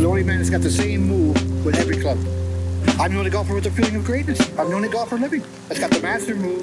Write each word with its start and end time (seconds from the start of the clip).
that's 0.00 0.48
got 0.48 0.62
the 0.62 0.70
same 0.70 1.02
move 1.02 1.64
with 1.64 1.78
every 1.78 1.98
club. 1.98 2.16
I'm 2.98 3.12
the 3.12 3.18
only 3.18 3.28
golfer 3.28 3.54
with 3.54 3.64
the 3.64 3.70
feeling 3.70 3.96
of 3.96 4.04
greatness. 4.04 4.40
I'm 4.58 4.70
the 4.70 4.74
only 4.74 4.88
golfer 4.88 5.18
living 5.18 5.44
that's 5.68 5.78
got 5.78 5.90
the 5.90 6.00
master 6.00 6.34
move 6.34 6.62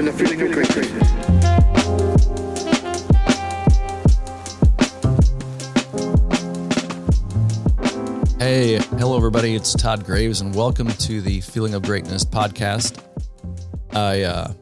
and 0.00 0.08
the 0.08 0.12
feeling 0.12 0.42
of 0.42 0.50
greatness. 0.50 0.88
Hey, 8.38 8.78
hello 8.98 9.16
everybody. 9.16 9.54
It's 9.54 9.72
Todd 9.74 10.04
Graves, 10.04 10.40
and 10.40 10.52
welcome 10.52 10.88
to 10.88 11.20
the 11.20 11.40
Feeling 11.42 11.74
of 11.74 11.82
Greatness 11.82 12.24
podcast. 12.24 13.00
I 13.92 14.22
uh, 14.22 14.52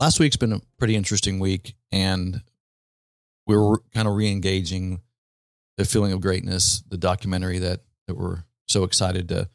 last 0.00 0.18
week's 0.18 0.36
been 0.36 0.54
a 0.54 0.60
pretty 0.78 0.96
interesting 0.96 1.38
week, 1.38 1.74
and 1.92 2.40
we 3.46 3.54
are 3.54 3.76
kind 3.92 4.08
of 4.08 4.14
re-engaging 4.14 5.02
the 5.80 5.86
Feeling 5.86 6.12
of 6.12 6.20
Greatness, 6.20 6.82
the 6.90 6.98
documentary 6.98 7.58
that 7.60 7.80
that 8.06 8.14
we're 8.14 8.44
so 8.68 8.84
excited 8.84 9.30
to 9.30 9.48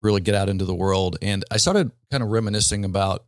really 0.00 0.20
get 0.20 0.36
out 0.36 0.48
into 0.48 0.64
the 0.64 0.74
world. 0.74 1.18
And 1.20 1.44
I 1.50 1.56
started 1.56 1.90
kind 2.10 2.22
of 2.22 2.30
reminiscing 2.30 2.84
about 2.84 3.24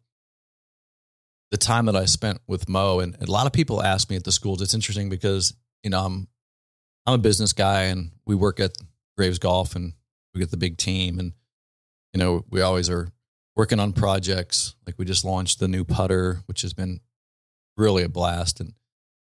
the 1.51 1.57
time 1.57 1.87
that 1.87 1.97
I 1.97 2.05
spent 2.05 2.41
with 2.47 2.69
Moe, 2.69 3.01
and 3.01 3.17
a 3.21 3.31
lot 3.31 3.47
of 3.47 3.53
people 3.53 3.83
ask 3.83 4.09
me 4.09 4.15
at 4.15 4.23
the 4.23 4.31
schools. 4.31 4.63
It's 4.63 4.73
interesting 4.73 5.09
because 5.09 5.53
you 5.83 5.91
know 5.91 6.05
I'm 6.05 6.29
I'm 7.07 7.15
a 7.15 7.19
business 7.19 7.53
guy 7.53 7.85
and 7.85 8.13
we 8.25 8.37
work 8.37 8.61
at 8.61 8.71
Graves 9.17 9.41
Golf 9.41 9.75
and 9.75 9.93
we 10.33 10.41
get 10.41 10.53
the 10.53 10.57
big 10.57 10.77
team 10.77 11.19
and 11.19 11.33
you 12.15 12.21
know 12.21 12.45
we 12.51 12.61
always 12.61 12.89
are 12.89 13.09
working 13.57 13.81
on 13.81 13.93
projects 13.93 14.77
like 14.87 14.95
we 14.97 15.05
just 15.05 15.25
launched 15.25 15.59
the 15.59 15.69
new 15.69 15.85
putter 15.85 16.43
which 16.47 16.63
has 16.63 16.73
been 16.73 17.01
really 17.77 18.05
a 18.05 18.09
blast 18.09 18.61
and 18.61 18.75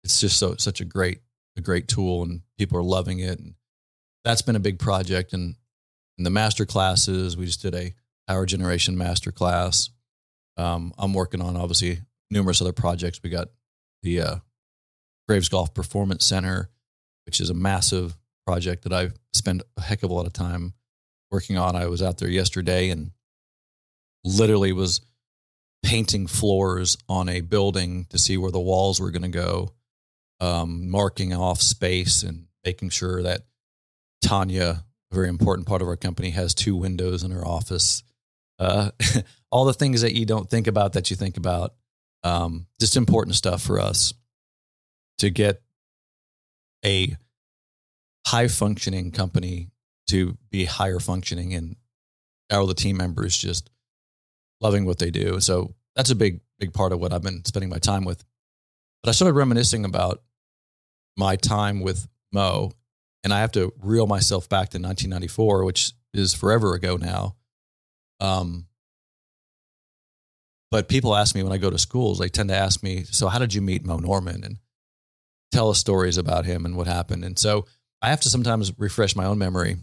it's 0.02 0.19
just 0.19 0.38
so 0.38 0.56
such 0.56 0.80
a 0.80 0.84
great 0.84 1.20
a 1.56 1.60
great 1.60 1.88
tool 1.88 2.23
and 2.23 2.42
people 2.59 2.78
are 2.78 2.83
loving 2.83 3.19
it. 3.19 3.39
And 3.39 3.55
that's 4.25 4.42
been 4.42 4.56
a 4.56 4.61
big 4.61 4.78
project 4.78 5.33
and 5.33 5.56
in 6.19 6.25
the 6.25 6.31
master 6.31 6.67
classes. 6.67 7.36
We 7.36 7.47
just 7.47 7.62
did 7.62 7.75
a 7.75 7.94
power 8.27 8.47
generation 8.47 8.97
master 8.97 9.33
class. 9.33 9.91
Um, 10.56 10.92
I'm 10.98 11.12
working 11.12 11.42
on 11.42 11.56
obviously 11.56 12.00
numerous 12.31 12.61
other 12.61 12.72
projects. 12.72 13.20
We 13.22 13.31
got 13.31 13.48
the 14.03 14.20
uh, 14.20 14.36
Graves 15.28 15.48
Golf 15.48 15.75
Performance 15.75 16.25
Center 16.25 16.70
which 17.27 17.41
is 17.41 17.50
a 17.50 17.55
massive 17.55 18.16
project 18.47 18.84
that 18.84 18.92
I've 18.92 19.14
spent 19.34 19.62
a 19.77 19.83
heck 19.83 20.03
of 20.03 20.11
a 20.11 20.14
lot 20.14 20.27
of 20.27 20.33
time 20.33 20.72
working 21.31 21.59
on. 21.59 21.77
I 21.77 21.86
was 21.86 22.03
out 22.03 22.19
there 22.19 22.31
yesterday 22.31 22.91
and 22.91 23.11
literally 24.25 24.72
was 24.72 25.00
painting 25.83 26.27
floors 26.27 26.97
on 27.09 27.28
a 27.28 27.41
building 27.41 28.06
to 28.11 28.19
see 28.19 28.36
where 28.36 28.53
the 28.53 28.61
walls 28.61 29.00
were 29.00 29.11
going 29.11 29.22
to 29.22 29.28
go, 29.28 29.72
um, 30.41 30.91
marking 30.91 31.33
off 31.33 31.61
space 31.61 32.23
and 32.23 32.47
making 32.65 32.91
sure 32.91 33.23
that 33.23 33.42
Tanya, 34.23 34.84
a 35.11 35.15
very 35.15 35.28
important 35.28 35.67
part 35.67 35.83
of 35.83 35.89
our 35.89 35.97
company, 35.97 36.31
has 36.31 36.55
two 36.55 36.77
windows 36.77 37.23
in 37.23 37.31
her 37.31 37.47
office. 37.47 38.03
Uh, 38.59 38.91
all 39.51 39.65
the 39.65 39.75
things 39.75 40.03
that 40.03 40.15
you 40.15 40.27
don't 40.27 40.51
think 40.51 40.67
about 40.67 40.95
that 40.95 41.11
you 41.11 41.17
think 41.17 41.37
about. 41.37 41.75
Um, 42.25 42.67
just 42.81 42.97
important 42.97 43.37
stuff 43.37 43.62
for 43.62 43.78
us 43.78 44.12
to 45.19 45.31
get 45.31 45.62
a 46.84 47.17
high 48.27 48.48
functioning 48.48 49.12
company 49.12 49.71
to 50.09 50.37
be 50.50 50.65
higher 50.65 50.98
functioning 50.98 51.55
and 51.55 51.77
all 52.50 52.67
the 52.67 52.75
team 52.75 52.97
members 52.97 53.37
just 53.37 53.71
loving 54.61 54.84
what 54.84 54.98
they 54.98 55.11
do. 55.11 55.41
So 55.41 55.75
that's 55.95 56.11
a 56.11 56.15
big, 56.15 56.41
big 56.59 56.73
part 56.73 56.93
of 56.93 57.00
what 57.00 57.12
I've 57.12 57.23
been 57.23 57.45
spending 57.45 57.71
my 57.71 57.78
time 57.78 58.05
with. 58.05 58.25
But 59.07 59.11
I 59.11 59.15
started 59.15 59.35
reminiscing 59.35 59.85
about 59.85 60.21
my 61.17 61.37
time 61.37 61.81
with 61.81 62.09
Moe, 62.33 62.73
and 63.23 63.33
I 63.33 63.39
have 63.39 63.53
to 63.53 63.73
reel 63.81 64.09
myself 64.09 64.49
back 64.49 64.71
to 64.71 64.79
1994, 64.79 65.65
which 65.65 65.93
is 66.12 66.35
forever 66.35 66.75
ago 66.75 66.97
now. 66.97 67.37
Um, 68.19 68.66
but 70.72 70.89
people 70.89 71.15
ask 71.15 71.37
me 71.37 71.45
when 71.45 71.53
I 71.53 71.59
go 71.59 71.71
to 71.71 71.78
schools, 71.78 72.19
they 72.19 72.28
tend 72.28 72.49
to 72.49 72.56
ask 72.56 72.83
me, 72.83 73.05
"So 73.05 73.28
how 73.28 73.39
did 73.39 73.55
you 73.55 73.62
meet 73.62 73.84
Moe 73.84 73.99
Norman?" 73.99 74.43
and 74.43 74.59
tell 75.53 75.71
us 75.71 75.78
stories 75.78 76.19
about 76.19 76.45
him 76.45 76.66
and 76.66 76.77
what 76.77 76.89
happened. 76.89 77.25
And 77.25 77.39
so 77.39 77.65
I 78.03 78.11
have 78.11 78.22
to 78.22 78.28
sometimes 78.28 78.77
refresh 78.77 79.15
my 79.15 79.25
own 79.25 79.39
memory 79.39 79.77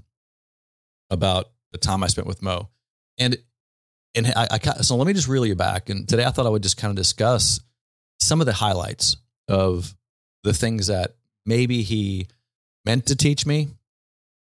about 1.10 1.50
the 1.72 1.78
time 1.78 2.04
I 2.04 2.08
spent 2.08 2.28
with 2.28 2.42
Moe. 2.42 2.72
And 3.18 3.38
and 4.16 4.28
I, 4.36 4.48
I 4.52 4.82
so 4.82 4.98
let 4.98 5.08
me 5.08 5.14
just 5.14 5.30
reel 5.30 5.46
you 5.46 5.56
back. 5.56 5.90
And 5.90 6.10
today 6.10 6.26
I 6.26 6.32
thought 6.32 6.46
I 6.46 6.50
would 6.50 6.62
just 6.62 6.76
kind 6.76 6.92
of 6.92 6.98
discuss 6.98 7.62
some 8.24 8.40
of 8.40 8.46
the 8.46 8.54
highlights 8.54 9.18
of 9.48 9.96
the 10.44 10.54
things 10.54 10.88
that 10.88 11.16
maybe 11.46 11.84
he 11.84 12.28
meant 12.86 13.06
to 13.08 13.16
teach 13.16 13.46
me. 13.46 13.70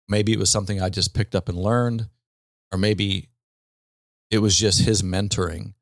Maybe 0.08 0.32
it 0.32 0.38
was 0.38 0.50
something 0.50 0.80
I 0.80 0.88
just 0.88 1.14
picked 1.14 1.34
up 1.34 1.48
and 1.48 1.58
learned, 1.58 2.08
or 2.72 2.78
maybe 2.78 3.28
it 4.30 4.38
was 4.38 4.56
just 4.56 4.82
his 4.82 5.02
mentoring. 5.02 5.74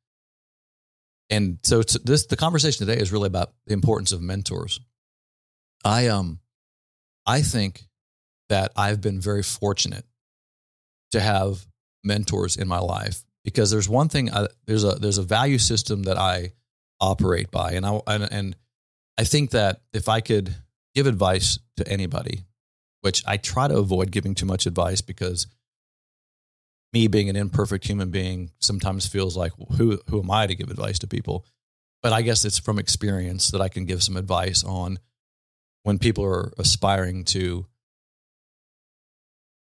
And 1.30 1.58
so 1.62 1.82
this 1.82 2.26
the 2.26 2.36
conversation 2.36 2.86
today 2.86 3.00
is 3.00 3.12
really 3.12 3.26
about 3.26 3.52
the 3.66 3.74
importance 3.74 4.12
of 4.12 4.22
mentors. 4.22 4.80
I 5.84 6.08
um 6.08 6.40
I 7.26 7.42
think 7.42 7.86
that 8.48 8.72
I've 8.76 9.00
been 9.00 9.20
very 9.20 9.42
fortunate 9.42 10.06
to 11.12 11.20
have 11.20 11.66
mentors 12.04 12.56
in 12.56 12.68
my 12.68 12.78
life 12.78 13.24
because 13.44 13.70
there's 13.70 13.88
one 13.88 14.08
thing 14.08 14.32
I, 14.32 14.48
there's 14.66 14.84
a 14.84 14.92
there's 14.92 15.18
a 15.18 15.22
value 15.22 15.58
system 15.58 16.04
that 16.04 16.18
I 16.18 16.52
operate 17.00 17.50
by. 17.50 17.72
And 17.72 17.86
I 17.86 18.00
and, 18.06 18.28
and 18.30 18.56
I 19.16 19.24
think 19.24 19.50
that 19.50 19.80
if 19.92 20.08
I 20.08 20.20
could 20.20 20.54
give 20.94 21.06
advice 21.06 21.58
to 21.76 21.86
anybody 21.88 22.44
which 23.00 23.22
I 23.26 23.36
try 23.36 23.68
to 23.68 23.78
avoid 23.78 24.10
giving 24.10 24.34
too 24.34 24.46
much 24.46 24.66
advice 24.66 25.00
because 25.00 25.46
me 26.92 27.06
being 27.06 27.28
an 27.28 27.36
imperfect 27.36 27.86
human 27.86 28.10
being 28.10 28.50
sometimes 28.60 29.06
feels 29.06 29.36
like 29.36 29.52
who 29.76 30.00
who 30.08 30.22
am 30.22 30.30
I 30.30 30.46
to 30.46 30.54
give 30.54 30.70
advice 30.70 30.98
to 31.00 31.06
people? 31.06 31.44
But 32.02 32.12
I 32.12 32.22
guess 32.22 32.44
it's 32.44 32.58
from 32.58 32.78
experience 32.78 33.50
that 33.50 33.60
I 33.60 33.68
can 33.68 33.84
give 33.84 34.02
some 34.02 34.16
advice 34.16 34.64
on 34.64 34.98
when 35.82 35.98
people 35.98 36.24
are 36.24 36.52
aspiring 36.58 37.24
to 37.24 37.66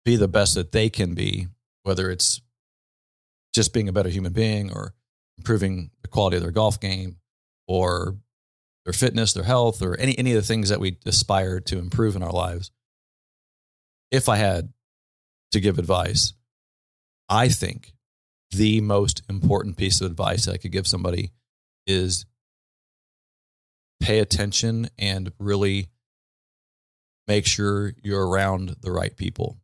be 0.04 0.16
the 0.18 0.28
best 0.28 0.56
that 0.56 0.72
they 0.72 0.90
can 0.90 1.14
be, 1.14 1.48
whether 1.84 2.12
it's 2.12 2.42
just 3.54 3.74
being 3.74 3.90
a 3.90 3.94
better 3.94 4.10
human 4.10 4.34
being 4.34 4.72
or 4.72 4.94
improving 5.38 5.90
the 6.02 6.08
quality 6.08 6.38
of 6.38 6.44
their 6.44 6.52
golf 6.52 6.80
game 6.80 7.18
or 7.68 8.16
their 8.86 8.94
fitness, 8.94 9.34
their 9.34 9.44
health, 9.44 9.82
or 9.82 9.98
any, 9.98 10.18
any 10.18 10.32
of 10.32 10.38
the 10.38 10.48
things 10.48 10.70
that 10.70 10.80
we 10.80 10.98
aspire 11.06 11.60
to 11.60 11.80
improve 11.80 12.16
in 12.16 12.24
our 12.24 12.32
lives. 12.32 12.72
If 14.12 14.30
I 14.30 14.38
had 14.38 14.72
to 15.52 15.60
give 15.60 15.80
advice, 15.80 16.34
I 17.28 17.50
think 17.50 17.94
the 18.52 18.82
most 18.82 19.24
important 19.30 19.78
piece 19.78 20.02
of 20.02 20.12
advice 20.12 20.48
I 20.48 20.58
could 20.58 20.72
give 20.72 20.88
somebody 20.88 21.32
is 21.88 22.26
pay 24.00 24.20
attention 24.20 24.90
and 25.00 25.32
really 25.40 25.90
make 27.28 27.46
sure 27.46 27.94
you're 28.04 28.28
around 28.28 28.76
the 28.82 28.92
right 28.92 29.16
people. 29.16 29.58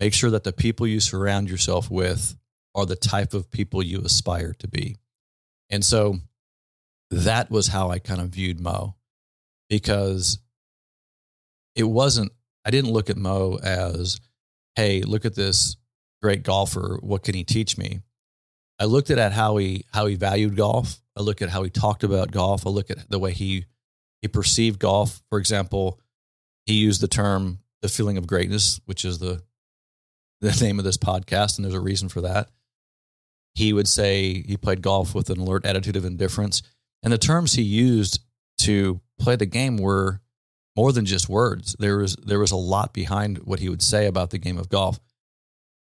Make 0.00 0.12
sure 0.12 0.30
that 0.30 0.44
the 0.44 0.52
people 0.52 0.86
you 0.86 1.00
surround 1.00 1.48
yourself 1.48 1.90
with 1.90 2.36
are 2.74 2.84
the 2.84 2.96
type 2.96 3.32
of 3.32 3.50
people 3.50 3.82
you 3.82 4.00
aspire 4.00 4.52
to 4.58 4.68
be. 4.68 4.96
And 5.70 5.84
so 5.84 6.18
that 7.22 7.50
was 7.50 7.68
how 7.68 7.90
I 7.90 7.98
kind 7.98 8.20
of 8.20 8.28
viewed 8.28 8.60
Moe 8.60 8.94
because 9.68 10.38
it 11.74 11.84
wasn't, 11.84 12.32
I 12.64 12.70
didn't 12.70 12.92
look 12.92 13.10
at 13.10 13.16
Moe 13.16 13.58
as, 13.62 14.20
hey, 14.76 15.02
look 15.02 15.24
at 15.24 15.34
this 15.34 15.76
great 16.22 16.42
golfer. 16.42 16.98
What 17.00 17.22
can 17.22 17.34
he 17.34 17.44
teach 17.44 17.76
me? 17.76 18.00
I 18.78 18.86
looked 18.86 19.10
at 19.10 19.32
how 19.32 19.56
he 19.56 19.84
how 19.92 20.06
he 20.06 20.16
valued 20.16 20.56
golf. 20.56 21.00
I 21.16 21.22
look 21.22 21.42
at 21.42 21.48
how 21.48 21.62
he 21.62 21.70
talked 21.70 22.02
about 22.02 22.32
golf. 22.32 22.66
I 22.66 22.70
look 22.70 22.90
at 22.90 23.08
the 23.08 23.18
way 23.18 23.32
he 23.32 23.66
he 24.20 24.28
perceived 24.28 24.80
golf. 24.80 25.22
For 25.30 25.38
example, 25.38 26.00
he 26.66 26.74
used 26.74 27.00
the 27.00 27.08
term 27.08 27.60
the 27.82 27.88
feeling 27.88 28.16
of 28.16 28.26
greatness, 28.26 28.80
which 28.86 29.04
is 29.04 29.18
the 29.18 29.42
the 30.40 30.58
name 30.60 30.78
of 30.78 30.84
this 30.84 30.96
podcast, 30.96 31.56
and 31.56 31.64
there's 31.64 31.74
a 31.74 31.80
reason 31.80 32.08
for 32.08 32.22
that. 32.22 32.48
He 33.54 33.72
would 33.72 33.86
say 33.86 34.42
he 34.42 34.56
played 34.56 34.82
golf 34.82 35.14
with 35.14 35.30
an 35.30 35.38
alert 35.38 35.64
attitude 35.64 35.96
of 35.96 36.04
indifference. 36.04 36.62
And 37.04 37.12
the 37.12 37.18
terms 37.18 37.52
he 37.52 37.62
used 37.62 38.20
to 38.58 39.00
play 39.20 39.36
the 39.36 39.46
game 39.46 39.76
were 39.76 40.20
more 40.76 40.90
than 40.90 41.04
just 41.04 41.28
words. 41.28 41.76
There 41.78 41.98
was 41.98 42.16
there 42.16 42.40
was 42.40 42.50
a 42.50 42.56
lot 42.56 42.92
behind 42.92 43.38
what 43.44 43.60
he 43.60 43.68
would 43.68 43.82
say 43.82 44.06
about 44.06 44.30
the 44.30 44.38
game 44.38 44.58
of 44.58 44.68
golf. 44.68 44.98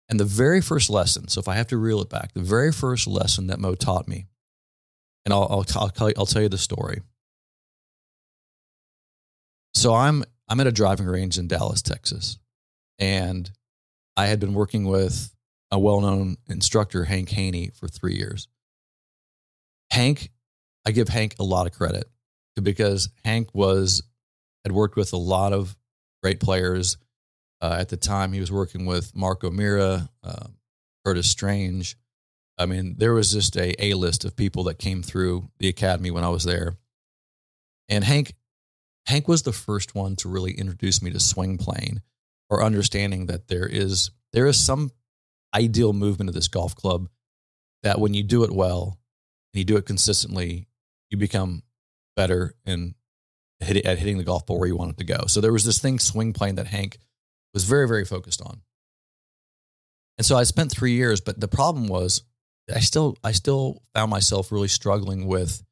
And 0.09 0.19
the 0.19 0.25
very 0.25 0.61
first 0.61 0.91
lesson, 0.91 1.29
so 1.29 1.41
if 1.41 1.49
I 1.49 1.55
have 1.55 1.69
to 1.69 1.77
reel 1.77 2.01
it 2.01 2.11
back, 2.11 2.33
the 2.33 2.41
very 2.41 2.73
first 2.73 3.07
lesson 3.07 3.47
that 3.47 3.61
Moe 3.61 3.75
taught 3.75 4.09
me, 4.09 4.27
and 5.25 5.33
I'll 5.33 5.43
I'll, 5.45 5.65
I'll, 5.77 5.89
tell, 5.91 6.09
you, 6.09 6.15
I'll 6.17 6.27
tell 6.27 6.43
you 6.43 6.49
the 6.49 6.59
story. 6.59 7.03
So 9.75 9.95
I'm 9.95 10.25
I'm 10.49 10.61
at 10.61 10.67
a 10.67 10.73
driving 10.73 11.07
range 11.07 11.39
in 11.39 11.47
Dallas, 11.47 11.83
Texas, 11.83 12.39
and 12.99 13.51
I 14.17 14.27
had 14.27 14.41
been 14.41 14.55
working 14.55 14.85
with 14.85 15.35
a 15.71 15.79
well-known 15.79 16.37
instructor, 16.49 17.05
Hank 17.05 17.31
Haney, 17.31 17.71
for 17.75 17.89
three 17.89 18.15
years. 18.15 18.49
Hank, 19.91 20.31
I 20.85 20.91
give 20.91 21.09
Hank 21.09 21.37
a 21.39 21.45
lot 21.45 21.67
of 21.67 21.73
credit 21.73 22.05
because 22.61 23.09
Hank 23.25 23.49
was 23.55 24.03
had 24.65 24.73
worked 24.73 24.97
with 24.97 25.13
a 25.13 25.19
lot 25.19 25.53
of 25.53 25.77
great 26.23 26.41
players. 26.41 26.97
Uh, 27.61 27.77
at 27.79 27.89
the 27.89 27.97
time, 27.97 28.33
he 28.33 28.41
was 28.41 28.51
working 28.51 28.87
with 28.87 29.15
Mark 29.15 29.45
O'Meara, 29.45 30.09
uh, 30.25 30.47
Curtis 31.05 31.29
Strange. 31.29 31.97
I 32.59 32.67
mean, 32.67 32.97
there 32.99 33.15
was 33.15 33.33
just 33.33 33.57
a 33.57 33.75
A 33.85 33.95
list 33.95 34.25
of 34.25 34.37
people 34.37 34.65
that 34.65 34.79
came 34.79 35.03
through 35.03 35.49
the 35.59 35.69
academy 35.69 36.11
when 36.11 36.25
I 36.25 36.29
was 36.29 36.45
there. 36.45 36.77
And 37.89 38.05
Hank, 38.05 38.35
Hank 39.07 39.29
was 39.29 39.43
the 39.43 39.53
first 39.53 39.95
one 39.95 40.17
to 40.17 40.29
really 40.29 40.53
introduce 40.53 41.03
me 41.03 41.11
to 41.13 41.21
swing 41.21 41.59
plane 41.59 42.03
or 42.51 42.63
understanding 42.63 43.27
that 43.27 43.49
there 43.49 43.67
is 43.67 44.11
there 44.33 44.47
is 44.47 44.57
some 44.57 44.91
ideal 45.55 45.93
movement 45.93 46.29
of 46.29 46.35
this 46.35 46.49
golf 46.49 46.75
club 46.75 47.09
that 47.83 48.01
when 48.01 48.15
you 48.15 48.23
do 48.23 48.45
it 48.45 48.53
well 48.53 48.99
and 49.53 49.59
you 49.59 49.65
do 49.65 49.77
it 49.77 49.87
consistently, 49.87 50.67
you 51.13 51.19
become 51.19 51.63
better 52.17 52.55
and 52.67 52.95
hit, 53.61 53.85
at 53.87 53.99
hitting 53.99 54.19
the 54.19 54.25
golf 54.25 54.47
ball 54.47 54.59
where 54.59 54.67
you 54.67 54.77
want 54.77 54.91
it 54.91 54.99
to 54.99 55.05
go. 55.05 55.27
So 55.29 55.41
there 55.41 55.53
was 55.53 55.65
this 55.65 55.79
thing 55.79 55.99
swing 55.99 56.33
plane 56.33 56.57
that 56.57 56.67
Hank 56.67 56.99
was 57.55 57.65
very 57.65 57.87
very 57.87 58.05
focused 58.05 58.43
on. 58.43 58.63
And 60.19 60.27
so 60.27 60.37
I 60.37 60.43
spent 60.43 60.71
3 60.71 60.93
years, 60.93 61.21
but 61.21 61.41
the 61.41 61.49
problem 61.49 61.87
was 61.87 62.23
I 62.75 62.81
still 62.81 63.17
I 63.23 63.33
still 63.33 63.83
found 63.95 64.11
myself 64.11 64.51
really 64.51 64.69
struggling 64.69 65.27
with 65.27 65.63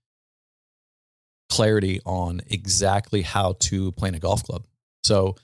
clarity 1.48 2.00
on 2.06 2.40
exactly 2.46 3.22
how 3.22 3.54
to 3.60 3.92
play 3.92 4.08
in 4.08 4.14
a 4.14 4.20
golf 4.20 4.44
club. 4.44 4.66
So 5.02 5.36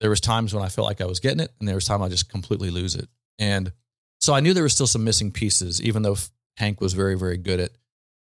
there 0.00 0.10
was 0.10 0.20
times 0.20 0.52
when 0.52 0.64
I 0.64 0.68
felt 0.68 0.86
like 0.86 1.00
I 1.00 1.06
was 1.06 1.20
getting 1.20 1.40
it, 1.40 1.52
and 1.58 1.68
there 1.68 1.76
was 1.76 1.84
time 1.84 2.02
I 2.02 2.08
just 2.08 2.28
completely 2.28 2.70
lose 2.70 2.96
it. 2.96 3.08
And 3.38 3.72
so 4.20 4.34
I 4.34 4.40
knew 4.40 4.52
there 4.52 4.62
was 4.62 4.72
still 4.72 4.86
some 4.86 5.04
missing 5.04 5.30
pieces, 5.30 5.80
even 5.82 6.02
though 6.02 6.16
Hank 6.56 6.80
was 6.80 6.92
very, 6.92 7.16
very 7.16 7.36
good 7.36 7.60
at 7.60 7.70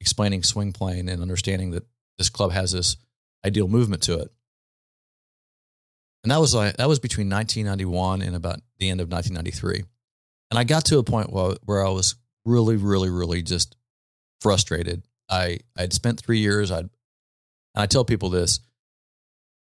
explaining 0.00 0.42
swing 0.42 0.72
plane 0.72 1.08
and 1.08 1.22
understanding 1.22 1.70
that 1.72 1.86
this 2.18 2.30
club 2.30 2.52
has 2.52 2.72
this 2.72 2.96
ideal 3.44 3.68
movement 3.68 4.02
to 4.04 4.18
it. 4.18 4.30
And 6.24 6.32
that 6.32 6.40
was 6.40 6.54
like 6.54 6.76
that 6.76 6.88
was 6.88 6.98
between 6.98 7.30
1991 7.30 8.22
and 8.22 8.34
about 8.34 8.60
the 8.78 8.90
end 8.90 9.00
of 9.00 9.10
1993. 9.10 9.84
And 10.50 10.58
I 10.58 10.64
got 10.64 10.84
to 10.86 10.98
a 10.98 11.04
point 11.04 11.32
where, 11.32 11.54
where 11.64 11.86
I 11.86 11.90
was 11.90 12.16
really, 12.44 12.76
really, 12.76 13.10
really 13.10 13.42
just 13.42 13.76
frustrated. 14.40 15.02
I 15.30 15.60
I'd 15.76 15.92
spent 15.92 16.20
three 16.20 16.38
years. 16.38 16.70
I'd 16.70 16.80
and 16.80 16.90
I 17.82 17.86
tell 17.86 18.04
people 18.04 18.30
this: 18.30 18.60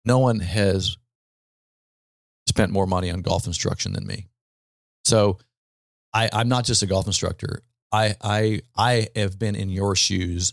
no 0.04 0.18
one 0.18 0.40
has 0.40 0.96
spent 2.46 2.72
more 2.72 2.86
money 2.86 3.10
on 3.10 3.22
golf 3.22 3.46
instruction 3.46 3.92
than 3.92 4.06
me. 4.06 4.26
So 5.04 5.38
I, 6.12 6.28
I'm 6.32 6.48
not 6.48 6.64
just 6.64 6.82
a 6.82 6.86
golf 6.86 7.06
instructor. 7.06 7.62
I 7.94 8.16
I 8.20 8.60
I 8.76 9.08
have 9.14 9.38
been 9.38 9.54
in 9.54 9.68
your 9.68 9.94
shoes, 9.94 10.52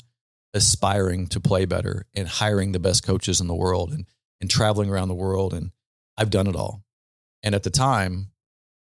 aspiring 0.54 1.28
to 1.28 1.40
play 1.40 1.66
better 1.66 2.06
and 2.14 2.28
hiring 2.28 2.72
the 2.72 2.80
best 2.80 3.04
coaches 3.04 3.42
in 3.42 3.48
the 3.48 3.56
world 3.56 3.92
and 3.92 4.06
and 4.40 4.50
traveling 4.50 4.90
around 4.90 5.08
the 5.08 5.16
world 5.16 5.54
and 5.54 5.72
I've 6.18 6.30
done 6.30 6.48
it 6.48 6.56
all. 6.56 6.84
And 7.44 7.56
at 7.56 7.64
the 7.64 7.70
time, 7.70 8.32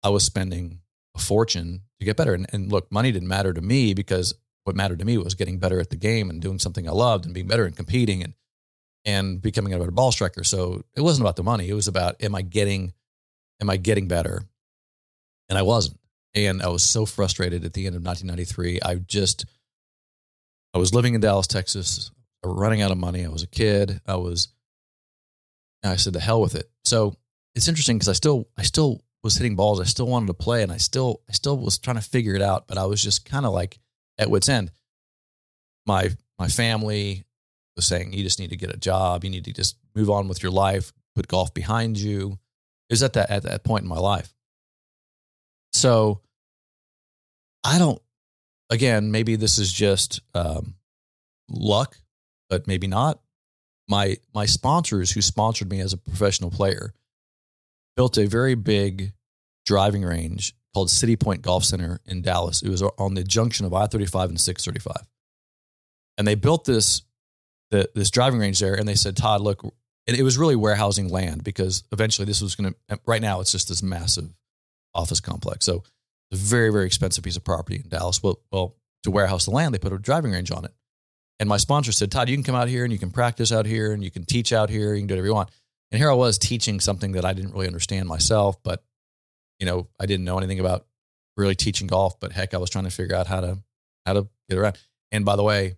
I 0.03 0.09
was 0.09 0.25
spending 0.25 0.81
a 1.15 1.21
fortune 1.21 1.83
to 2.01 2.05
get 2.05 2.17
better. 2.17 2.35
And, 2.35 2.47
and 2.53 2.73
look, 2.73 2.91
money 2.91 3.13
didn't 3.13 3.29
matter 3.29 3.53
to 3.53 3.61
me 3.61 3.95
because 3.95 4.35
what 4.65 4.77
mattered 4.77 5.01
to 5.01 5.05
me 5.05 5.19
was 5.19 5.35
getting 5.35 5.59
better 5.59 5.81
at 5.81 5.91
the 5.91 5.97
game 5.97 6.31
and 6.31 6.41
doing 6.41 6.59
something 6.59 6.89
I 6.89 6.93
loved 6.93 7.25
and 7.25 7.35
being 7.35 7.47
better 7.47 7.65
and 7.65 7.77
competing 7.77 8.23
and 8.23 8.35
and 9.05 9.43
becoming 9.43 9.73
a 9.73 9.79
better 9.79 9.91
ball 9.91 10.13
striker. 10.13 10.45
So 10.45 10.83
it 10.97 11.01
wasn't 11.01 11.25
about 11.25 11.37
the 11.37 11.43
money. 11.43 11.69
It 11.69 11.75
was 11.75 11.89
about 11.89 12.23
am 12.23 12.35
I 12.35 12.43
getting 12.43 12.93
am 13.61 13.71
I 13.71 13.77
getting 13.77 14.09
better? 14.09 14.43
And 15.49 15.59
I 15.59 15.63
wasn't. 15.63 15.99
And 16.35 16.63
I 16.63 16.69
was 16.69 16.83
so 16.83 17.05
frustrated 17.05 17.65
at 17.65 17.75
the 17.75 17.87
end 17.87 17.95
of 17.95 18.05
1993. 18.05 18.81
I 18.83 18.97
just 18.97 19.45
I 20.75 20.79
was 20.79 20.95
living 20.95 21.15
in 21.15 21.21
Dallas, 21.21 21.47
Texas, 21.47 22.11
running 22.45 22.81
out 22.81 22.91
of 22.91 22.99
money. 22.99 23.25
I 23.25 23.29
was 23.29 23.43
a 23.43 23.49
kid. 23.49 24.01
I 24.07 24.17
was 24.17 24.49
I 25.85 25.97
said 25.97 26.13
the 26.13 26.21
hell 26.21 26.41
with 26.41 26.55
it. 26.55 26.71
So 26.85 27.15
it's 27.55 27.69
interesting 27.69 27.97
because 27.97 28.09
I 28.09 28.15
still 28.15 28.49
I 28.57 28.63
still 28.63 29.03
was 29.23 29.37
hitting 29.37 29.57
balls. 29.57 29.81
I 29.81 29.85
still 29.85 30.07
wanted 30.07 30.27
to 30.29 30.35
play 30.35 30.63
and 30.63 30.73
I 30.73 30.77
still 30.79 31.23
I 31.29 31.33
still 31.33 31.57
was 31.57 31.79
trying 31.79 31.97
to 31.97 32.03
figure 32.03 32.35
it 32.35 32.43
out, 32.43 32.67
but 32.67 32.79
I 32.79 32.87
was 32.87 33.03
just 33.03 33.25
kind 33.25 33.47
of 33.47 33.53
like 33.53 33.79
at 34.19 34.31
wit's 34.31 34.49
end. 34.49 34.71
My 35.87 36.11
my 36.39 36.49
family 36.49 37.25
was 37.77 37.87
saying 37.87 38.13
you 38.13 38.23
just 38.23 38.39
need 38.39 38.51
to 38.51 38.57
get 38.57 38.75
a 38.75 38.79
job, 38.79 39.25
you 39.25 39.31
need 39.31 39.45
to 39.45 39.53
just 39.53 39.77
move 39.95 40.11
on 40.11 40.29
with 40.29 40.43
your 40.43 40.53
life, 40.53 40.93
put 41.15 41.29
golf 41.29 41.53
behind 41.55 41.99
you. 41.99 42.39
It 42.89 42.93
was 42.93 43.03
at 43.03 43.15
that 43.15 43.31
at 43.31 43.43
that 43.45 43.65
point 43.65 43.83
in 43.83 43.89
my 43.89 43.99
life. 43.99 44.33
So 45.73 46.21
I 47.65 47.79
don't 47.79 48.01
again, 48.71 49.11
maybe 49.11 49.37
this 49.37 49.59
is 49.59 49.73
just 49.73 50.21
um, 50.35 50.75
luck, 51.49 51.97
but 52.49 52.67
maybe 52.67 52.87
not. 52.87 53.21
My 53.89 54.17
my 54.35 54.47
sponsors 54.47 55.11
who 55.11 55.21
sponsored 55.21 55.71
me 55.71 55.81
as 55.81 55.93
a 55.93 55.99
professional 55.99 56.51
player 56.51 56.95
built 57.97 58.17
a 58.17 58.27
very 58.27 58.55
big 58.55 59.13
driving 59.67 60.03
range 60.03 60.55
called 60.73 60.91
City 60.91 61.17
Point 61.17 61.43
Golf 61.43 61.65
Center 61.65 62.01
in 62.07 62.23
Dallas. 62.23 62.63
It 62.63 62.71
was 62.71 62.83
on 62.83 63.15
the 63.15 63.25
junction 63.25 63.67
of 63.67 63.75
I 63.75 63.87
35 63.87 64.31
and 64.31 64.41
635. 64.41 65.07
And 66.19 66.27
they 66.27 66.35
built 66.35 66.65
this, 66.65 67.03
the, 67.71 67.89
this 67.95 68.11
driving 68.11 68.41
range 68.41 68.61
there. 68.61 68.75
And 68.75 68.89
they 68.89 68.95
said, 68.95 69.17
Todd, 69.17 69.41
look, 69.41 69.63
and 70.07 70.17
it 70.17 70.23
was 70.23 70.39
really 70.39 70.57
warehousing 70.57 71.09
land 71.09 71.45
because 71.45 71.85
eventually 71.93 72.27
this 72.27 72.41
was 72.41 72.55
going 72.55 72.75
to, 72.89 73.01
right 73.07 73.23
now, 73.23 73.41
it's 73.41 73.53
just 73.53 73.69
this 73.69 73.83
massive 73.83 74.31
office 74.95 75.21
complex. 75.21 75.65
So 75.65 75.85
it's 76.31 76.41
a 76.41 76.45
very, 76.45 76.71
very 76.71 76.87
expensive 76.87 77.25
piece 77.25 77.37
of 77.37 77.45
property 77.45 77.77
in 77.77 77.89
Dallas. 77.89 78.23
Well, 78.23 78.41
well, 78.51 78.77
to 79.05 79.11
warehouse 79.11 79.45
the 79.45 79.51
land, 79.51 79.75
they 79.75 79.79
put 79.79 79.93
a 79.93 79.99
driving 79.99 80.33
range 80.33 80.51
on 80.51 80.65
it. 80.65 80.73
And 81.41 81.49
my 81.49 81.57
sponsor 81.57 81.93
said, 81.93 82.11
Todd, 82.13 82.29
you 82.29 82.37
can 82.37 82.45
come 82.45 82.55
out 82.55 82.69
here 82.69 82.85
and 82.85 82.93
you 82.93 82.99
can 82.99 83.11
practice 83.11 83.51
out 83.51 83.67
here 83.67 83.93
and 83.93 84.05
you 84.05 84.11
can 84.11 84.25
teach 84.25 84.53
out 84.53 84.71
here. 84.71 84.95
You 84.95 85.01
can 85.01 85.09
do 85.09 85.15
whatever 85.15 85.27
you 85.27 85.35
want. 85.35 85.51
And 85.91 85.99
here 85.99 86.11
I 86.11 86.15
was 86.15 86.39
teaching 86.39 86.81
something 86.81 87.13
that 87.13 87.25
I 87.25 87.33
didn't 87.33 87.53
really 87.53 87.67
understand 87.67 88.09
myself, 88.09 88.63
but 88.63 88.83
you 89.59 89.67
know, 89.67 89.89
I 90.01 90.07
didn't 90.07 90.25
know 90.25 90.39
anything 90.39 90.61
about 90.61 90.87
really 91.37 91.55
teaching 91.55 91.87
golf, 91.87 92.19
but 92.19 92.33
heck, 92.33 92.55
I 92.55 92.59
was 92.59 92.71
trying 92.71 92.85
to 92.85 92.91
figure 92.91 93.15
out 93.15 93.27
how 93.27 93.41
to 93.41 93.59
how 94.07 94.15
to 94.15 94.29
get 94.49 94.59
around. 94.59 94.79
And 95.11 95.25
by 95.25 95.37
the 95.37 95.43
way, 95.43 95.77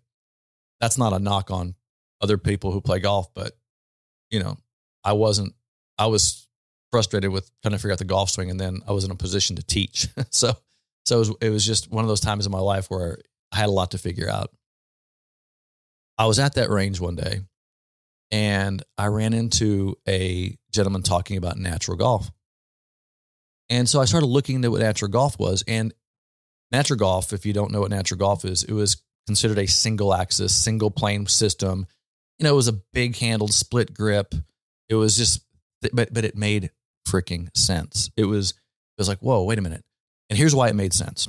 that's 0.81 0.99
not 0.99 1.13
a 1.13 1.19
knock 1.19 1.51
on 1.51 1.75
other 2.21 2.39
people 2.39 2.71
who 2.71 2.81
play 2.81 3.01
golf, 3.01 3.33
but 3.35 3.57
you 4.31 4.41
know, 4.41 4.57
I 5.03 5.15
wasn't 5.15 5.55
I 5.99 6.07
was 6.07 6.44
frustrated 6.95 7.33
with 7.33 7.51
trying 7.61 7.73
to 7.73 7.79
figure 7.79 7.91
out 7.91 7.99
the 7.99 8.05
golf 8.05 8.31
swing 8.31 8.51
and 8.53 8.61
then 8.61 8.81
I 8.87 8.93
was 8.93 9.03
in 9.03 9.11
a 9.11 9.17
position 9.17 9.57
to 9.57 9.65
teach. 9.65 10.07
so 10.31 10.53
so 11.05 11.17
it 11.17 11.19
was, 11.19 11.33
it 11.41 11.51
was 11.51 11.67
just 11.67 11.91
one 11.91 12.05
of 12.05 12.09
those 12.09 12.21
times 12.21 12.47
in 12.47 12.53
my 12.53 12.61
life 12.61 12.89
where 12.89 13.19
I 13.51 13.57
had 13.57 13.69
a 13.69 13.73
lot 13.73 13.91
to 13.91 13.99
figure 13.99 14.31
out. 14.31 14.53
I 16.17 16.27
was 16.27 16.39
at 16.39 16.55
that 16.55 16.71
range 16.71 17.01
one 17.01 17.17
day 17.17 17.41
and 18.31 18.81
I 18.97 19.07
ran 19.07 19.35
into 19.35 19.97
a 20.07 20.57
gentleman 20.71 21.03
talking 21.03 21.37
about 21.37 21.59
natural 21.59 21.97
golf. 21.97 22.31
And 23.69 23.89
so 23.89 24.01
I 24.01 24.05
started 24.05 24.27
looking 24.27 24.55
into 24.55 24.71
what 24.71 24.81
natural 24.81 25.11
golf 25.11 25.37
was. 25.37 25.65
And 25.67 25.93
natural 26.71 26.97
golf, 26.97 27.33
if 27.33 27.45
you 27.45 27.53
don't 27.53 27.73
know 27.73 27.81
what 27.81 27.91
natural 27.91 28.19
golf 28.19 28.45
is, 28.45 28.63
it 28.63 28.73
was 28.73 29.03
considered 29.27 29.59
a 29.59 29.67
single 29.67 30.15
axis, 30.15 30.55
single 30.55 30.93
plane 30.93 31.27
system. 31.27 31.89
You 32.39 32.45
know, 32.45 32.53
it 32.53 32.57
was 32.57 32.69
a 32.69 32.81
big 32.93 33.17
handled 33.17 33.53
split 33.53 33.93
grip. 33.93 34.33
It 34.89 34.95
was 34.95 35.17
just, 35.17 35.45
but 35.93 36.15
but 36.15 36.25
it 36.25 36.37
made 36.37 36.71
freaking 37.07 37.55
sense. 37.57 38.11
It 38.17 38.25
was 38.25 38.51
it 38.51 39.01
was 39.01 39.09
like, 39.09 39.19
whoa, 39.21 39.43
wait 39.45 39.59
a 39.59 39.63
minute. 39.63 39.85
And 40.31 40.39
here's 40.39 40.55
why 40.55 40.69
it 40.69 40.75
made 40.75 40.93
sense. 40.93 41.29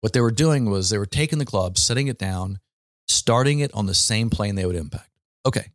What 0.00 0.12
they 0.12 0.20
were 0.20 0.30
doing 0.30 0.70
was 0.70 0.90
they 0.90 0.98
were 0.98 1.06
taking 1.06 1.38
the 1.38 1.44
club, 1.44 1.76
setting 1.76 2.08
it 2.08 2.18
down, 2.18 2.58
starting 3.08 3.58
it 3.58 3.72
on 3.74 3.86
the 3.86 3.94
same 3.94 4.30
plane 4.30 4.54
they 4.54 4.66
would 4.66 4.76
impact. 4.76 5.10
Okay, 5.46 5.66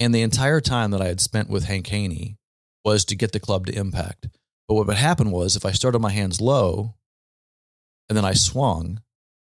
and 0.00 0.14
the 0.14 0.22
entire 0.22 0.60
time 0.60 0.90
that 0.90 1.00
I 1.00 1.06
had 1.06 1.20
spent 1.20 1.48
with 1.48 1.64
Hank 1.64 1.86
Haney 1.88 2.36
was 2.84 3.04
to 3.06 3.16
get 3.16 3.32
the 3.32 3.40
club 3.40 3.66
to 3.66 3.74
impact. 3.74 4.28
But 4.68 4.74
what 4.74 4.86
would 4.86 4.96
happen 4.96 5.30
was 5.30 5.56
if 5.56 5.64
I 5.64 5.72
started 5.72 6.00
my 6.00 6.10
hands 6.10 6.40
low 6.40 6.94
and 8.08 8.16
then 8.16 8.24
I 8.24 8.34
swung, 8.34 9.00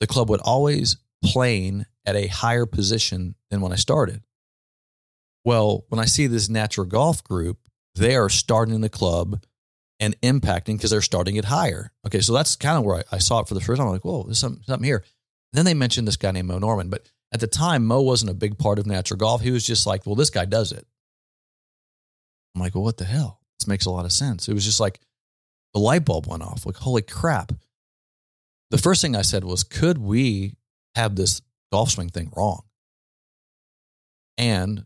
the 0.00 0.06
club 0.06 0.28
would 0.28 0.40
always 0.40 0.96
plane 1.25 1.86
at 2.04 2.16
a 2.16 2.26
higher 2.26 2.66
position 2.66 3.34
than 3.50 3.60
when 3.60 3.72
I 3.72 3.76
started. 3.76 4.22
Well, 5.44 5.84
when 5.88 6.00
I 6.00 6.06
see 6.06 6.26
this 6.26 6.48
natural 6.48 6.86
golf 6.86 7.22
group, 7.25 7.58
they 7.96 8.14
are 8.16 8.28
starting 8.28 8.80
the 8.80 8.88
club 8.88 9.42
and 9.98 10.20
impacting 10.20 10.76
because 10.76 10.90
they're 10.90 11.00
starting 11.00 11.36
it 11.36 11.46
higher. 11.46 11.92
Okay, 12.06 12.20
so 12.20 12.32
that's 12.32 12.56
kind 12.56 12.78
of 12.78 12.84
where 12.84 12.96
I, 12.96 13.16
I, 13.16 13.18
saw 13.18 13.40
it 13.40 13.48
for 13.48 13.54
the 13.54 13.60
first 13.60 13.78
time. 13.78 13.86
I'm 13.86 13.92
like, 13.92 14.04
whoa, 14.04 14.24
there's 14.24 14.38
something, 14.38 14.62
something 14.64 14.84
here. 14.84 14.98
And 15.52 15.58
then 15.58 15.64
they 15.64 15.74
mentioned 15.74 16.06
this 16.06 16.16
guy 16.16 16.30
named 16.30 16.48
Moe 16.48 16.58
Norman, 16.58 16.90
but 16.90 17.08
at 17.32 17.40
the 17.40 17.46
time, 17.46 17.86
Moe 17.86 18.02
wasn't 18.02 18.30
a 18.30 18.34
big 18.34 18.58
part 18.58 18.78
of 18.78 18.86
natural 18.86 19.18
golf. 19.18 19.40
He 19.40 19.50
was 19.50 19.66
just 19.66 19.86
like, 19.86 20.06
well, 20.06 20.14
this 20.14 20.30
guy 20.30 20.44
does 20.44 20.72
it. 20.72 20.86
I'm 22.54 22.60
like, 22.60 22.74
well, 22.74 22.84
what 22.84 22.98
the 22.98 23.04
hell? 23.04 23.40
This 23.58 23.66
makes 23.66 23.86
a 23.86 23.90
lot 23.90 24.04
of 24.04 24.12
sense. 24.12 24.48
It 24.48 24.54
was 24.54 24.64
just 24.64 24.80
like 24.80 25.00
the 25.74 25.80
light 25.80 26.04
bulb 26.04 26.26
went 26.26 26.42
off. 26.42 26.66
Like, 26.66 26.76
holy 26.76 27.02
crap. 27.02 27.52
The 28.70 28.78
first 28.78 29.00
thing 29.00 29.16
I 29.16 29.22
said 29.22 29.44
was, 29.44 29.64
could 29.64 29.98
we 29.98 30.56
have 30.94 31.16
this 31.16 31.40
golf 31.72 31.90
swing 31.90 32.08
thing 32.08 32.32
wrong? 32.36 32.62
And 34.38 34.84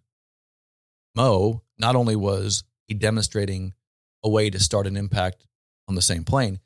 Moe, 1.16 1.62
not 1.78 1.96
only 1.96 2.16
was 2.16 2.64
demonstrating 2.94 3.74
a 4.22 4.28
way 4.28 4.50
to 4.50 4.60
start 4.60 4.86
an 4.86 4.96
impact 4.96 5.46
on 5.88 5.94
the 5.94 6.02
same 6.02 6.24
plane, 6.24 6.60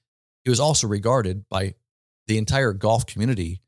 he 0.44 0.50
was 0.50 0.60
also 0.60 0.86
regarded 0.86 1.48
by 1.48 1.74
the 2.26 2.38
entire 2.38 2.72
golf 2.72 3.06
community 3.06 3.60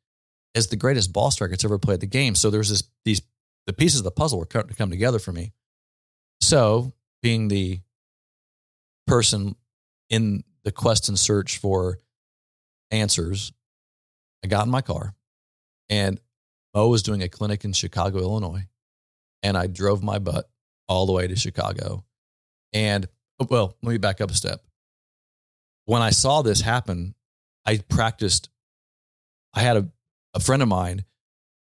as 0.55 0.69
the 0.69 0.77
greatest 0.77 1.13
ball 1.13 1.31
striker 1.31 1.53
that's 1.53 1.65
ever 1.65 1.79
played 1.79 2.01
the 2.01 2.07
game. 2.07 2.35
So 2.35 2.51
there's 2.51 2.71
this 2.71 2.85
these 3.05 3.23
the 3.67 3.73
pieces 3.73 4.01
of 4.01 4.05
the 4.05 4.11
puzzle 4.11 4.39
were 4.39 4.47
cut 4.47 4.69
to 4.69 4.75
come 4.75 4.91
together 4.91 5.19
for 5.19 5.33
me. 5.33 5.53
So 6.41 6.93
being 7.23 7.49
the 7.49 7.81
person 9.07 9.57
in 10.09 10.45
the 10.65 10.73
quest 10.73 11.09
and 11.09 11.19
search 11.19 11.59
for 11.59 11.99
answers, 12.91 13.53
I 14.45 14.49
got 14.49 14.67
in 14.67 14.71
my 14.71 14.83
car 14.83 15.15
and 15.89 16.21
Moe 16.75 16.89
was 16.89 17.03
doing 17.03 17.23
a 17.23 17.29
clinic 17.29 17.65
in 17.65 17.73
Chicago, 17.73 18.19
Illinois. 18.19 18.67
And 19.43 19.57
I 19.57 19.67
drove 19.67 20.03
my 20.03 20.19
butt 20.19 20.49
all 20.89 21.07
the 21.07 21.13
way 21.13 21.27
to 21.27 21.37
Chicago. 21.37 22.05
And 22.77 23.09
oh, 23.41 23.47
well, 23.49 23.75
let 23.83 23.93
me 23.93 23.97
back 23.97 24.21
up 24.21 24.31
a 24.31 24.35
step. 24.35 24.63
When 25.87 26.03
I 26.03 26.11
saw 26.11 26.43
this 26.43 26.61
happen, 26.61 27.15
I 27.65 27.79
practiced. 27.79 28.51
I 29.55 29.61
had 29.61 29.79
a, 29.79 29.89
a 30.35 30.41
friend 30.41 30.61
of 30.61 30.69
mine. 30.69 31.07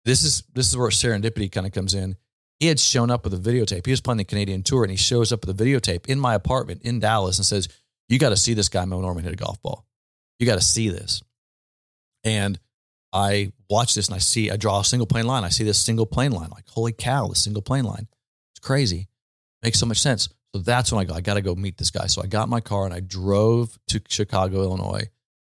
This 0.05 0.24
is 0.24 0.43
this 0.53 0.69
is 0.69 0.77
where 0.77 0.89
serendipity 0.89 1.51
kind 1.51 1.67
of 1.67 1.74
comes 1.74 1.93
in. 1.93 2.15
He 2.62 2.67
had 2.67 2.79
shown 2.79 3.12
up 3.12 3.25
with 3.25 3.33
a 3.33 3.38
videotape. 3.38 3.86
He 3.86 3.91
was 3.91 4.00
playing 4.00 4.19
the 4.19 4.24
Canadian 4.24 4.63
tour 4.63 4.83
and 4.83 4.91
he 4.91 4.95
shows 4.95 5.33
up 5.33 5.45
with 5.45 5.60
a 5.60 5.63
videotape 5.63 6.05
in 6.05 6.22
my 6.22 6.36
apartment 6.36 6.83
in 6.83 7.01
Dallas 7.01 7.38
and 7.38 7.45
says, 7.45 7.67
You 8.07 8.17
got 8.17 8.29
to 8.29 8.38
see 8.38 8.53
this 8.53 8.69
guy 8.69 8.86
Moe 8.86 9.01
Norman 9.01 9.25
hit 9.25 9.33
a 9.33 9.36
golf 9.36 9.62
ball. 9.62 9.86
You 10.39 10.45
got 10.45 10.55
to 10.55 10.65
see 10.65 10.88
this. 10.88 11.22
And 12.24 12.57
I 13.12 13.51
watch 13.69 13.93
this 13.93 14.07
and 14.07 14.15
I 14.15 14.19
see, 14.19 14.50
I 14.50 14.55
draw 14.55 14.79
a 14.79 14.86
single 14.86 15.07
plane 15.07 15.27
line. 15.27 15.43
I 15.43 15.50
see 15.50 15.65
this 15.65 15.79
single 15.79 16.05
plane 16.05 16.31
line. 16.31 16.50
Like, 16.50 16.69
holy 16.69 16.93
cow, 16.93 17.27
this 17.27 17.43
single 17.43 17.62
plane 17.62 17.83
line. 17.83 18.07
It's 18.53 18.65
crazy. 18.65 19.10
Makes 19.62 19.79
so 19.79 19.86
much 19.86 20.00
sense. 20.00 20.29
So 20.53 20.62
that's 20.62 20.91
when 20.91 21.01
I 21.01 21.05
go, 21.05 21.15
I 21.15 21.22
got 21.22 21.33
to 21.33 21.41
go 21.41 21.55
meet 21.55 21.77
this 21.77 21.89
guy. 21.89 22.05
So 22.05 22.22
I 22.22 22.27
got 22.27 22.48
my 22.48 22.62
car 22.62 22.86
and 22.86 22.93
I 22.93 23.00
drove 23.00 23.77
to 23.88 24.01
Chicago, 24.07 24.62
Illinois 24.62 25.10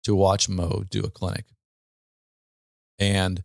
to 0.04 0.16
watch 0.16 0.48
Moe 0.48 0.84
do 0.90 1.02
a 1.02 1.10
clinic. 1.10 1.46
And 3.00 3.44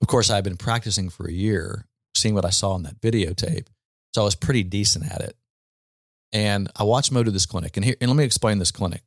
of 0.00 0.08
course, 0.08 0.30
I 0.30 0.36
had 0.36 0.44
been 0.44 0.56
practicing 0.56 1.10
for 1.10 1.26
a 1.28 1.32
year, 1.32 1.86
seeing 2.14 2.34
what 2.34 2.44
I 2.44 2.50
saw 2.50 2.72
on 2.72 2.82
that 2.84 3.00
videotape. 3.00 3.66
So 4.14 4.22
I 4.22 4.24
was 4.24 4.34
pretty 4.34 4.62
decent 4.62 5.10
at 5.10 5.20
it. 5.20 5.36
And 6.32 6.70
I 6.76 6.84
watched 6.84 7.12
Moe 7.12 7.22
do 7.22 7.30
this 7.30 7.46
clinic. 7.46 7.76
And 7.76 7.84
here, 7.84 7.96
and 8.00 8.10
let 8.10 8.16
me 8.16 8.24
explain 8.24 8.58
this 8.58 8.70
clinic. 8.70 9.02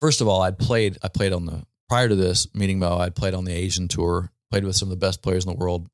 First 0.00 0.20
of 0.20 0.28
all, 0.28 0.42
I'd 0.42 0.58
played, 0.58 0.98
I 1.02 1.08
played 1.08 1.32
on 1.32 1.46
the, 1.46 1.64
prior 1.88 2.08
to 2.08 2.14
this 2.14 2.52
meeting 2.54 2.78
Moe, 2.78 2.98
I'd 2.98 3.14
played 3.14 3.34
on 3.34 3.44
the 3.44 3.52
Asian 3.52 3.88
tour, 3.88 4.30
played 4.50 4.64
with 4.64 4.76
some 4.76 4.86
of 4.86 4.90
the 4.90 4.96
best 4.96 5.22
players 5.22 5.44
in 5.44 5.52
the 5.52 5.58
world, 5.58 5.88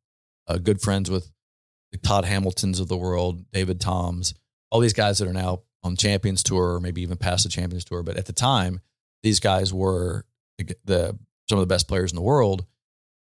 uh, 0.48 0.58
good 0.58 0.80
friends 0.80 1.10
with 1.10 1.30
the 1.92 1.98
Todd 1.98 2.24
Hamiltons 2.24 2.80
of 2.80 2.88
the 2.88 2.96
world, 2.96 3.50
David 3.52 3.80
Toms, 3.80 4.34
all 4.70 4.80
these 4.80 4.92
guys 4.92 5.18
that 5.18 5.28
are 5.28 5.32
now 5.32 5.62
on 5.82 5.96
Champions 5.96 6.42
Tour 6.42 6.74
or 6.74 6.80
maybe 6.80 7.02
even 7.02 7.16
past 7.16 7.44
the 7.44 7.50
Champions 7.50 7.84
Tour. 7.84 8.02
But 8.02 8.16
at 8.16 8.26
the 8.26 8.32
time, 8.32 8.80
these 9.22 9.40
guys 9.40 9.72
were 9.72 10.24
the, 10.58 10.74
the 10.84 11.18
some 11.48 11.58
of 11.58 11.62
the 11.62 11.72
best 11.72 11.88
players 11.88 12.12
in 12.12 12.16
the 12.16 12.22
world. 12.22 12.64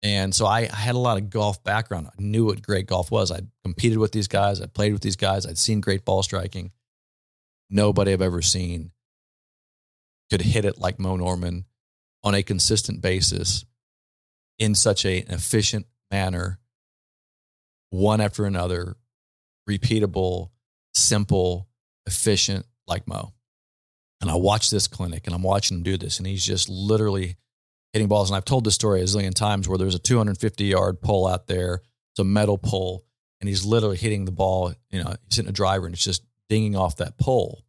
And 0.02 0.34
so 0.34 0.46
I, 0.46 0.62
I, 0.72 0.76
had 0.76 0.96
a 0.96 1.00
lot 1.00 1.18
of 1.18 1.30
golf 1.30 1.64
background. 1.64 2.08
I 2.08 2.22
knew 2.22 2.46
what 2.46 2.62
great 2.62 2.86
golf 2.86 3.12
was. 3.12 3.32
I'd 3.32 3.48
competed 3.64 3.98
with 3.98 4.12
these 4.12 4.28
guys. 4.28 4.62
I 4.62 4.68
played 4.68 4.94
with 4.94 5.02
these 5.02 5.16
guys. 5.16 5.46
I'd 5.46 5.58
seen 5.58 5.82
great 5.82 6.06
ball 6.06 6.22
striking. 6.22 6.72
Nobody 7.70 8.14
I've 8.14 8.22
ever 8.22 8.42
seen 8.42 8.92
could 10.30 10.42
hit 10.42 10.66
it 10.66 10.80
like 10.80 11.00
Moe 11.00 11.16
Norman 11.16 11.66
on 12.24 12.36
a 12.36 12.44
consistent 12.44 13.02
basis 13.02 13.66
in 14.58 14.76
such 14.76 15.06
a, 15.06 15.22
an 15.22 15.34
efficient 15.34 15.86
manner, 16.12 16.60
one 17.96 18.22
after 18.22 18.46
another, 18.46 18.96
repeatable, 19.70 20.50
simple, 20.94 21.68
efficient 22.06 22.66
like 22.88 23.08
Moe. 23.08 23.34
And 24.22 24.30
I 24.30 24.36
watch 24.36 24.70
this 24.70 24.88
clinic 24.88 25.24
and 25.26 25.36
I'm 25.36 25.44
watching 25.44 25.78
him 25.78 25.84
do 25.84 25.98
this, 25.98 26.18
and 26.18 26.28
he's 26.28 26.46
just 26.46 26.70
literally 26.70 27.36
hitting 27.94 28.08
balls. 28.08 28.30
And 28.30 28.38
I've 28.38 28.46
told 28.46 28.64
this 28.66 28.76
story 28.76 29.02
a 29.02 29.06
zillion 29.06 29.34
times 29.34 29.68
where 29.68 29.78
there's 29.78 29.96
a 29.96 30.00
250 30.00 30.66
yard 30.66 31.02
pole 31.02 31.28
out 31.28 31.48
there, 31.48 31.82
it's 32.12 32.20
a 32.20 32.24
metal 32.24 32.58
pole, 32.58 33.06
and 33.42 33.48
he's 33.48 33.66
literally 33.66 33.98
hitting 33.98 34.26
the 34.26 34.32
ball. 34.32 34.74
You 34.90 35.04
know, 35.04 35.16
he's 35.28 35.38
hitting 35.38 35.50
a 35.50 35.54
driver 35.54 35.86
and 35.86 35.94
it's 35.94 36.04
just 36.04 36.24
dinging 36.50 36.76
off 36.76 36.98
that 36.98 37.18
pole, 37.18 37.66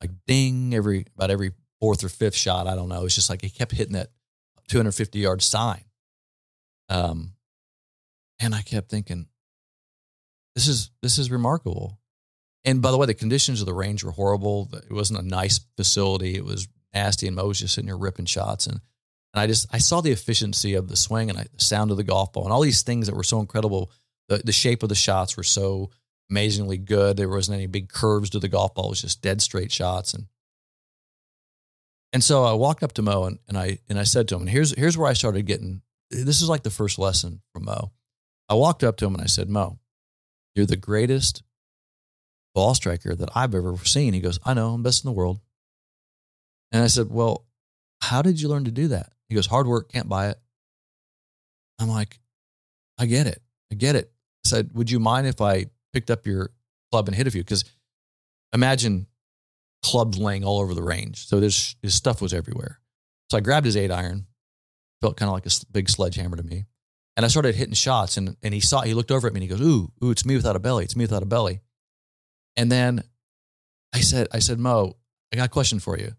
like 0.00 0.10
ding 0.26 0.74
every 0.74 1.06
about 1.16 1.30
every 1.30 1.52
fourth 1.80 2.04
or 2.04 2.08
fifth 2.08 2.36
shot. 2.36 2.66
I 2.66 2.74
don't 2.74 2.88
know. 2.88 3.04
It's 3.04 3.14
just 3.14 3.30
like 3.30 3.42
he 3.42 3.50
kept 3.50 3.72
hitting 3.72 3.94
that 3.94 4.10
250 4.68 5.18
yard 5.18 5.42
sign. 5.42 5.84
Um, 6.88 7.32
and 8.40 8.54
I 8.54 8.62
kept 8.62 8.90
thinking, 8.90 9.26
this 10.54 10.68
is 10.68 10.90
this 11.02 11.18
is 11.18 11.30
remarkable. 11.30 11.98
And 12.64 12.80
by 12.80 12.90
the 12.90 12.96
way, 12.96 13.06
the 13.06 13.14
conditions 13.14 13.60
of 13.60 13.66
the 13.66 13.74
range 13.74 14.04
were 14.04 14.12
horrible. 14.12 14.70
It 14.72 14.92
wasn't 14.92 15.20
a 15.20 15.26
nice 15.26 15.60
facility. 15.76 16.34
It 16.34 16.44
was 16.44 16.68
nasty, 16.94 17.26
and 17.26 17.36
Moe 17.36 17.48
was 17.48 17.58
just 17.58 17.74
sitting 17.74 17.86
there 17.86 17.96
ripping 17.96 18.26
shots. 18.26 18.66
And 18.66 18.80
and 19.32 19.40
I 19.40 19.46
just 19.46 19.66
I 19.72 19.78
saw 19.78 20.00
the 20.00 20.12
efficiency 20.12 20.74
of 20.74 20.88
the 20.88 20.96
swing 20.96 21.28
and 21.30 21.38
I, 21.38 21.46
the 21.52 21.64
sound 21.64 21.90
of 21.90 21.96
the 21.96 22.04
golf 22.04 22.32
ball 22.32 22.44
and 22.44 22.52
all 22.52 22.60
these 22.60 22.82
things 22.82 23.06
that 23.06 23.16
were 23.16 23.22
so 23.22 23.40
incredible. 23.40 23.90
The 24.28 24.38
the 24.38 24.52
shape 24.52 24.82
of 24.82 24.88
the 24.88 24.94
shots 24.94 25.36
were 25.36 25.42
so 25.42 25.90
amazingly 26.30 26.78
good. 26.78 27.16
There 27.16 27.28
wasn't 27.28 27.56
any 27.56 27.66
big 27.66 27.88
curves 27.88 28.30
to 28.30 28.38
the 28.38 28.48
golf 28.48 28.74
ball. 28.74 28.86
It 28.86 28.90
was 28.90 29.02
just 29.02 29.22
dead 29.22 29.42
straight 29.42 29.72
shots. 29.72 30.14
And 30.14 30.26
and 32.12 32.22
so 32.22 32.44
I 32.44 32.52
walked 32.52 32.84
up 32.84 32.92
to 32.92 33.02
Moe 33.02 33.24
and, 33.24 33.38
and 33.48 33.58
I 33.58 33.78
and 33.88 33.98
I 33.98 34.04
said 34.04 34.28
to 34.28 34.36
him, 34.36 34.42
and 34.42 34.50
here's 34.50 34.74
here's 34.76 34.96
where 34.96 35.10
I 35.10 35.14
started 35.14 35.46
getting 35.46 35.82
this 36.10 36.40
is 36.40 36.48
like 36.48 36.62
the 36.62 36.70
first 36.70 36.98
lesson 36.98 37.42
from 37.52 37.64
Moe. 37.64 37.92
I 38.48 38.54
walked 38.54 38.84
up 38.84 38.96
to 38.98 39.06
him 39.06 39.14
and 39.14 39.22
I 39.22 39.26
said, 39.26 39.48
Moe, 39.48 39.78
you're 40.54 40.66
the 40.66 40.76
greatest 40.76 41.42
ball 42.54 42.74
striker 42.74 43.14
that 43.14 43.30
I've 43.34 43.54
ever 43.54 43.76
seen. 43.78 44.14
He 44.14 44.20
goes, 44.20 44.38
I 44.44 44.54
know, 44.54 44.70
I'm 44.70 44.82
best 44.82 45.04
in 45.04 45.08
the 45.08 45.16
world. 45.16 45.40
And 46.72 46.82
I 46.82 46.86
said, 46.86 47.10
Well, 47.10 47.46
how 48.00 48.22
did 48.22 48.40
you 48.40 48.48
learn 48.48 48.64
to 48.64 48.70
do 48.70 48.88
that? 48.88 49.12
He 49.28 49.34
goes, 49.34 49.46
Hard 49.46 49.66
work, 49.66 49.90
can't 49.92 50.08
buy 50.08 50.28
it. 50.30 50.38
I'm 51.78 51.88
like, 51.88 52.18
I 52.98 53.06
get 53.06 53.26
it. 53.26 53.42
I 53.72 53.74
get 53.74 53.96
it. 53.96 54.12
I 54.44 54.48
said, 54.48 54.70
Would 54.74 54.90
you 54.90 55.00
mind 55.00 55.26
if 55.26 55.40
I 55.40 55.66
picked 55.92 56.10
up 56.10 56.26
your 56.26 56.50
club 56.92 57.08
and 57.08 57.16
hit 57.16 57.26
a 57.26 57.30
few? 57.30 57.42
Because 57.42 57.64
imagine 58.52 59.06
clubs 59.82 60.18
laying 60.18 60.44
all 60.44 60.60
over 60.60 60.74
the 60.74 60.82
range. 60.82 61.26
So 61.26 61.40
there's, 61.40 61.76
his 61.82 61.94
stuff 61.94 62.22
was 62.22 62.32
everywhere. 62.32 62.80
So 63.30 63.36
I 63.36 63.40
grabbed 63.40 63.66
his 63.66 63.76
eight 63.76 63.90
iron, 63.90 64.26
felt 65.00 65.16
kind 65.16 65.28
of 65.28 65.34
like 65.34 65.46
a 65.46 65.50
big 65.72 65.88
sledgehammer 65.88 66.36
to 66.36 66.42
me. 66.42 66.64
And 67.16 67.24
I 67.24 67.28
started 67.28 67.54
hitting 67.54 67.74
shots 67.74 68.16
and, 68.16 68.36
and 68.42 68.52
he 68.52 68.60
saw, 68.60 68.82
he 68.82 68.94
looked 68.94 69.12
over 69.12 69.26
at 69.28 69.32
me 69.32 69.38
and 69.38 69.42
he 69.42 69.48
goes, 69.48 69.60
ooh, 69.60 69.92
ooh, 70.02 70.10
it's 70.10 70.26
me 70.26 70.36
without 70.36 70.56
a 70.56 70.60
belly. 70.60 70.84
It's 70.84 70.96
me 70.96 71.04
without 71.04 71.22
a 71.22 71.26
belly. 71.26 71.60
And 72.56 72.70
then 72.70 73.04
I 73.92 74.00
said, 74.00 74.26
I 74.32 74.40
said, 74.40 74.58
Moe, 74.58 74.96
I 75.32 75.36
got 75.36 75.46
a 75.46 75.50
question 75.50 75.78
for 75.78 75.96
you. 75.98 76.12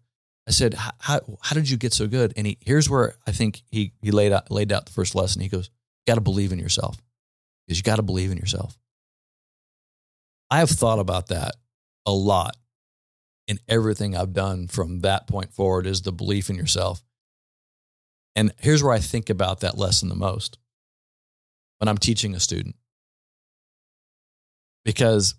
I 0.48 0.52
said, 0.52 0.74
how, 0.74 1.20
how 1.42 1.54
did 1.54 1.68
you 1.68 1.76
get 1.76 1.92
so 1.92 2.06
good? 2.06 2.32
And 2.36 2.46
he, 2.46 2.56
here's 2.60 2.88
where 2.88 3.16
I 3.26 3.32
think 3.32 3.62
he, 3.70 3.92
he 4.00 4.10
laid 4.10 4.32
out, 4.32 4.50
laid 4.50 4.72
out 4.72 4.86
the 4.86 4.92
first 4.92 5.14
lesson. 5.14 5.42
He 5.42 5.48
goes, 5.48 5.70
you 6.06 6.12
got 6.12 6.14
to 6.14 6.20
believe 6.20 6.52
in 6.52 6.58
yourself 6.58 6.96
because 7.66 7.78
you 7.78 7.82
got 7.82 7.96
to 7.96 8.02
believe 8.02 8.30
in 8.30 8.38
yourself. 8.38 8.78
I 10.50 10.60
have 10.60 10.70
thought 10.70 11.00
about 11.00 11.26
that 11.28 11.56
a 12.06 12.12
lot 12.12 12.56
in 13.48 13.58
everything 13.68 14.16
I've 14.16 14.32
done 14.32 14.68
from 14.68 15.00
that 15.00 15.26
point 15.26 15.52
forward 15.52 15.86
is 15.86 16.02
the 16.02 16.12
belief 16.12 16.48
in 16.48 16.56
yourself. 16.56 17.02
And 18.34 18.52
here's 18.58 18.82
where 18.82 18.92
I 18.92 18.98
think 18.98 19.28
about 19.28 19.60
that 19.60 19.76
lesson 19.76 20.08
the 20.08 20.14
most 20.14 20.58
when 21.78 21.88
I'm 21.88 21.98
teaching 21.98 22.34
a 22.34 22.40
student. 22.40 22.76
Because 24.84 25.34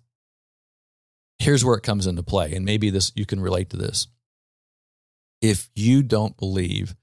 here's 1.38 1.64
where 1.64 1.76
it 1.76 1.82
comes 1.82 2.06
into 2.06 2.22
play. 2.22 2.54
And 2.54 2.64
maybe 2.64 2.90
this 2.90 3.12
you 3.14 3.26
can 3.26 3.40
relate 3.40 3.70
to 3.70 3.76
this. 3.76 4.08
If 5.40 5.68
you 5.74 6.02
don't 6.02 6.36
believe 6.36 6.94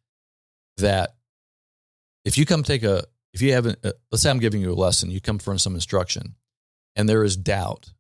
that 0.78 1.16
if 2.26 2.38
you 2.38 2.46
come 2.46 2.64
take 2.64 2.84
a 2.84 3.04
if 3.34 3.42
you 3.42 3.54
haven't 3.54 3.80
let's 4.12 4.24
say 4.24 4.30
I'm 4.30 4.40
giving 4.40 4.62
you 4.62 4.72
a 4.72 4.76
lesson, 4.76 5.12
you 5.12 5.22
come 5.22 5.40
for 5.40 5.58
some 5.58 5.76
instruction 5.76 6.36
and 6.96 7.08
there 7.08 7.24
is 7.24 7.36
doubt. 7.36 7.94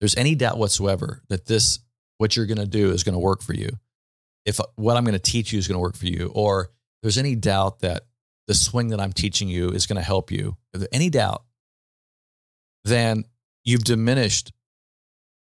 There's 0.00 0.16
any 0.16 0.34
doubt 0.34 0.58
whatsoever 0.58 1.22
that 1.28 1.46
this 1.46 1.80
what 2.18 2.36
you're 2.36 2.46
going 2.46 2.58
to 2.58 2.66
do 2.66 2.90
is 2.90 3.02
going 3.02 3.14
to 3.14 3.18
work 3.18 3.42
for 3.42 3.54
you. 3.54 3.70
If 4.44 4.60
what 4.76 4.96
I'm 4.96 5.04
going 5.04 5.14
to 5.14 5.18
teach 5.18 5.52
you 5.52 5.58
is 5.58 5.66
going 5.66 5.76
to 5.76 5.82
work 5.82 5.96
for 5.96 6.06
you, 6.06 6.30
or 6.34 6.70
there's 7.02 7.18
any 7.18 7.34
doubt 7.34 7.80
that 7.80 8.02
the 8.46 8.54
swing 8.54 8.88
that 8.88 9.00
I'm 9.00 9.12
teaching 9.12 9.48
you 9.48 9.70
is 9.70 9.86
going 9.86 9.96
to 9.96 10.02
help 10.02 10.30
you, 10.30 10.56
if 10.72 10.80
there's 10.80 10.88
any 10.92 11.10
doubt, 11.10 11.44
then 12.84 13.24
you've 13.64 13.84
diminished 13.84 14.52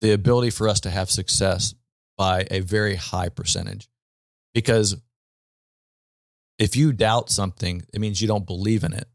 the 0.01 0.11
ability 0.11 0.49
for 0.49 0.67
us 0.67 0.81
to 0.81 0.89
have 0.89 1.09
success 1.09 1.73
by 2.17 2.45
a 2.51 2.59
very 2.59 2.95
high 2.95 3.29
percentage. 3.29 3.87
Because 4.53 4.97
if 6.59 6.75
you 6.75 6.91
doubt 6.91 7.29
something, 7.29 7.83
it 7.93 8.01
means 8.01 8.21
you 8.21 8.27
don't 8.27 8.45
believe 8.45 8.83
in 8.83 8.93
it. 8.93 9.07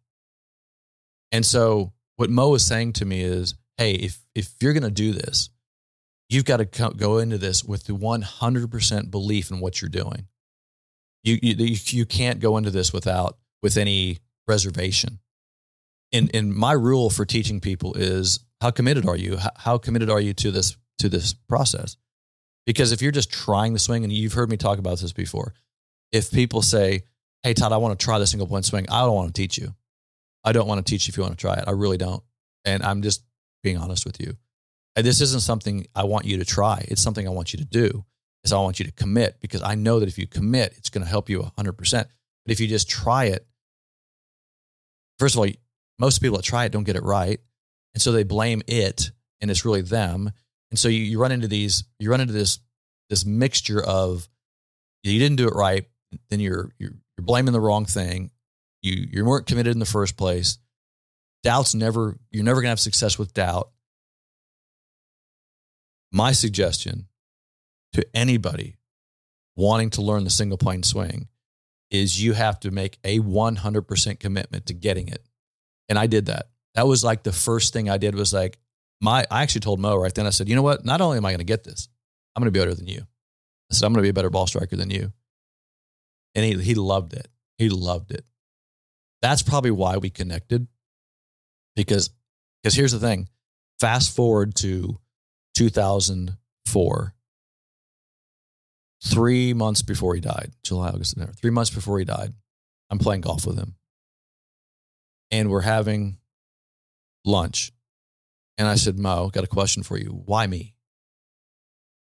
And 1.33 1.45
so 1.45 1.93
what 2.17 2.31
Moe 2.31 2.55
is 2.55 2.65
saying 2.65 2.95
to 2.95 3.05
me 3.05 3.21
is, 3.21 3.55
hey, 3.77 3.93
if 3.93 4.21
if 4.35 4.55
you're 4.61 4.73
going 4.73 4.83
to 4.83 4.91
do 4.91 5.13
this, 5.13 5.51
you've 6.29 6.45
got 6.45 6.59
to 6.59 6.65
go 6.97 7.19
into 7.19 7.39
this 7.39 7.63
with 7.63 7.85
the 7.85 7.93
100% 7.93 9.11
belief 9.11 9.51
in 9.51 9.61
what 9.61 9.81
you're 9.81 9.89
doing. 9.89 10.27
You, 11.23 11.39
you, 11.43 11.77
you 11.87 12.07
can't 12.07 12.41
go 12.41 12.57
into 12.57 12.71
this 12.71 12.93
without, 12.93 13.37
with 13.63 13.77
any 13.77 14.19
reservation. 14.49 15.19
And, 16.13 16.31
and 16.35 16.55
my 16.55 16.73
rule 16.73 17.11
for 17.11 17.25
teaching 17.25 17.61
people 17.61 17.95
is 17.95 18.41
how 18.61 18.71
committed 18.71 19.07
are 19.07 19.17
you? 19.17 19.37
How, 19.37 19.51
how 19.57 19.79
committed 19.79 20.09
are 20.11 20.21
you 20.21 20.33
to 20.35 20.51
this, 20.51 20.77
to 20.99 21.09
this 21.09 21.35
process? 21.35 21.97
Because 22.65 22.93
if 22.93 23.01
you're 23.03 23.13
just 23.13 23.31
trying 23.31 23.73
the 23.73 23.79
swing, 23.79 24.05
and 24.05 24.13
you've 24.13 24.33
heard 24.33 24.51
me 24.51 24.57
talk 24.57 24.79
about 24.79 24.99
this 24.99 25.13
before, 25.13 25.55
if 26.13 26.31
people 26.31 26.63
say, 26.63 27.03
Hey, 27.43 27.55
Todd, 27.55 27.73
I 27.73 27.77
want 27.77 27.99
to 27.99 28.05
try 28.05 28.19
the 28.19 28.27
single 28.27 28.49
plane 28.49 28.65
swing, 28.65 28.87
I 28.91 29.03
don't 29.03 29.15
want 29.15 29.33
to 29.33 29.41
teach 29.41 29.57
you. 29.57 29.75
I 30.43 30.53
don't 30.53 30.67
want 30.67 30.85
to 30.85 30.91
teach 30.91 31.07
you 31.07 31.13
if 31.13 31.17
you 31.17 31.23
want 31.23 31.39
to 31.39 31.41
try 31.41 31.55
it. 31.55 31.65
I 31.67 31.73
really 31.73 31.97
don't. 31.97 32.23
And 32.65 32.83
I'm 32.83 33.03
just 33.03 33.23
being 33.63 33.77
honest 33.77 34.05
with 34.05 34.21
you. 34.21 34.37
And 34.97 35.07
this 35.07 35.21
isn't 35.21 35.43
something 35.43 35.87
I 35.95 36.05
want 36.05 36.25
you 36.25 36.39
to 36.39 36.45
try. 36.45 36.85
It's 36.89 37.03
something 37.03 37.27
I 37.27 37.31
want 37.31 37.53
you 37.53 37.59
to 37.59 37.65
do. 37.65 38.05
Is 38.43 38.53
I 38.53 38.59
want 38.59 38.79
you 38.79 38.85
to 38.87 38.93
commit 38.93 39.39
because 39.41 39.63
I 39.63 39.75
know 39.75 40.01
that 40.01 40.09
if 40.09 40.19
you 40.19 40.27
commit, 40.27 40.75
it's 40.77 40.89
going 40.89 41.05
to 41.05 41.11
help 41.11 41.29
you 41.29 41.51
100%. 41.59 42.07
But 42.47 42.53
if 42.53 42.61
you 42.61 42.69
just 42.69 42.89
try 42.89 43.25
it, 43.25 43.45
first 45.19 45.35
of 45.35 45.41
all, 45.41 45.49
most 45.99 46.21
people 46.21 46.37
that 46.37 46.45
try 46.45 46.65
it 46.65 46.73
don't 46.73 46.85
get 46.85 46.97
it 46.97 47.03
right. 47.03 47.41
And 47.95 48.01
so 48.01 48.13
they 48.13 48.23
blame 48.23 48.63
it 48.69 49.11
and 49.41 49.51
it's 49.51 49.65
really 49.65 49.83
them. 49.83 50.31
And 50.71 50.79
so 50.79 50.89
you, 50.89 51.01
you 51.01 51.19
run 51.19 51.33
into 51.33 51.49
these, 51.49 51.85
you 51.99 52.11
run 52.11 52.21
into 52.21 52.33
this, 52.33 52.61
this 53.11 53.25
mixture 53.25 53.83
of 53.83 54.29
you 55.03 55.19
didn't 55.19 55.37
do 55.37 55.49
it 55.49 55.55
right, 55.55 55.87
then 56.31 56.41
you're, 56.41 56.73
you're, 56.79 56.93
you're 57.17 57.25
blaming 57.25 57.53
the 57.53 57.61
wrong 57.61 57.85
thing. 57.85 58.31
You, 58.83 59.09
you 59.11 59.25
weren't 59.25 59.47
committed 59.47 59.73
in 59.73 59.79
the 59.81 59.87
first 59.87 60.17
place. 60.17 60.59
Doubt's 61.43 61.75
never, 61.75 62.17
you're 62.31 62.45
never 62.45 62.61
going 62.61 62.67
to 62.67 62.71
have 62.71 62.81
success 62.81 63.19
with 63.19 63.35
doubt. 63.35 63.71
My 66.13 66.33
suggestion 66.33 67.09
to 67.93 68.07
anybody 68.15 68.77
wanting 69.57 69.91
to 69.91 70.03
learn 70.03 70.25
the 70.25 70.31
single 70.31 70.59
plane 70.59 70.83
swing 70.83 71.29
is 71.91 72.23
you 72.23 72.33
have 72.33 72.61
to 72.61 72.71
make 72.71 72.99
a 73.05 73.21
100% 73.21 74.21
commitment 74.21 74.67
to 74.67 74.75
getting 74.75 75.09
it. 75.09 75.25
And 75.89 75.99
I 75.99 76.07
did 76.07 76.27
that. 76.27 76.49
That 76.75 76.87
was 76.87 77.05
like 77.05 77.23
the 77.23 77.33
first 77.33 77.73
thing 77.73 77.89
I 77.89 77.99
did 77.99 78.15
was 78.15 78.33
like, 78.33 78.59
my, 79.01 79.25
I 79.31 79.43
actually 79.43 79.61
told 79.61 79.81
Moe 79.81 79.97
right 79.97 80.15
then, 80.15 80.27
I 80.27 80.31
said, 80.31 80.49
you 80.49 80.57
know 80.57 80.63
what? 80.63 80.85
Not 80.85 81.01
only 81.01 81.19
am 81.19 81.27
I 81.27 81.31
going 81.31 81.39
to 81.39 81.45
get 81.45 81.65
this, 81.65 81.89
I'm 82.35 82.43
going 82.43 82.53
to 82.53 82.59
be 82.59 82.61
better 82.61 82.75
than 82.75 82.87
you. 82.87 83.07
I 83.71 83.75
said, 83.75 83.87
I'm 83.87 83.93
going 83.93 84.03
to 84.03 84.07
be 84.07 84.11
a 84.11 84.15
better 84.15 84.31
ball 84.31 84.47
striker 84.47 84.77
than 84.77 84.91
you. 84.91 85.13
And 86.35 86.45
he, 86.45 86.63
he 86.63 86.75
loved 86.75 87.13
it. 87.13 87.29
He 87.59 87.69
loved 87.69 88.11
it. 88.11 88.25
That's 89.23 89.43
probably 89.43 89.71
why 89.71 89.97
we 89.97 90.11
connected 90.11 90.67
because, 91.75 92.11
because 92.63 92.75
here's 92.75 92.93
the 92.93 92.99
thing 92.99 93.29
fast 93.81 94.15
forward 94.15 94.55
to 94.57 94.99
2004, 95.55 97.15
three 99.07 99.55
months 99.55 99.83
before 99.83 100.15
he 100.15 100.21
died, 100.21 100.53
July, 100.65 100.89
August, 100.89 101.11
September, 101.11 101.33
three 101.33 101.51
months 101.51 101.71
before 101.71 101.99
he 101.99 102.05
died, 102.05 102.35
I'm 102.91 102.99
playing 102.99 103.23
golf 103.23 103.47
with 103.47 103.59
him. 103.59 103.75
And 105.31 105.51
we're 105.51 105.63
having 105.63 106.19
lunch. 107.25 107.73
And 108.59 108.69
I 108.69 108.77
said, 108.77 108.99
Moe, 108.99 109.29
got 109.29 109.45
a 109.45 109.49
question 109.49 109.83
for 109.83 109.99
you. 109.99 110.23
Why 110.25 110.47
me? 110.47 110.75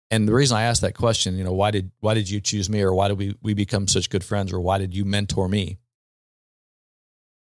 And 0.10 0.27
the 0.27 0.34
reason 0.34 0.58
I 0.58 0.63
asked 0.63 0.81
that 0.81 0.96
question, 0.96 1.38
you 1.38 1.43
know, 1.43 1.53
why 1.53 1.72
did 1.72 1.91
why 2.01 2.13
did 2.13 2.29
you 2.29 2.41
choose 2.41 2.70
me 2.70 2.81
or 2.81 2.93
why 2.93 3.08
did 3.08 3.17
we 3.17 3.36
we 3.41 3.53
become 3.53 3.88
such 3.88 4.10
good 4.10 4.24
friends 4.24 4.51
or 4.51 4.60
why 4.60 4.77
did 4.77 4.93
you 4.93 5.05
mentor 5.05 5.48
me? 5.48 5.77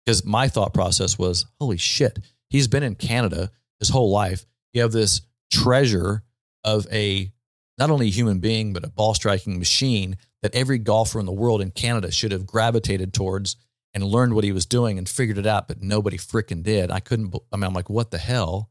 Because 0.07 0.25
my 0.25 0.49
thought 0.49 0.73
process 0.73 1.19
was, 1.19 1.47
holy 1.59 1.79
shit, 1.79 2.19
he's 2.49 2.69
been 2.69 2.83
in 2.85 2.95
Canada 2.95 3.51
his 3.81 3.89
whole 3.89 4.11
life. 4.11 4.47
You 4.73 4.83
have 4.83 4.93
this 4.93 5.23
treasure 5.51 6.23
of 6.63 6.87
a 6.93 7.33
not 7.79 7.91
only 7.91 8.09
a 8.09 8.11
human 8.11 8.39
being, 8.39 8.73
but 8.73 8.85
a 8.85 8.91
ball 8.91 9.15
striking 9.15 9.59
machine 9.59 10.17
that 10.43 10.55
every 10.55 10.79
golfer 10.79 11.19
in 11.19 11.27
the 11.27 11.33
world 11.33 11.61
in 11.61 11.71
Canada 11.71 12.11
should 12.11 12.33
have 12.33 12.47
gravitated 12.47 13.13
towards 13.13 13.57
and 13.93 14.05
learned 14.05 14.35
what 14.35 14.45
he 14.45 14.53
was 14.53 14.67
doing 14.67 14.99
and 14.99 15.09
figured 15.09 15.39
it 15.39 15.47
out, 15.47 15.69
but 15.69 15.83
nobody 15.83 16.19
freaking 16.19 16.63
did. 16.63 16.91
I 16.91 17.01
couldn't, 17.01 17.35
I 17.53 17.57
mean, 17.57 17.65
I'm 17.65 17.75
like, 17.75 17.89
what 17.89 18.11
the 18.11 18.19
hell? 18.19 18.71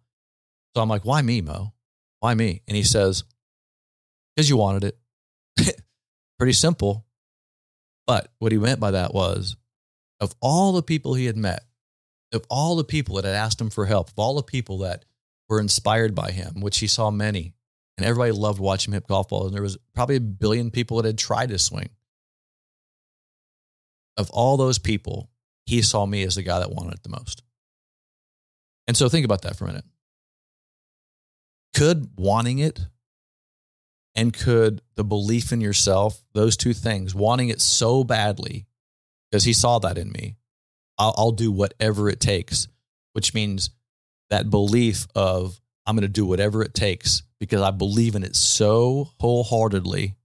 So 0.76 0.82
I'm 0.82 0.90
like, 0.90 1.06
why 1.06 1.22
me, 1.22 1.42
Moe? 1.42 1.74
Why 2.20 2.34
me? 2.34 2.62
And 2.68 2.76
he 2.76 2.84
says, 2.84 3.24
because 4.36 4.50
you 4.50 4.58
wanted 4.58 4.94
it. 5.58 5.82
Pretty 6.40 6.54
simple. 6.54 7.06
But 8.06 8.30
what 8.40 8.52
he 8.52 8.58
meant 8.58 8.80
by 8.80 8.92
that 8.92 9.14
was 9.14 9.56
of 10.20 10.34
all 10.42 10.74
the 10.74 10.84
people 10.84 11.14
he 11.14 11.26
had 11.26 11.38
met, 11.38 11.64
of 12.34 12.46
all 12.50 12.76
the 12.76 12.84
people 12.84 13.16
that 13.16 13.26
had 13.26 13.36
asked 13.36 13.62
him 13.62 13.70
for 13.70 13.86
help, 13.86 14.10
of 14.10 14.18
all 14.18 14.36
the 14.36 14.44
people 14.44 14.80
that 14.80 15.06
were 15.50 15.60
inspired 15.60 16.16
by 16.16 16.32
him, 16.32 16.62
which 16.62 16.80
he 16.80 16.88
saw 16.88 17.12
many, 17.12 17.54
and 17.98 18.06
everybody 18.06 18.32
loved 18.32 18.60
watching 18.60 18.92
him 18.92 18.96
hit 18.96 19.08
golf 19.08 19.30
balls. 19.30 19.48
And 19.48 19.56
there 19.56 19.62
was 19.62 19.78
probably 19.94 20.16
a 20.16 20.22
billion 20.22 20.72
people 20.72 20.98
that 20.98 21.06
had 21.06 21.18
tried 21.18 21.50
to 21.50 21.60
swing. 21.60 21.90
Of 24.18 24.30
all 24.32 24.58
those 24.58 24.80
people, 24.80 25.30
he 25.66 25.82
saw 25.82 26.06
me 26.06 26.24
as 26.24 26.36
the 26.36 26.44
guy 26.44 26.60
that 26.60 26.72
wanted 26.72 26.96
it 26.96 27.04
the 27.04 27.10
most. 27.10 27.44
And 28.88 28.98
so 28.98 29.10
think 29.10 29.26
about 29.26 29.44
that 29.44 29.56
for 29.56 29.66
a 29.66 29.68
minute. 29.68 29.86
Could 31.74 32.10
wanting 32.18 32.60
it 32.60 32.80
and 34.16 34.34
could 34.34 34.82
the 34.96 35.04
belief 35.04 35.52
in 35.52 35.62
yourself, 35.62 36.24
those 36.34 36.56
two 36.56 36.74
things, 36.74 37.16
wanting 37.16 37.50
it 37.50 37.62
so 37.62 38.04
badly, 38.04 38.68
because 39.32 39.44
he 39.44 39.54
saw 39.54 39.80
that 39.80 39.98
in 39.98 40.12
me, 40.12 40.36
I'll, 40.98 41.16
I'll 41.18 41.32
do 41.32 41.52
whatever 41.52 42.10
it 42.10 42.20
takes, 42.20 42.68
which 43.14 43.34
means 43.34 43.72
that 44.30 44.50
belief 44.50 45.08
of 45.16 45.60
I'm 45.86 45.96
going 45.96 46.04
to 46.04 46.08
do 46.08 46.26
whatever 46.26 46.62
it 46.62 46.74
takes 46.74 47.24
because 47.44 47.62
I 47.62 47.72
believe 47.72 48.16
in 48.16 48.24
it 48.24 48.38
so 48.38 49.10
wholeheartedly. 49.20 50.16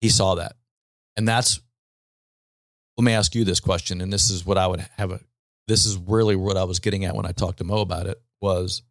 He 0.00 0.08
saw 0.08 0.36
that. 0.36 0.52
And 1.16 1.26
that's, 1.26 1.58
let 2.96 3.04
me 3.04 3.14
ask 3.14 3.34
you 3.34 3.42
this 3.42 3.58
question. 3.58 4.00
And 4.00 4.12
this 4.12 4.30
is 4.30 4.46
what 4.46 4.58
I 4.58 4.68
would 4.68 4.86
have 4.96 5.10
a, 5.10 5.18
this 5.66 5.86
is 5.86 5.96
really 5.96 6.36
what 6.36 6.56
I 6.56 6.62
was 6.62 6.78
getting 6.78 7.04
at 7.04 7.16
when 7.16 7.26
I 7.26 7.32
talked 7.32 7.58
to 7.58 7.64
Moe 7.64 7.80
about 7.80 8.06
it 8.06 8.22
was 8.40 8.82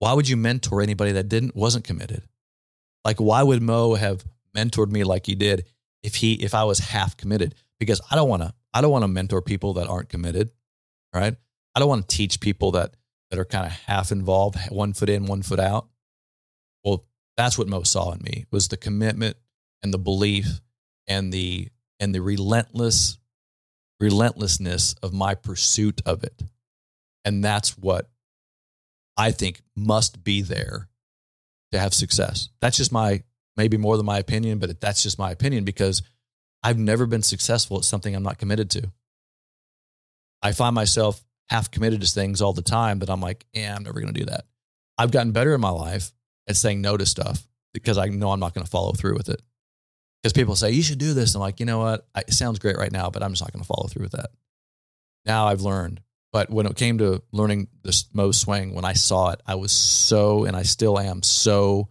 why 0.00 0.12
would 0.12 0.28
you 0.28 0.36
mentor 0.36 0.82
anybody 0.82 1.12
that 1.12 1.28
didn't, 1.28 1.54
wasn't 1.54 1.84
committed? 1.84 2.24
Like, 3.04 3.18
why 3.18 3.44
would 3.44 3.62
Moe 3.62 3.94
have 3.94 4.24
mentored 4.56 4.90
me 4.90 5.04
like 5.04 5.24
he 5.26 5.36
did 5.36 5.66
if 6.02 6.16
he, 6.16 6.32
if 6.34 6.52
I 6.52 6.64
was 6.64 6.80
half 6.80 7.16
committed? 7.16 7.54
Because 7.78 8.00
I 8.10 8.16
don't 8.16 8.28
want 8.28 8.42
to, 8.42 8.52
I 8.72 8.80
don't 8.80 8.90
want 8.90 9.04
to 9.04 9.08
mentor 9.08 9.40
people 9.40 9.74
that 9.74 9.86
aren't 9.86 10.08
committed, 10.08 10.50
right? 11.14 11.36
I 11.76 11.78
don't 11.78 11.88
want 11.88 12.08
to 12.08 12.16
teach 12.16 12.40
people 12.40 12.72
that 12.72 12.96
that 13.30 13.38
are 13.38 13.44
kind 13.44 13.66
of 13.66 13.72
half 13.72 14.12
involved, 14.12 14.58
one 14.70 14.92
foot 14.92 15.08
in, 15.08 15.26
one 15.26 15.42
foot 15.42 15.60
out. 15.60 15.88
Well, 16.84 17.04
that's 17.36 17.58
what 17.58 17.68
Moe 17.68 17.82
saw 17.82 18.12
in 18.12 18.20
me 18.22 18.46
was 18.50 18.68
the 18.68 18.76
commitment 18.76 19.36
and 19.82 19.92
the 19.92 19.98
belief 19.98 20.60
and 21.06 21.32
the 21.32 21.68
and 22.00 22.14
the 22.14 22.20
relentless 22.20 23.18
relentlessness 24.00 24.94
of 25.02 25.12
my 25.12 25.34
pursuit 25.34 26.02
of 26.04 26.24
it. 26.24 26.42
And 27.24 27.42
that's 27.42 27.78
what 27.78 28.10
I 29.16 29.30
think 29.30 29.62
must 29.76 30.22
be 30.24 30.42
there 30.42 30.88
to 31.72 31.78
have 31.78 31.94
success. 31.94 32.50
That's 32.60 32.76
just 32.76 32.92
my 32.92 33.22
maybe 33.56 33.76
more 33.76 33.96
than 33.96 34.06
my 34.06 34.18
opinion, 34.18 34.58
but 34.58 34.80
that's 34.80 35.02
just 35.02 35.18
my 35.18 35.30
opinion 35.30 35.64
because 35.64 36.02
I've 36.62 36.78
never 36.78 37.06
been 37.06 37.22
successful 37.22 37.78
at 37.78 37.84
something 37.84 38.14
I'm 38.14 38.22
not 38.22 38.38
committed 38.38 38.70
to. 38.70 38.90
I 40.42 40.52
find 40.52 40.74
myself 40.74 41.22
half 41.48 41.70
committed 41.70 42.00
to 42.00 42.06
things 42.06 42.40
all 42.40 42.52
the 42.52 42.62
time 42.62 43.00
that 43.00 43.10
I'm 43.10 43.20
like, 43.20 43.44
yeah, 43.52 43.74
I'm 43.74 43.82
never 43.82 44.00
going 44.00 44.12
to 44.12 44.18
do 44.18 44.26
that. 44.26 44.44
I've 44.96 45.10
gotten 45.10 45.32
better 45.32 45.54
in 45.54 45.60
my 45.60 45.70
life 45.70 46.12
at 46.48 46.56
saying 46.56 46.80
no 46.80 46.96
to 46.96 47.06
stuff 47.06 47.46
because 47.72 47.98
I 47.98 48.06
know 48.06 48.30
I'm 48.30 48.40
not 48.40 48.54
going 48.54 48.64
to 48.64 48.70
follow 48.70 48.92
through 48.92 49.14
with 49.14 49.28
it. 49.28 49.42
Because 50.22 50.32
people 50.32 50.56
say, 50.56 50.70
you 50.70 50.82
should 50.82 50.98
do 50.98 51.12
this. 51.12 51.34
I'm 51.34 51.40
like, 51.40 51.60
you 51.60 51.66
know 51.66 51.80
what? 51.80 52.06
It 52.16 52.32
sounds 52.32 52.58
great 52.58 52.78
right 52.78 52.92
now, 52.92 53.10
but 53.10 53.22
I'm 53.22 53.32
just 53.32 53.42
not 53.42 53.52
going 53.52 53.62
to 53.62 53.66
follow 53.66 53.88
through 53.88 54.04
with 54.04 54.12
that. 54.12 54.30
Now 55.26 55.46
I've 55.46 55.60
learned. 55.60 56.00
But 56.32 56.50
when 56.50 56.66
it 56.66 56.76
came 56.76 56.98
to 56.98 57.22
learning 57.30 57.68
the 57.82 58.04
Moe 58.12 58.32
swing, 58.32 58.74
when 58.74 58.84
I 58.84 58.94
saw 58.94 59.30
it, 59.30 59.40
I 59.46 59.54
was 59.54 59.70
so, 59.70 60.44
and 60.44 60.56
I 60.56 60.62
still 60.62 60.98
am 60.98 61.22
so 61.22 61.88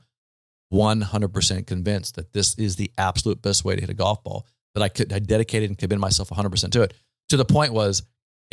100% 0.73 1.67
convinced 1.67 2.15
that 2.15 2.33
this 2.33 2.57
is 2.57 2.75
the 2.75 2.91
absolute 2.97 3.41
best 3.41 3.63
way 3.63 3.75
to 3.75 3.81
hit 3.81 3.89
a 3.89 3.93
golf 3.93 4.23
ball. 4.23 4.45
That 4.73 4.81
I 4.81 4.89
could, 4.89 5.13
I 5.13 5.19
dedicated 5.19 5.69
and 5.69 5.77
committed 5.77 5.99
myself 5.99 6.29
100% 6.29 6.71
to 6.71 6.81
it. 6.81 6.93
To 7.29 7.37
the 7.37 7.45
point 7.45 7.73
was, 7.73 8.01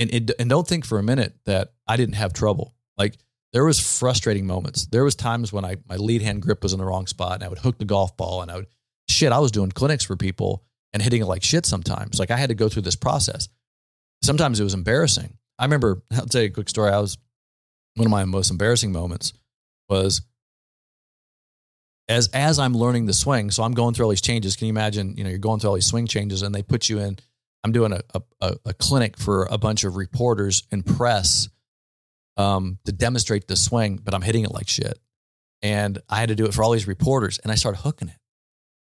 and 0.01 0.13
it, 0.13 0.31
and 0.39 0.49
don't 0.49 0.67
think 0.67 0.85
for 0.85 0.99
a 0.99 1.03
minute 1.03 1.35
that 1.45 1.75
I 1.87 1.97
didn't 1.97 2.15
have 2.15 2.33
trouble. 2.33 2.75
Like 2.97 3.19
there 3.53 3.65
was 3.65 3.79
frustrating 3.79 4.47
moments. 4.47 4.87
There 4.87 5.05
was 5.05 5.15
times 5.15 5.53
when 5.53 5.65
I 5.65 5.77
my 5.89 5.97
lead 5.97 6.23
hand 6.23 6.43
grip 6.43 6.63
was 6.63 6.73
in 6.73 6.79
the 6.79 6.85
wrong 6.85 7.07
spot, 7.07 7.35
and 7.35 7.45
I 7.45 7.49
would 7.49 7.59
hook 7.59 7.79
the 7.79 7.85
golf 7.85 8.17
ball, 8.17 8.43
and 8.43 8.51
I 8.51 8.57
would 8.57 8.67
shit. 9.09 9.33
I 9.33 9.39
was 9.39 9.53
doing 9.53 9.71
clinics 9.71 10.05
for 10.05 10.17
people 10.17 10.65
and 10.93 11.03
hitting 11.03 11.23
it 11.23 11.27
like 11.27 11.43
shit. 11.43 11.67
Sometimes, 11.67 12.19
like 12.19 12.31
I 12.31 12.37
had 12.37 12.49
to 12.49 12.55
go 12.55 12.69
through 12.69 12.83
this 12.83 12.97
process. 12.97 13.49
Sometimes 14.23 14.59
it 14.59 14.65
was 14.65 14.75
embarrassing. 14.75 15.37
I 15.59 15.65
remember. 15.65 16.03
I'll 16.13 16.27
tell 16.27 16.43
you 16.43 16.49
a 16.49 16.53
quick 16.53 16.69
story. 16.69 16.91
I 16.91 16.99
was 16.99 17.19
one 17.97 18.07
of 18.07 18.11
my 18.11 18.25
most 18.25 18.51
embarrassing 18.51 18.93
moments 18.93 19.35
was 19.89 20.23
as 22.09 22.29
as 22.29 22.59
I'm 22.59 22.75
learning 22.75 23.07
the 23.07 23.13
swing. 23.13 23.51
So 23.51 23.63
I'm 23.63 23.73
going 23.73 23.95
through 23.95 24.07
all 24.07 24.11
these 24.11 24.23
changes. 24.23 24.57
Can 24.57 24.67
you 24.67 24.73
imagine? 24.73 25.17
You 25.17 25.25
know, 25.25 25.31
you're 25.31 25.39
going 25.39 25.61
through 25.61 25.71
all 25.71 25.77
these 25.77 25.87
swing 25.87 26.07
changes, 26.07 26.43
and 26.43 26.55
they 26.55 26.63
put 26.63 26.89
you 26.89 27.01
in 27.01 27.19
I'm 27.63 27.73
doing 27.73 27.93
a, 27.93 28.01
a, 28.41 28.57
a 28.65 28.75
clinic 28.75 29.19
for 29.19 29.47
a 29.51 29.59
bunch 29.59 29.85
of 29.85 29.97
reporters 29.97 30.63
and 30.73 30.85
press 30.85 31.49
um, 32.37 32.79
to 32.87 32.93
demonstrate 32.93 33.49
the 33.49 33.57
swing, 33.57 34.01
but 34.03 34.15
I'm 34.15 34.23
hitting 34.23 34.45
it 34.45 34.53
like 34.53 34.69
shit. 34.69 34.99
And 35.63 36.01
I 36.09 36.21
had 36.21 36.31
to 36.31 36.35
do 36.35 36.47
it 36.47 36.55
for 36.55 36.65
all 36.65 36.71
these 36.71 36.87
reporters, 36.87 37.39
and 37.39 37.53
I 37.53 37.55
started 37.55 37.83
hooking 37.83 38.09
it. 38.09 38.17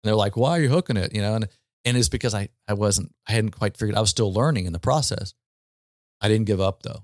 And 0.03 0.09
they're 0.09 0.15
like, 0.15 0.37
"Why 0.37 0.51
are 0.51 0.61
you 0.61 0.69
hooking 0.69 0.95
it?" 0.95 1.13
You 1.13 1.21
know, 1.21 1.35
and 1.35 1.47
and 1.83 1.97
it's 1.97 2.07
because 2.07 2.33
I 2.33 2.47
I 2.67 2.73
wasn't 2.73 3.13
I 3.27 3.33
hadn't 3.33 3.51
quite 3.51 3.75
figured. 3.75 3.97
I 3.97 3.99
was 3.99 4.09
still 4.09 4.33
learning 4.33 4.67
in 4.67 4.73
the 4.73 4.79
process. 4.79 5.33
I 6.21 6.29
didn't 6.29 6.45
give 6.45 6.61
up 6.61 6.83
though. 6.83 7.03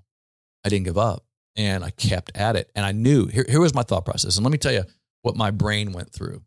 I 0.63 0.69
didn't 0.69 0.85
give 0.85 0.97
up, 0.97 1.25
and 1.57 1.83
I 1.83 1.89
kept 1.89 2.31
at 2.37 2.55
it. 2.55 2.71
And 2.75 2.85
I 2.85 2.93
knew 2.93 3.27
here 3.27 3.45
here 3.47 3.59
was 3.59 3.75
my 3.75 3.83
thought 3.83 4.05
process. 4.05 4.37
And 4.37 4.45
let 4.45 4.51
me 4.51 4.57
tell 4.57 4.71
you 4.71 4.85
what 5.23 5.35
my 5.35 5.51
brain 5.51 5.91
went 5.91 6.13
through. 6.13 6.43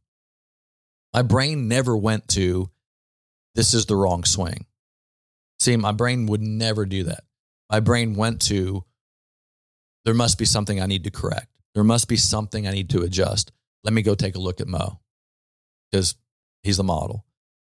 My 1.12 1.22
brain 1.22 1.68
never 1.68 1.94
went 1.94 2.26
to 2.28 2.70
this 3.54 3.74
is 3.74 3.84
the 3.84 3.96
wrong 3.96 4.24
swing. 4.24 4.64
See, 5.60 5.76
my 5.76 5.92
brain 5.92 6.26
would 6.26 6.40
never 6.40 6.86
do 6.86 7.04
that. 7.04 7.24
My 7.70 7.80
brain 7.80 8.14
went 8.14 8.40
to 8.42 8.84
there 10.04 10.14
must 10.14 10.38
be 10.38 10.46
something 10.46 10.80
I 10.80 10.86
need 10.86 11.04
to 11.04 11.10
correct. 11.10 11.48
There 11.74 11.84
must 11.84 12.08
be 12.08 12.16
something 12.16 12.66
I 12.66 12.72
need 12.72 12.90
to 12.90 13.02
adjust. 13.02 13.52
Let 13.84 13.92
me 13.92 14.02
go 14.02 14.14
take 14.14 14.34
a 14.34 14.40
look 14.40 14.60
at 14.60 14.66
Moe 14.66 14.98
because 15.90 16.16
he's 16.62 16.78
the 16.78 16.84
model. 16.84 17.24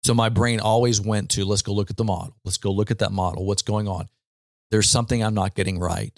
So 0.03 0.13
my 0.13 0.29
brain 0.29 0.59
always 0.59 1.01
went 1.01 1.31
to 1.31 1.45
let's 1.45 1.61
go 1.61 1.73
look 1.73 1.89
at 1.89 1.97
the 1.97 2.03
model. 2.03 2.35
Let's 2.45 2.57
go 2.57 2.71
look 2.71 2.91
at 2.91 2.99
that 2.99 3.11
model. 3.11 3.45
What's 3.45 3.63
going 3.63 3.87
on? 3.87 4.07
There's 4.69 4.89
something 4.89 5.23
I'm 5.23 5.33
not 5.33 5.55
getting 5.55 5.79
right. 5.79 6.17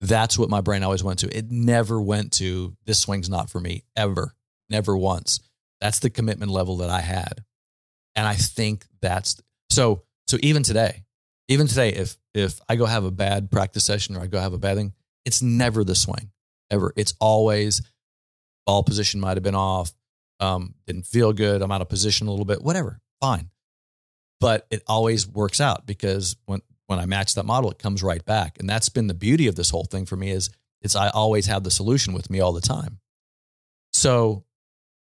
That's 0.00 0.38
what 0.38 0.48
my 0.48 0.60
brain 0.60 0.82
always 0.82 1.04
went 1.04 1.18
to. 1.20 1.36
It 1.36 1.50
never 1.50 2.00
went 2.00 2.32
to 2.34 2.76
this 2.86 2.98
swing's 2.98 3.28
not 3.28 3.50
for 3.50 3.60
me 3.60 3.84
ever, 3.96 4.34
never 4.68 4.96
once. 4.96 5.40
That's 5.80 5.98
the 5.98 6.10
commitment 6.10 6.50
level 6.50 6.78
that 6.78 6.90
I 6.90 7.00
had. 7.00 7.44
And 8.14 8.26
I 8.26 8.34
think 8.34 8.86
that's 9.00 9.40
so 9.70 10.04
so 10.30 10.38
even 10.42 10.62
today, 10.62 11.02
even 11.48 11.66
today 11.66 11.88
if 11.88 12.16
if 12.34 12.60
I 12.68 12.76
go 12.76 12.86
have 12.86 13.02
a 13.02 13.10
bad 13.10 13.50
practice 13.50 13.84
session 13.84 14.16
or 14.16 14.20
I 14.20 14.28
go 14.28 14.38
have 14.38 14.52
a 14.52 14.58
bad 14.58 14.76
thing, 14.76 14.92
it's 15.24 15.42
never 15.42 15.82
the 15.82 15.96
swing. 15.96 16.30
Ever. 16.70 16.92
It's 16.94 17.14
always 17.18 17.82
ball 18.64 18.84
position 18.84 19.20
might 19.20 19.36
have 19.36 19.42
been 19.42 19.56
off, 19.56 19.92
um, 20.38 20.76
didn't 20.86 21.06
feel 21.06 21.32
good, 21.32 21.62
I'm 21.62 21.72
out 21.72 21.80
of 21.80 21.88
position 21.88 22.28
a 22.28 22.30
little 22.30 22.44
bit, 22.44 22.62
whatever. 22.62 23.00
Fine. 23.20 23.50
But 24.38 24.68
it 24.70 24.84
always 24.86 25.26
works 25.26 25.60
out 25.60 25.84
because 25.84 26.36
when 26.46 26.62
when 26.86 27.00
I 27.00 27.06
match 27.06 27.34
that 27.34 27.44
model, 27.44 27.72
it 27.72 27.80
comes 27.80 28.00
right 28.00 28.24
back. 28.24 28.56
And 28.60 28.70
that's 28.70 28.88
been 28.88 29.08
the 29.08 29.14
beauty 29.14 29.48
of 29.48 29.56
this 29.56 29.70
whole 29.70 29.84
thing 29.84 30.06
for 30.06 30.14
me 30.14 30.30
is 30.30 30.48
it's 30.80 30.94
I 30.94 31.08
always 31.08 31.46
have 31.46 31.64
the 31.64 31.72
solution 31.72 32.14
with 32.14 32.30
me 32.30 32.38
all 32.38 32.52
the 32.52 32.60
time. 32.60 33.00
So 33.92 34.44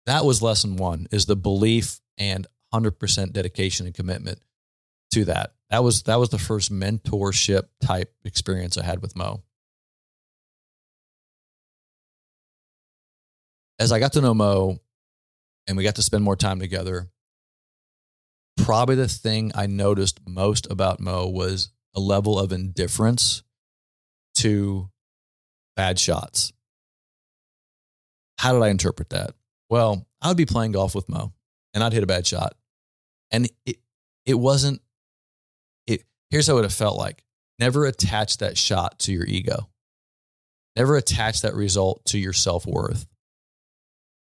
that 0.06 0.24
was 0.24 0.40
lesson 0.40 0.76
one 0.76 1.08
is 1.10 1.26
the 1.26 1.34
belief 1.34 2.00
and 2.16 2.46
100% 2.72 3.32
dedication 3.32 3.86
and 3.86 3.94
commitment 3.94 4.40
to 5.12 5.24
that. 5.26 5.52
That 5.70 5.82
was 5.82 6.02
that 6.04 6.16
was 6.16 6.30
the 6.30 6.38
first 6.38 6.72
mentorship 6.72 7.64
type 7.80 8.14
experience 8.24 8.78
I 8.78 8.84
had 8.84 9.02
with 9.02 9.16
Moe. 9.16 9.42
As 13.78 13.92
I 13.92 13.98
got 13.98 14.12
to 14.14 14.20
know 14.20 14.34
Moe 14.34 14.78
and 15.66 15.76
we 15.76 15.84
got 15.84 15.96
to 15.96 16.02
spend 16.02 16.24
more 16.24 16.36
time 16.36 16.60
together, 16.60 17.08
probably 18.56 18.94
the 18.94 19.08
thing 19.08 19.52
I 19.54 19.66
noticed 19.66 20.20
most 20.26 20.70
about 20.70 21.00
Moe 21.00 21.26
was 21.28 21.70
a 21.94 22.00
level 22.00 22.38
of 22.38 22.52
indifference 22.52 23.42
to 24.36 24.88
bad 25.74 25.98
shots. 25.98 26.52
How 28.38 28.52
did 28.52 28.62
I 28.62 28.68
interpret 28.68 29.10
that? 29.10 29.32
Well, 29.68 30.06
I 30.22 30.28
would 30.28 30.36
be 30.36 30.46
playing 30.46 30.72
golf 30.72 30.94
with 30.94 31.08
Moe 31.08 31.32
and 31.74 31.82
I'd 31.82 31.92
hit 31.92 32.02
a 32.02 32.06
bad 32.06 32.26
shot. 32.26 32.54
And 33.30 33.50
it 33.64 33.78
it 34.24 34.34
wasn't 34.34 34.80
here's 36.30 36.46
how 36.46 36.58
it 36.58 36.72
felt 36.72 36.96
like. 36.96 37.22
Never 37.58 37.86
attach 37.86 38.38
that 38.38 38.58
shot 38.58 38.98
to 39.00 39.12
your 39.12 39.24
ego. 39.24 39.68
Never 40.76 40.96
attach 40.96 41.40
that 41.40 41.54
result 41.54 42.04
to 42.06 42.18
your 42.18 42.34
self-worth. 42.34 43.06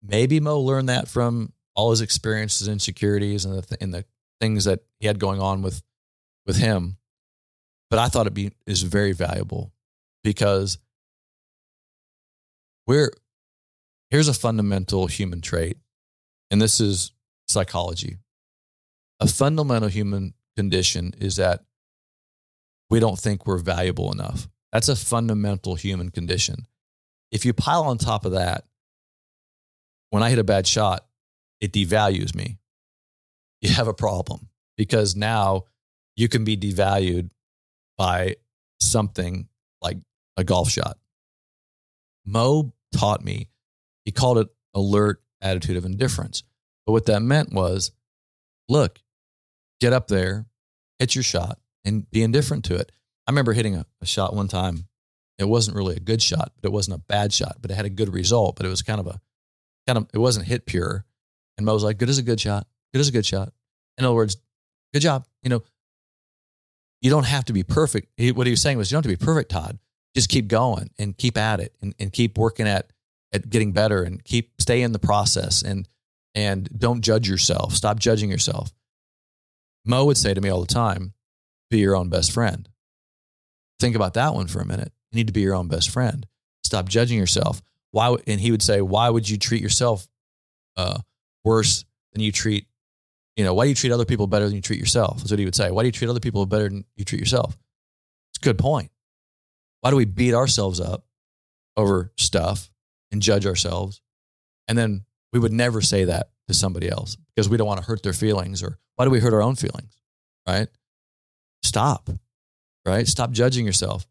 Maybe 0.02 0.39
Moe 0.39 0.62
learned 0.62 0.88
that 0.89 1.10
from 1.10 1.52
all 1.75 1.91
his 1.91 2.02
experiences, 2.02 2.67
insecurities, 2.69 3.43
and 3.43 3.62
the, 3.62 3.78
and 3.82 3.93
the 3.93 4.06
things 4.39 4.63
that 4.65 4.80
he 4.99 5.08
had 5.08 5.19
going 5.19 5.41
on 5.41 5.62
with 5.62 5.82
with 6.45 6.56
him 6.56 6.97
but 7.89 7.99
I 7.99 8.08
thought 8.08 8.28
it 8.28 8.34
be 8.34 8.52
is 8.67 8.84
very 8.84 9.13
valuable 9.13 9.71
because 10.23 10.78
we're 12.86 13.12
here's 14.10 14.28
a 14.28 14.34
fundamental 14.34 15.08
human 15.08 15.41
trait, 15.41 15.78
and 16.52 16.62
this 16.62 16.80
is 16.80 17.12
psychology. 17.47 18.17
A 19.19 19.28
fundamental 19.28 19.89
human 19.89 20.34
condition 20.56 21.13
is 21.17 21.38
that 21.38 21.63
we 22.89 22.99
don't 22.99 23.19
think 23.19 23.45
we're 23.45 23.58
valuable 23.58 24.12
enough. 24.12 24.47
That's 24.71 24.89
a 24.89 24.95
fundamental 24.95 25.75
human 25.75 26.10
condition. 26.10 26.67
If 27.32 27.45
you 27.45 27.54
pile 27.54 27.84
on 27.84 27.97
top 27.97 28.25
of 28.25 28.34
that, 28.34 28.65
when 30.10 30.23
I 30.23 30.30
hit 30.30 30.39
a 30.39 30.43
bad 30.43 30.65
shot, 30.65 31.06
it 31.60 31.71
devalues 31.71 32.36
me. 32.36 32.58
You 33.62 33.71
have 33.73 33.88
a 33.88 33.93
problem 33.93 34.49
because 34.78 35.15
now 35.15 35.65
you 36.15 36.28
can 36.28 36.43
be 36.43 36.58
devalued 36.58 37.30
by 37.97 38.36
something 38.82 39.47
like 39.82 39.97
a 40.38 40.43
golf 40.43 40.69
shot. 40.69 40.97
Moe 42.25 42.73
taught 42.95 43.23
me, 43.23 43.49
he 44.06 44.12
called 44.12 44.38
it 44.38 44.47
alert 44.73 45.21
attitude 45.41 45.78
of 45.78 45.86
indifference. 45.86 46.43
But 46.86 46.93
what 46.93 47.06
that 47.06 47.21
meant 47.21 47.54
was 47.54 47.91
look, 48.67 48.99
get 49.80 49.93
up 49.93 50.08
there, 50.08 50.45
hit 50.97 51.15
your 51.15 51.23
shot, 51.23 51.60
and 51.89 52.10
be 52.12 52.23
indifferent 52.23 52.63
to 52.65 52.75
it. 52.75 52.91
I 53.28 53.32
remember 53.32 53.54
hitting 53.54 53.75
a, 53.75 53.86
a, 54.02 54.06
shot 54.06 54.36
one 54.36 54.47
time. 54.47 54.88
It 55.38 55.49
wasn't 55.49 55.75
really 55.75 55.95
a 55.95 55.99
good 55.99 56.21
shot, 56.21 56.54
but 56.56 56.69
it 56.69 56.71
wasn't 56.71 56.97
a 56.97 57.04
bad 57.08 57.34
shot, 57.34 57.58
but 57.62 57.71
it 57.71 57.73
had 57.73 57.86
a 57.86 57.89
good 57.89 58.13
result. 58.13 58.56
But 58.56 58.65
it 58.65 58.69
was 58.69 58.82
kind 58.82 58.99
of 58.99 59.08
a 59.08 59.19
kind 59.88 59.97
of 59.97 60.08
it 60.13 60.19
wasn't 60.19 60.45
hit 60.45 60.65
pure. 60.65 61.06
And 61.58 61.65
Moe 61.65 61.73
was 61.73 61.84
like, 61.84 61.97
good 61.97 62.10
as 62.10 62.17
a 62.17 62.23
good 62.23 62.39
shot. 62.39 62.67
Good 62.93 62.99
as 62.99 63.10
a 63.10 63.12
good 63.12 63.25
shot. 63.25 63.52
In 63.97 64.06
other 64.06 64.15
words, 64.15 64.38
good 64.93 65.02
job. 65.02 65.25
You 65.43 65.49
know, 65.49 65.63
you 67.02 67.10
don't 67.10 67.25
have 67.25 67.45
to 67.45 67.54
be 67.54 67.63
perfect. 67.63 68.10
He, 68.17 68.32
what 68.32 68.47
he 68.47 68.52
was 68.52 68.62
saying 68.62 68.78
was, 68.78 68.91
you 68.91 68.95
don't 68.95 69.04
have 69.04 69.12
to 69.12 69.17
be 69.17 69.25
perfect, 69.25 69.52
Todd. 69.52 69.80
Just 70.15 70.30
keep 70.30 70.47
going 70.47 70.89
and 70.97 71.17
keep 71.17 71.38
at 71.38 71.60
it 71.60 71.75
and, 71.82 71.93
and 71.99 72.12
keep 72.13 72.38
working 72.38 72.67
at, 72.67 72.91
at 73.34 73.49
getting 73.49 73.71
better 73.73 74.04
and 74.04 74.23
keep 74.23 74.54
stay 74.60 74.82
in 74.82 74.91
the 74.91 74.99
process 74.99 75.62
and, 75.62 75.88
and 76.34 76.69
don't 76.78 77.02
judge 77.02 77.28
yourself. 77.30 77.73
Stop 77.73 77.99
judging 77.99 78.30
yourself. 78.30 78.71
Moe 79.86 80.06
would 80.06 80.17
say 80.17 80.34
to 80.34 80.41
me 80.41 80.49
all 80.49 80.62
the 80.62 80.67
time, 80.67 81.13
be 81.69 81.79
your 81.79 81.95
own 81.95 82.10
best 82.10 82.32
friend. 82.32 82.67
Think 83.79 83.95
about 83.95 84.13
that 84.15 84.34
one 84.34 84.47
for 84.47 84.60
a 84.60 84.65
minute. 84.65 84.91
You 85.12 85.17
need 85.17 85.27
to 85.27 85.34
be 85.34 85.41
your 85.41 85.55
own 85.55 85.67
best 85.67 85.89
friend. 85.89 86.25
Stop 86.63 86.89
judging 86.89 87.17
yourself. 87.17 87.62
Why? 87.91 88.15
And 88.27 88.39
he 88.39 88.51
would 88.51 88.62
say, 88.62 88.82
why 88.82 89.10
would 89.10 89.29
you 89.29 89.38
treat 89.38 89.62
yourself 89.62 90.08
uh, 90.77 90.99
worse 91.43 91.86
than 92.13 92.21
you 92.21 92.32
treat 92.32 92.67
you 93.39 93.45
know, 93.45 93.53
why 93.53 93.63
do 93.63 93.69
you 93.69 93.75
treat 93.75 93.93
other 93.93 94.03
people 94.03 94.27
better 94.27 94.47
than 94.47 94.55
you 94.58 94.62
treat 94.62 94.82
yourself? 94.82 95.19
That's 95.19 95.32
what 95.32 95.39
he 95.39 95.45
would 95.45 95.55
say. 95.55 95.71
Why 95.71 95.84
do 95.84 95.88
you 95.88 95.93
treat 95.93 96.10
other 96.10 96.19
people 96.19 96.45
better 96.45 96.67
than 96.67 96.84
you 96.97 97.05
treat 97.05 97.19
yourself? 97.19 97.58
It's 98.32 98.39
a 98.41 98.43
good 98.43 98.58
point. 98.58 98.91
Why 99.79 99.91
do 99.91 99.95
we 99.95 100.03
beat 100.03 100.34
ourselves 100.34 100.82
up 100.82 101.05
over 101.77 102.12
stuff 102.17 102.69
and 103.13 103.21
judge 103.21 103.45
ourselves? 103.45 104.01
And 104.67 104.77
then 104.77 105.05
we 105.32 105.39
would 105.39 105.53
never 105.53 105.79
say 105.79 106.03
that 106.03 106.32
to 106.49 106.53
somebody 106.53 106.89
else 106.89 107.15
because 107.34 107.47
we 107.47 107.55
don't 107.55 107.65
want 107.65 107.79
to 107.79 107.86
hurt 107.86 108.03
their 108.03 108.12
feelings 108.12 108.62
or 108.62 108.77
why 108.97 109.05
do 109.05 109.12
we 109.12 109.21
hurt 109.21 109.34
our 109.34 109.41
own 109.41 109.55
feelings? 109.55 109.95
Right? 110.45 110.67
Stop. 111.63 112.10
Right? 112.86 113.08
Stop 113.08 113.32
judging 113.32 113.65
yourself. 113.65 114.08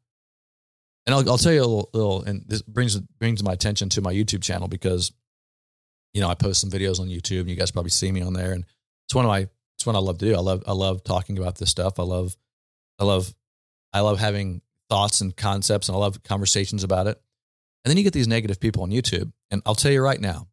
And 1.06 1.14
I'll, 1.14 1.30
I'll 1.30 1.38
tell 1.38 1.52
you 1.52 1.60
a 1.60 1.64
little, 1.64 1.90
little, 1.94 2.22
and 2.22 2.44
this 2.46 2.60
brings 2.62 2.98
brings 3.00 3.42
my 3.42 3.52
attention 3.52 3.88
to 3.90 4.02
my 4.02 4.12
YouTube 4.12 4.42
channel 4.42 4.68
because, 4.68 5.10
you 6.12 6.20
know, 6.20 6.28
I 6.28 6.34
post 6.34 6.60
some 6.60 6.70
videos 6.70 7.00
on 7.00 7.08
YouTube 7.08 7.40
and 7.40 7.50
you 7.50 7.56
guys 7.56 7.70
probably 7.70 7.90
see 7.90 8.12
me 8.12 8.20
on 8.20 8.34
there. 8.34 8.52
And 8.52 8.64
it's 9.06 9.14
one 9.14 9.24
of 9.24 9.30
my 9.30 9.48
it's 9.76 9.86
what 9.86 9.96
I 9.96 10.00
love 10.00 10.18
to 10.18 10.26
do. 10.26 10.34
I 10.34 10.40
love 10.40 10.64
I 10.66 10.72
love 10.72 11.02
talking 11.04 11.38
about 11.38 11.56
this 11.56 11.70
stuff. 11.70 11.98
I 11.98 12.02
love 12.02 12.36
I 12.98 13.04
love 13.04 13.34
I 13.92 14.00
love 14.00 14.18
having 14.18 14.60
thoughts 14.90 15.20
and 15.20 15.36
concepts 15.36 15.88
and 15.88 15.96
I 15.96 15.98
love 15.98 16.22
conversations 16.22 16.84
about 16.84 17.06
it. 17.06 17.18
And 17.84 17.90
then 17.90 17.96
you 17.96 18.04
get 18.04 18.12
these 18.12 18.28
negative 18.28 18.60
people 18.60 18.82
on 18.82 18.90
YouTube. 18.90 19.32
And 19.50 19.62
I'll 19.64 19.74
tell 19.74 19.92
you 19.92 20.02
right 20.02 20.20
now, 20.20 20.48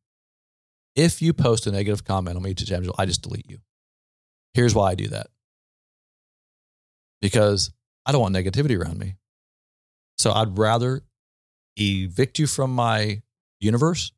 if 0.95 1.21
you 1.21 1.33
post 1.33 1.67
a 1.67 1.71
negative 1.71 2.05
comment 2.05 2.37
on 2.37 2.43
my 2.43 2.49
YouTube 2.49 2.67
channel, 2.67 2.95
I 2.97 3.05
just 3.05 3.23
delete 3.23 3.49
you. 3.49 3.57
Here's 4.53 4.73
why 4.73 4.91
I 4.91 4.95
do 4.95 5.09
that. 5.09 5.27
Because 7.25 7.71
I 8.05 8.11
don't 8.11 8.21
want 8.21 8.35
negativity 8.35 8.79
around 8.79 8.99
me. 8.99 9.15
So 10.17 10.31
I'd 10.31 10.57
rather 10.57 11.01
evict 11.75 12.37
you 12.37 12.45
from 12.45 12.71
my 12.73 13.23
universe 13.59 14.11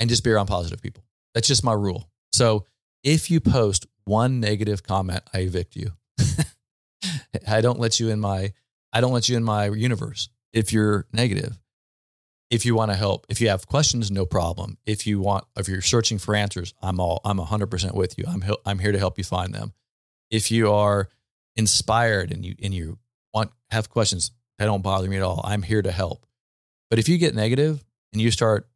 and 0.00 0.08
just 0.08 0.24
be 0.24 0.30
around 0.30 0.46
positive 0.46 0.80
people. 0.80 1.04
That's 1.34 1.46
just 1.46 1.62
my 1.62 1.74
rule. 1.74 2.08
So 2.32 2.64
if 3.04 3.30
you 3.30 3.40
post 3.40 3.86
one 4.04 4.40
negative 4.40 4.82
comment, 4.82 5.20
I 5.34 5.40
evict 5.40 5.76
you. 5.76 5.92
I 7.48 7.60
don't 7.60 7.78
let 7.78 8.00
you 8.00 8.08
in 8.08 8.18
my 8.18 8.52
I 8.94 9.00
don't 9.00 9.12
let 9.12 9.28
you 9.28 9.36
in 9.36 9.44
my 9.44 9.66
universe 9.66 10.28
if 10.52 10.72
you're 10.72 11.06
negative. 11.12 11.58
If 12.50 12.66
you 12.66 12.74
want 12.74 12.90
to 12.90 12.96
help, 12.96 13.26
if 13.28 13.40
you 13.40 13.48
have 13.48 13.66
questions, 13.66 14.10
no 14.10 14.26
problem. 14.26 14.76
If 14.86 15.06
you 15.06 15.20
want 15.20 15.44
if 15.56 15.68
you're 15.68 15.82
searching 15.82 16.18
for 16.18 16.34
answers, 16.34 16.72
I'm 16.80 16.98
all 16.98 17.20
I'm 17.24 17.38
100% 17.38 17.94
with 17.94 18.18
you. 18.18 18.24
I'm 18.26 18.42
I'm 18.64 18.78
here 18.78 18.92
to 18.92 18.98
help 18.98 19.18
you 19.18 19.24
find 19.24 19.54
them. 19.54 19.74
If 20.30 20.50
you 20.50 20.72
are 20.72 21.08
inspired 21.56 22.32
and 22.32 22.44
you 22.44 22.54
and 22.62 22.74
you 22.74 22.98
want 23.34 23.50
have 23.70 23.90
questions, 23.90 24.30
that 24.58 24.66
don't 24.66 24.82
bother 24.82 25.08
me 25.08 25.16
at 25.16 25.22
all. 25.22 25.40
I'm 25.44 25.62
here 25.62 25.82
to 25.82 25.92
help. 25.92 26.26
But 26.90 26.98
if 26.98 27.08
you 27.08 27.18
get 27.18 27.34
negative 27.34 27.84
and 28.12 28.20
you 28.20 28.30
start 28.30 28.68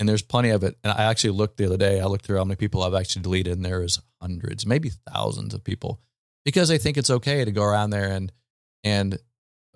and 0.00 0.08
there's 0.08 0.22
plenty 0.22 0.48
of 0.48 0.64
it. 0.64 0.76
And 0.82 0.92
I 0.92 1.04
actually 1.04 1.30
looked 1.30 1.58
the 1.58 1.66
other 1.66 1.76
day. 1.76 2.00
I 2.00 2.06
looked 2.06 2.24
through 2.24 2.38
how 2.38 2.44
many 2.44 2.56
people 2.56 2.82
I've 2.82 2.94
actually 2.94 3.22
deleted, 3.22 3.52
and 3.52 3.64
there 3.64 3.82
is 3.82 4.00
hundreds, 4.20 4.66
maybe 4.66 4.90
thousands 5.12 5.52
of 5.52 5.62
people, 5.62 6.00
because 6.44 6.70
they 6.70 6.78
think 6.78 6.96
it's 6.96 7.10
okay 7.10 7.44
to 7.44 7.52
go 7.52 7.62
around 7.62 7.90
there 7.90 8.10
and 8.10 8.32
and 8.82 9.18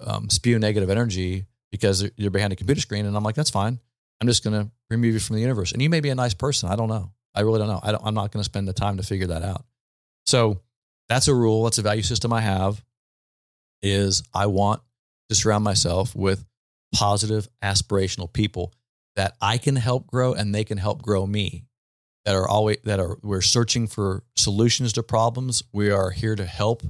um, 0.01 0.31
spew 0.31 0.59
negative 0.59 0.89
energy 0.89 1.45
because 1.71 2.09
you're 2.17 2.31
behind 2.31 2.55
a 2.55 2.57
computer 2.57 2.81
screen. 2.81 3.05
And 3.05 3.15
I'm 3.17 3.23
like, 3.23 3.35
that's 3.35 3.51
fine. 3.51 3.79
I'm 4.21 4.27
just 4.27 4.43
going 4.43 4.55
to 4.59 4.71
remove 4.89 5.13
you 5.13 5.21
from 5.21 5.37
the 5.37 5.43
universe. 5.43 5.73
And 5.73 5.83
you 5.83 5.91
may 5.91 6.01
be 6.01 6.09
a 6.09 6.15
nice 6.15 6.33
person. 6.33 6.71
I 6.71 6.77
don't 6.77 6.89
know. 6.89 7.13
I 7.35 7.43
really 7.43 7.59
don't 7.59 7.69
know. 7.69 7.81
I 7.83 7.93
don't, 7.93 8.03
I'm 8.05 8.15
not 8.15 8.33
going 8.33 8.41
to 8.41 8.45
spend 8.45 8.67
the 8.67 8.73
time 8.73 8.97
to 8.97 9.03
figure 9.03 9.27
that 9.27 9.43
out. 9.43 9.65
So 10.25 10.61
that's 11.09 11.29
a 11.29 11.35
rule. 11.35 11.65
That's 11.65 11.79
a 11.79 11.83
value 11.83 12.03
system 12.03 12.33
I 12.33 12.41
have. 12.41 12.83
Is 13.83 14.23
I 14.33 14.47
want 14.47 14.81
to 15.29 15.35
surround 15.35 15.65
myself 15.65 16.15
with 16.15 16.45
positive, 16.95 17.49
aspirational 17.63 18.33
people 18.33 18.73
that 19.17 19.35
I 19.41 19.59
can 19.59 19.77
help 19.77 20.07
grow 20.07 20.33
and 20.33 20.55
they 20.55 20.65
can 20.65 20.79
help 20.79 21.03
grow 21.03 21.27
me. 21.27 21.65
That 22.25 22.35
are 22.35 22.49
always 22.49 22.79
that 22.85 23.01
are 23.01 23.19
we're 23.23 23.43
searching 23.43 23.87
for 23.87 24.23
solutions 24.35 24.95
to 24.95 25.03
problems. 25.03 25.63
We 25.73 25.91
are 25.91 26.11
here 26.11 26.35
to 26.35 26.47
help 26.47 26.83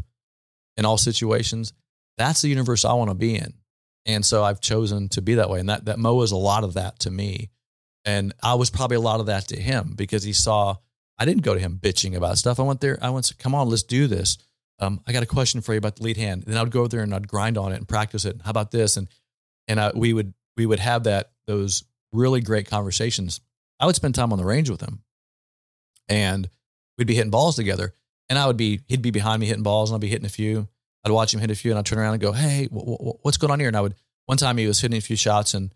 in 0.77 0.85
all 0.85 0.96
situations. 0.96 1.72
That's 2.16 2.42
the 2.42 2.48
universe 2.48 2.85
I 2.85 2.92
want 2.92 3.11
to 3.11 3.16
be 3.16 3.35
in. 3.35 3.55
And 4.07 4.24
so 4.24 4.44
I've 4.44 4.61
chosen 4.61 5.09
to 5.11 5.22
be 5.22 5.35
that 5.35 5.50
way. 5.50 5.59
And 5.59 5.68
that 5.68 5.87
that 5.87 5.98
Moe 5.98 6.22
is 6.22 6.31
a 6.31 6.37
lot 6.37 6.62
of 6.62 6.74
that 6.74 7.00
to 7.00 7.11
me. 7.11 7.50
And 8.05 8.33
I 8.42 8.55
was 8.55 8.70
probably 8.70 8.96
a 8.96 9.00
lot 9.00 9.18
of 9.18 9.27
that 9.27 9.48
to 9.48 9.61
him 9.61 9.94
because 9.96 10.22
he 10.22 10.33
saw 10.33 10.77
I 11.18 11.24
didn't 11.24 11.42
go 11.42 11.55
to 11.55 11.61
him 11.61 11.79
bitching 11.81 12.16
about 12.16 12.38
stuff. 12.38 12.59
I 12.59 12.64
went 12.64 12.81
there, 12.81 12.98
I 13.00 13.11
went, 13.11 13.33
come 13.38 13.55
on, 13.55 13.68
let's 13.68 13.83
do 13.83 14.07
this. 14.07 14.38
Um, 14.81 15.00
I 15.07 15.12
got 15.12 15.22
a 15.22 15.27
question 15.27 15.61
for 15.61 15.72
you 15.72 15.79
about 15.79 15.96
the 15.96 16.03
lead 16.03 16.16
hand. 16.16 16.42
And 16.44 16.53
then 16.53 16.59
I 16.59 16.62
would 16.62 16.72
go 16.72 16.81
over 16.81 16.88
there 16.88 17.03
and 17.03 17.14
I'd 17.14 17.29
grind 17.29 17.57
on 17.57 17.72
it 17.72 17.77
and 17.77 17.88
practice 17.88 18.24
it. 18.24 18.40
How 18.44 18.50
about 18.50 18.70
this? 18.70 18.96
And 18.96 19.09
and 19.68 19.81
I, 19.81 19.92
we 19.94 20.12
would 20.12 20.35
we 20.57 20.66
would 20.66 20.81
have 20.81 21.05
that 21.05 21.31
those 21.46 21.85
really 22.12 22.40
great 22.40 22.68
conversations. 22.68 23.40
I 23.81 23.87
would 23.87 23.96
spend 23.96 24.14
time 24.14 24.33
on 24.33 24.38
the 24.38 24.44
range 24.44 24.70
with 24.70 24.81
him, 24.81 25.03
and 26.09 26.48
we'd 26.98 27.07
be 27.07 27.14
hitting 27.14 27.31
balls 27.31 27.57
together. 27.57 27.94
And 28.29 28.38
I 28.38 28.46
would 28.46 28.57
be 28.57 28.81
he'd 28.88 29.03
be 29.03 29.11
behind 29.11 29.40
me 29.40 29.46
hitting 29.46 29.62
balls, 29.62 29.90
and 29.90 29.96
I'd 29.96 30.00
be 30.00 30.09
hitting 30.09 30.27
a 30.27 30.31
few. 30.31 30.68
I'd 31.05 31.12
watch 31.12 31.35
him 31.35 31.40
hit 31.40 31.50
a 31.50 31.55
few, 31.55 31.70
and 31.70 31.79
I'd 31.79 31.87
turn 31.87 31.98
around 31.98 32.14
and 32.14 32.22
go, 32.22 32.33
"Hey, 32.33 32.66
what's 32.70 33.37
going 33.37 33.50
on 33.50 33.61
here?" 33.61 33.68
And 33.68 33.77
I 33.77 33.81
would 33.81 33.94
one 34.27 34.38
time 34.38 34.57
he 34.57 34.66
was 34.66 34.81
hitting 34.81 34.96
a 34.96 35.03
few 35.03 35.16
shots, 35.16 35.55
and 35.55 35.72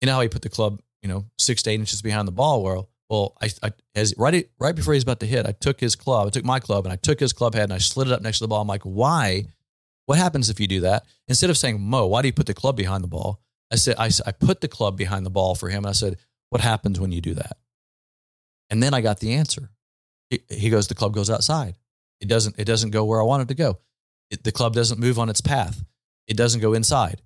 you 0.00 0.06
know 0.06 0.14
how 0.14 0.20
he 0.20 0.28
put 0.28 0.42
the 0.42 0.48
club, 0.48 0.80
you 1.02 1.08
know, 1.08 1.26
six 1.38 1.62
to 1.62 1.70
eight 1.70 1.80
inches 1.80 2.02
behind 2.02 2.26
the 2.26 2.32
ball. 2.32 2.62
Well, 2.62 2.90
well, 3.08 3.36
I, 3.40 3.50
I 3.62 3.72
as 3.94 4.14
right 4.16 4.48
right 4.58 4.74
before 4.74 4.94
he 4.94 4.96
was 4.96 5.04
about 5.04 5.20
to 5.20 5.26
hit, 5.26 5.46
I 5.46 5.52
took 5.52 5.80
his 5.80 5.94
club, 5.96 6.26
I 6.26 6.30
took 6.30 6.44
my 6.44 6.60
club, 6.60 6.84
and 6.86 6.92
I 6.92 6.96
took 6.96 7.20
his 7.20 7.32
club 7.32 7.54
head 7.54 7.64
and 7.64 7.72
I 7.72 7.78
slid 7.78 8.08
it 8.08 8.12
up 8.12 8.22
next 8.22 8.38
to 8.38 8.44
the 8.44 8.48
ball. 8.48 8.62
I'm 8.62 8.68
like, 8.68 8.82
why? 8.82 9.44
What 10.06 10.18
happens 10.18 10.50
if 10.50 10.60
you 10.60 10.66
do 10.66 10.80
that? 10.80 11.04
Instead 11.28 11.50
of 11.50 11.56
saying, 11.56 11.80
Moe, 11.80 12.06
why 12.06 12.22
do 12.22 12.28
you 12.28 12.32
put 12.32 12.46
the 12.46 12.54
club 12.54 12.76
behind 12.76 13.02
the 13.02 13.08
ball? 13.08 13.40
I 13.72 13.76
said, 13.76 13.96
I, 13.98 14.10
I 14.26 14.32
put 14.32 14.60
the 14.60 14.68
club 14.68 14.96
behind 14.96 15.24
the 15.24 15.30
ball 15.30 15.54
for 15.54 15.68
him. 15.68 15.78
And 15.78 15.88
I 15.88 15.92
said, 15.92 16.16
what 16.50 16.60
happens 16.60 17.00
when 17.00 17.10
you 17.10 17.20
do 17.20 17.34
that? 17.34 17.56
And 18.70 18.82
then 18.82 18.94
I 18.94 19.00
got 19.00 19.20
the 19.20 19.32
answer. 19.32 19.70
He, 20.30 20.40
he 20.48 20.70
goes, 20.70 20.88
the 20.88 20.94
club 20.94 21.14
goes 21.14 21.30
outside. 21.30 21.76
It 22.20 22.28
doesn't, 22.28 22.58
it 22.58 22.66
doesn't 22.66 22.90
go 22.90 23.04
where 23.04 23.20
I 23.20 23.24
want 23.24 23.42
it 23.42 23.48
to 23.48 23.54
go. 23.54 23.78
It, 24.30 24.44
the 24.44 24.52
club 24.52 24.74
doesn't 24.74 25.00
move 25.00 25.18
on 25.18 25.28
its 25.28 25.40
path. 25.40 25.82
It 26.28 26.36
doesn't 26.36 26.60
go 26.60 26.74
inside. 26.74 27.22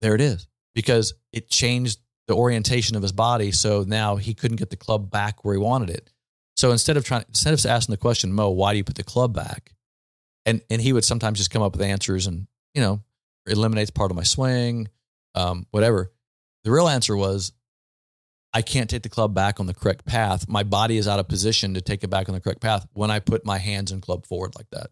There 0.00 0.14
it 0.14 0.20
is 0.20 0.46
because 0.74 1.14
it 1.32 1.48
changed 1.48 2.00
the 2.26 2.34
orientation 2.34 2.96
of 2.96 3.02
his 3.02 3.12
body. 3.12 3.52
So 3.52 3.84
now 3.86 4.16
he 4.16 4.34
couldn't 4.34 4.56
get 4.56 4.70
the 4.70 4.76
club 4.76 5.10
back 5.10 5.44
where 5.44 5.54
he 5.54 5.60
wanted 5.60 5.90
it. 5.90 6.10
So 6.56 6.72
instead 6.72 6.96
of 6.96 7.04
trying, 7.04 7.24
instead 7.28 7.54
of 7.54 7.64
asking 7.66 7.92
the 7.92 7.98
question, 7.98 8.32
Moe, 8.32 8.50
why 8.50 8.72
do 8.72 8.78
you 8.78 8.84
put 8.84 8.96
the 8.96 9.04
club 9.04 9.34
back? 9.34 9.72
And 10.44 10.62
and 10.70 10.80
he 10.80 10.92
would 10.92 11.04
sometimes 11.04 11.38
just 11.38 11.50
come 11.50 11.62
up 11.62 11.72
with 11.72 11.82
answers, 11.82 12.26
and 12.26 12.46
you 12.74 12.80
know, 12.80 13.02
eliminates 13.46 13.90
part 13.90 14.10
of 14.10 14.16
my 14.16 14.22
swing, 14.22 14.88
um, 15.34 15.66
whatever. 15.70 16.12
The 16.64 16.70
real 16.70 16.88
answer 16.88 17.16
was, 17.16 17.52
I 18.52 18.62
can't 18.62 18.88
take 18.88 19.02
the 19.02 19.08
club 19.08 19.34
back 19.34 19.60
on 19.60 19.66
the 19.66 19.74
correct 19.74 20.06
path. 20.06 20.48
My 20.48 20.62
body 20.62 20.96
is 20.96 21.08
out 21.08 21.18
of 21.18 21.28
position 21.28 21.74
to 21.74 21.80
take 21.80 22.04
it 22.04 22.08
back 22.08 22.28
on 22.28 22.34
the 22.34 22.40
correct 22.40 22.60
path 22.60 22.86
when 22.92 23.10
I 23.10 23.18
put 23.20 23.44
my 23.44 23.58
hands 23.58 23.92
and 23.92 24.00
club 24.00 24.26
forward 24.26 24.54
like 24.56 24.70
that. 24.70 24.88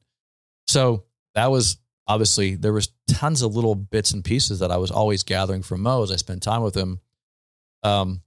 So 0.66 1.04
that 1.34 1.50
was 1.50 1.78
obviously 2.06 2.56
there 2.56 2.72
was 2.72 2.90
tons 3.08 3.42
of 3.42 3.54
little 3.54 3.74
bits 3.74 4.12
and 4.12 4.24
pieces 4.24 4.58
that 4.58 4.70
I 4.70 4.76
was 4.76 4.90
always 4.90 5.22
gathering 5.22 5.62
from 5.62 5.82
Moe 5.82 6.02
as 6.02 6.12
I 6.12 6.16
spent 6.16 6.42
time 6.42 6.62
with 6.62 6.76
him 6.76 7.00
um, 7.84 8.22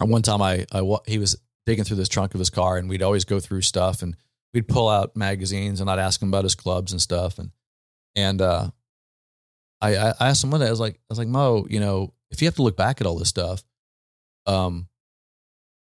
one 0.00 0.22
time 0.22 0.42
I, 0.42 0.66
I 0.72 0.98
he 1.06 1.18
was 1.18 1.36
digging 1.66 1.84
through 1.84 1.98
this 1.98 2.08
trunk 2.08 2.34
of 2.34 2.38
his 2.38 2.50
car, 2.50 2.76
and 2.76 2.88
we'd 2.88 3.02
always 3.02 3.24
go 3.24 3.38
through 3.40 3.62
stuff, 3.62 4.02
and 4.02 4.16
we'd 4.54 4.68
pull 4.68 4.88
out 4.88 5.16
magazines, 5.16 5.80
and 5.80 5.90
I'd 5.90 5.98
ask 5.98 6.20
him 6.20 6.28
about 6.28 6.44
his 6.44 6.54
clubs 6.54 6.92
and 6.92 7.00
stuff, 7.00 7.38
and 7.38 7.50
and 8.16 8.40
uh, 8.40 8.70
I, 9.80 9.96
I 9.96 10.28
asked 10.28 10.42
him 10.42 10.50
one 10.50 10.60
day, 10.60 10.66
I 10.66 10.70
was 10.70 10.80
like, 10.80 10.94
I 10.94 11.06
was 11.10 11.18
like, 11.18 11.28
Moe, 11.28 11.66
you 11.68 11.80
know, 11.80 12.14
if 12.30 12.42
you 12.42 12.46
have 12.48 12.56
to 12.56 12.62
look 12.62 12.76
back 12.76 13.00
at 13.00 13.06
all 13.06 13.18
this 13.18 13.28
stuff, 13.28 13.62
um, 14.46 14.88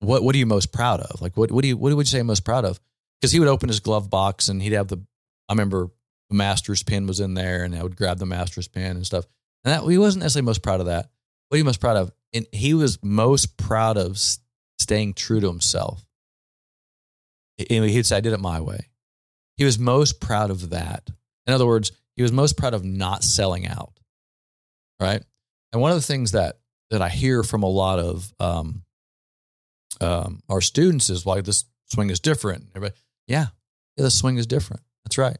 what 0.00 0.22
what 0.22 0.34
are 0.34 0.38
you 0.38 0.46
most 0.46 0.72
proud 0.72 1.00
of? 1.00 1.20
Like, 1.20 1.36
what 1.36 1.50
what 1.52 1.62
do 1.62 1.68
you 1.68 1.76
what 1.76 1.94
would 1.94 2.06
you 2.06 2.18
say 2.18 2.22
most 2.22 2.44
proud 2.44 2.64
of? 2.64 2.80
Because 3.20 3.32
he 3.32 3.38
would 3.38 3.48
open 3.48 3.68
his 3.68 3.80
glove 3.80 4.10
box, 4.10 4.48
and 4.48 4.62
he'd 4.62 4.72
have 4.72 4.88
the, 4.88 5.04
I 5.48 5.52
remember 5.52 5.90
the 6.28 6.36
master's 6.36 6.82
pin 6.82 7.06
was 7.06 7.20
in 7.20 7.34
there, 7.34 7.64
and 7.64 7.74
I 7.74 7.82
would 7.82 7.96
grab 7.96 8.18
the 8.18 8.26
master's 8.26 8.68
pin 8.68 8.96
and 8.96 9.06
stuff, 9.06 9.26
and 9.64 9.72
that 9.72 9.88
he 9.88 9.98
wasn't 9.98 10.22
necessarily 10.22 10.46
most 10.46 10.62
proud 10.62 10.80
of 10.80 10.86
that. 10.86 11.10
What 11.48 11.56
are 11.56 11.58
you 11.58 11.64
most 11.64 11.80
proud 11.80 11.96
of? 11.96 12.12
And 12.32 12.46
he 12.52 12.74
was 12.74 12.98
most 13.02 13.56
proud 13.56 13.96
of 13.96 14.18
staying 14.78 15.14
true 15.14 15.40
to 15.40 15.46
himself. 15.46 16.04
He'd 17.56 18.06
say, 18.06 18.16
I 18.16 18.20
did 18.20 18.32
it 18.32 18.40
my 18.40 18.60
way. 18.60 18.88
He 19.56 19.64
was 19.64 19.78
most 19.78 20.20
proud 20.20 20.50
of 20.50 20.70
that. 20.70 21.10
In 21.46 21.52
other 21.52 21.66
words, 21.66 21.92
he 22.16 22.22
was 22.22 22.32
most 22.32 22.56
proud 22.56 22.74
of 22.74 22.84
not 22.84 23.22
selling 23.22 23.66
out. 23.66 24.00
Right. 25.00 25.22
And 25.72 25.80
one 25.80 25.90
of 25.90 25.96
the 25.96 26.02
things 26.02 26.32
that, 26.32 26.58
that 26.90 27.02
I 27.02 27.08
hear 27.08 27.42
from 27.42 27.62
a 27.62 27.68
lot 27.68 27.98
of 27.98 28.32
um, 28.40 28.82
um, 30.00 30.40
our 30.48 30.60
students 30.60 31.10
is 31.10 31.24
why 31.24 31.40
this 31.40 31.64
swing 31.86 32.10
is 32.10 32.20
different. 32.20 32.68
Everybody, 32.74 32.98
yeah, 33.26 33.46
yeah, 33.96 34.04
the 34.04 34.10
swing 34.10 34.36
is 34.36 34.46
different. 34.46 34.82
That's 35.04 35.18
right. 35.18 35.38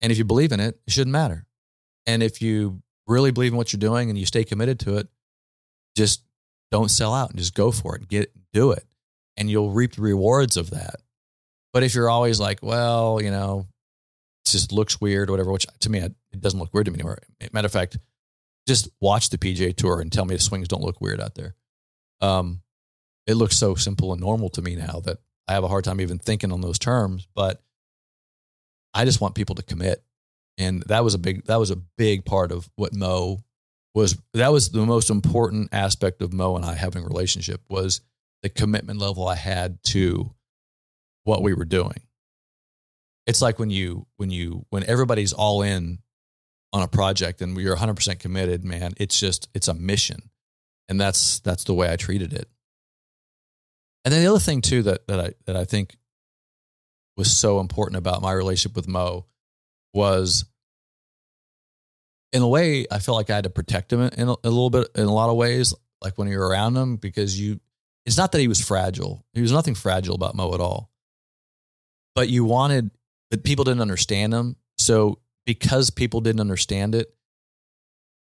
And 0.00 0.10
if 0.10 0.18
you 0.18 0.24
believe 0.24 0.52
in 0.52 0.60
it, 0.60 0.80
it 0.86 0.92
shouldn't 0.92 1.12
matter. 1.12 1.46
And 2.06 2.22
if 2.22 2.42
you 2.42 2.82
really 3.06 3.30
believe 3.30 3.52
in 3.52 3.56
what 3.56 3.72
you're 3.72 3.78
doing 3.78 4.10
and 4.10 4.18
you 4.18 4.26
stay 4.26 4.44
committed 4.44 4.80
to 4.80 4.96
it, 4.96 5.08
just 5.96 6.22
don't 6.70 6.90
sell 6.90 7.14
out 7.14 7.30
and 7.30 7.38
just 7.38 7.54
go 7.54 7.70
for 7.70 7.94
it. 7.94 8.02
And 8.02 8.08
get 8.08 8.32
do 8.52 8.72
it. 8.72 8.84
And 9.36 9.50
you'll 9.50 9.70
reap 9.70 9.94
the 9.94 10.02
rewards 10.02 10.56
of 10.56 10.70
that. 10.70 10.96
But 11.72 11.82
if 11.82 11.94
you're 11.94 12.10
always 12.10 12.38
like 12.40 12.60
well 12.62 13.20
you 13.22 13.30
know 13.30 13.66
it 14.44 14.50
just 14.50 14.72
looks 14.72 15.00
weird 15.00 15.28
or 15.28 15.32
whatever 15.32 15.52
which 15.52 15.66
to 15.80 15.90
me 15.90 16.00
it 16.00 16.14
doesn't 16.40 16.58
look 16.58 16.72
weird 16.74 16.86
to 16.86 16.92
me 16.92 16.96
anymore. 16.96 17.18
Matter 17.52 17.66
of 17.66 17.72
fact 17.72 17.98
just 18.68 18.88
watch 19.00 19.30
the 19.30 19.38
pga 19.38 19.74
tour 19.74 20.00
and 20.00 20.12
tell 20.12 20.24
me 20.24 20.36
the 20.36 20.42
swings 20.42 20.68
don't 20.68 20.84
look 20.84 21.00
weird 21.00 21.20
out 21.20 21.34
there. 21.34 21.54
Um, 22.20 22.60
it 23.26 23.34
looks 23.34 23.56
so 23.56 23.74
simple 23.74 24.12
and 24.12 24.20
normal 24.20 24.48
to 24.50 24.62
me 24.62 24.76
now 24.76 25.00
that 25.04 25.18
i 25.48 25.52
have 25.52 25.64
a 25.64 25.68
hard 25.68 25.84
time 25.84 26.00
even 26.00 26.18
thinking 26.18 26.52
on 26.52 26.60
those 26.60 26.78
terms 26.78 27.26
but 27.34 27.60
i 28.94 29.04
just 29.04 29.20
want 29.20 29.34
people 29.34 29.54
to 29.56 29.62
commit. 29.62 30.02
And 30.58 30.82
that 30.84 31.02
was 31.02 31.14
a 31.14 31.18
big 31.18 31.44
that 31.46 31.56
was 31.56 31.70
a 31.70 31.76
big 31.76 32.24
part 32.24 32.52
of 32.52 32.68
what 32.76 32.94
mo 32.94 33.42
was 33.94 34.16
that 34.34 34.52
was 34.52 34.70
the 34.70 34.86
most 34.86 35.10
important 35.10 35.68
aspect 35.72 36.22
of 36.22 36.32
Moe 36.32 36.56
and 36.56 36.64
I 36.64 36.74
having 36.74 37.04
a 37.04 37.06
relationship 37.06 37.60
was 37.68 38.00
the 38.42 38.48
commitment 38.48 38.98
level 38.98 39.28
I 39.28 39.34
had 39.36 39.82
to 39.84 40.34
what 41.24 41.42
we 41.42 41.54
were 41.54 41.64
doing. 41.64 42.00
It's 43.26 43.42
like 43.42 43.58
when 43.58 43.70
you 43.70 44.06
when 44.16 44.30
you 44.30 44.66
when 44.70 44.84
everybody's 44.84 45.32
all 45.32 45.62
in 45.62 45.98
on 46.72 46.82
a 46.82 46.88
project 46.88 47.42
and 47.42 47.56
you're 47.58 47.76
100% 47.76 48.18
committed, 48.18 48.64
man, 48.64 48.94
it's 48.96 49.20
just 49.20 49.48
it's 49.54 49.68
a 49.68 49.74
mission. 49.74 50.30
And 50.88 51.00
that's 51.00 51.40
that's 51.40 51.64
the 51.64 51.74
way 51.74 51.92
I 51.92 51.96
treated 51.96 52.32
it. 52.32 52.48
And 54.04 54.12
then 54.12 54.22
the 54.22 54.30
other 54.30 54.40
thing 54.40 54.62
too 54.62 54.82
that 54.84 55.06
that 55.06 55.20
I 55.20 55.32
that 55.46 55.56
I 55.56 55.64
think 55.64 55.96
was 57.16 57.30
so 57.30 57.60
important 57.60 57.98
about 57.98 58.22
my 58.22 58.32
relationship 58.32 58.74
with 58.74 58.88
Moe 58.88 59.26
was 59.94 60.44
in 62.32 62.42
a 62.42 62.48
way, 62.48 62.86
I 62.90 62.98
felt 62.98 63.16
like 63.16 63.30
I 63.30 63.36
had 63.36 63.44
to 63.44 63.50
protect 63.50 63.92
him 63.92 64.00
in 64.00 64.28
a, 64.28 64.32
a, 64.32 64.50
little 64.50 64.70
bit, 64.70 64.88
in 64.94 65.04
a 65.04 65.12
lot 65.12 65.28
of 65.28 65.36
ways, 65.36 65.74
like 66.00 66.16
when 66.16 66.28
you're 66.28 66.48
around 66.48 66.76
him, 66.76 66.96
because 66.96 67.38
you, 67.38 67.60
it's 68.06 68.16
not 68.16 68.32
that 68.32 68.40
he 68.40 68.48
was 68.48 68.60
fragile. 68.60 69.24
He 69.34 69.42
was 69.42 69.52
nothing 69.52 69.74
fragile 69.74 70.14
about 70.14 70.34
Moe 70.34 70.54
at 70.54 70.60
all. 70.60 70.90
But 72.14 72.28
you 72.28 72.44
wanted, 72.44 72.90
but 73.30 73.44
people 73.44 73.64
didn't 73.64 73.82
understand 73.82 74.32
him. 74.32 74.56
So 74.78 75.20
because 75.46 75.90
people 75.90 76.20
didn't 76.20 76.40
understand 76.40 76.94
it, 76.94 77.14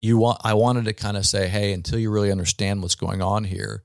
you 0.00 0.16
want, 0.16 0.40
I 0.42 0.54
wanted 0.54 0.86
to 0.86 0.92
kind 0.92 1.16
of 1.16 1.26
say, 1.26 1.48
hey, 1.48 1.72
until 1.72 1.98
you 1.98 2.10
really 2.10 2.32
understand 2.32 2.82
what's 2.82 2.94
going 2.94 3.20
on 3.20 3.44
here, 3.44 3.84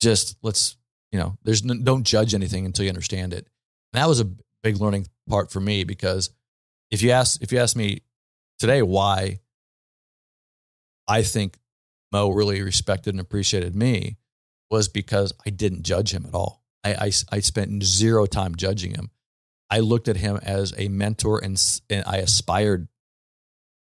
just 0.00 0.36
let's, 0.42 0.76
you 1.12 1.18
know, 1.18 1.36
there's, 1.44 1.60
don't 1.60 2.04
judge 2.04 2.34
anything 2.34 2.66
until 2.66 2.84
you 2.84 2.88
understand 2.88 3.32
it. 3.32 3.46
And 3.92 4.02
that 4.02 4.08
was 4.08 4.20
a 4.20 4.30
big 4.62 4.78
learning 4.78 5.06
part 5.28 5.50
for 5.52 5.60
me 5.60 5.84
because 5.84 6.30
if 6.90 7.02
you 7.02 7.10
ask, 7.10 7.42
if 7.42 7.52
you 7.52 7.58
ask 7.58 7.76
me, 7.76 8.02
today 8.62 8.80
why 8.80 9.40
I 11.08 11.24
think 11.24 11.58
Moe 12.12 12.30
really 12.30 12.62
respected 12.62 13.12
and 13.12 13.20
appreciated 13.20 13.74
me 13.74 14.18
was 14.70 14.86
because 14.86 15.32
I 15.44 15.50
didn't 15.50 15.82
judge 15.82 16.14
him 16.14 16.24
at 16.28 16.32
all. 16.32 16.62
I, 16.84 16.94
I, 16.94 17.12
I 17.32 17.40
spent 17.40 17.82
zero 17.82 18.24
time 18.24 18.54
judging 18.54 18.94
him. 18.94 19.10
I 19.68 19.80
looked 19.80 20.06
at 20.06 20.16
him 20.16 20.38
as 20.44 20.72
a 20.78 20.86
mentor 20.86 21.42
and, 21.42 21.60
and 21.90 22.04
I 22.06 22.18
aspired 22.18 22.86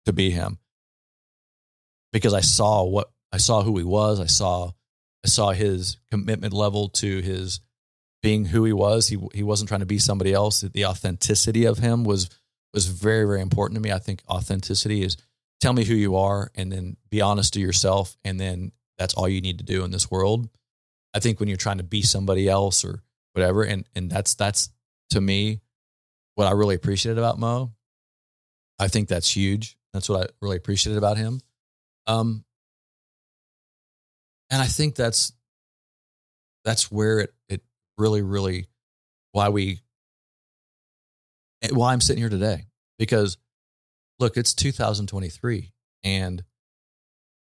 to 0.06 0.14
be 0.14 0.30
him 0.30 0.60
because 2.14 2.36
I 2.36 2.42
saw 2.42 2.84
what 2.84 3.10
I 3.34 3.38
saw 3.38 3.64
who 3.64 3.76
he 3.76 3.84
was. 3.84 4.20
I 4.20 4.28
saw 4.28 4.74
I 5.26 5.30
saw 5.30 5.50
his 5.50 5.98
commitment 6.12 6.54
level 6.54 6.90
to 6.90 7.22
his 7.22 7.60
being 8.22 8.46
who 8.46 8.66
he 8.66 8.74
was. 8.74 9.08
He 9.08 9.18
he 9.34 9.42
wasn't 9.42 9.70
trying 9.70 9.80
to 9.80 9.88
be 9.88 9.98
somebody 9.98 10.32
else. 10.32 10.62
The 10.62 10.86
authenticity 10.86 11.66
of 11.66 11.80
him 11.80 12.04
was 12.04 12.30
was 12.74 12.88
very, 12.88 13.26
very 13.26 13.42
important 13.42 13.76
to 13.76 13.82
me. 13.82 13.92
I 13.92 14.00
think 14.00 14.22
authenticity 14.30 15.04
is 15.04 15.18
tell 15.60 15.74
me 15.74 15.84
who 15.84 15.96
you 15.96 16.16
are 16.16 16.52
and 16.56 16.72
then 16.72 16.98
be 17.10 17.22
honest 17.22 17.54
to 17.54 17.60
yourself. 17.60 18.18
And 18.24 18.40
then 18.40 18.72
that's 18.98 19.14
all 19.14 19.28
you 19.28 19.42
need 19.42 19.58
to 19.60 19.64
do 19.66 19.84
in 19.84 19.92
this 19.92 20.10
world. 20.12 20.50
I 21.14 21.20
think 21.20 21.40
when 21.40 21.50
you're 21.50 21.58
trying 21.58 21.80
to 21.80 21.84
be 21.84 22.02
somebody 22.02 22.48
else 22.48 22.86
or 22.86 23.02
whatever, 23.34 23.64
and, 23.64 23.86
and 23.96 24.10
that's, 24.10 24.36
that's 24.36 24.70
to 25.12 25.22
me 25.22 25.62
what 26.36 26.48
I 26.48 26.52
really 26.52 26.76
appreciated 26.76 27.18
about 27.18 27.40
Moe. 27.40 27.72
I 28.78 28.88
think 28.88 29.10
that's 29.10 29.36
huge. 29.36 29.78
That's 29.92 30.08
what 30.08 30.24
I 30.24 30.34
really 30.42 30.58
appreciated 30.58 30.98
about 30.98 31.18
him. 31.18 31.42
Um, 32.08 32.46
and 34.50 34.62
I 34.62 34.66
think 34.66 34.96
that's 34.96 35.34
that's 36.64 36.92
where 36.92 37.20
it 37.20 37.34
it 37.48 37.62
really 37.98 38.22
really 38.22 38.68
why 39.32 39.50
we 39.50 39.82
why 41.72 41.94
I'm 41.94 42.02
sitting 42.02 42.22
here 42.22 42.30
today 42.30 42.66
because 42.98 43.38
look, 44.20 44.38
it's 44.38 44.54
2023 44.54 45.72
and 46.04 46.44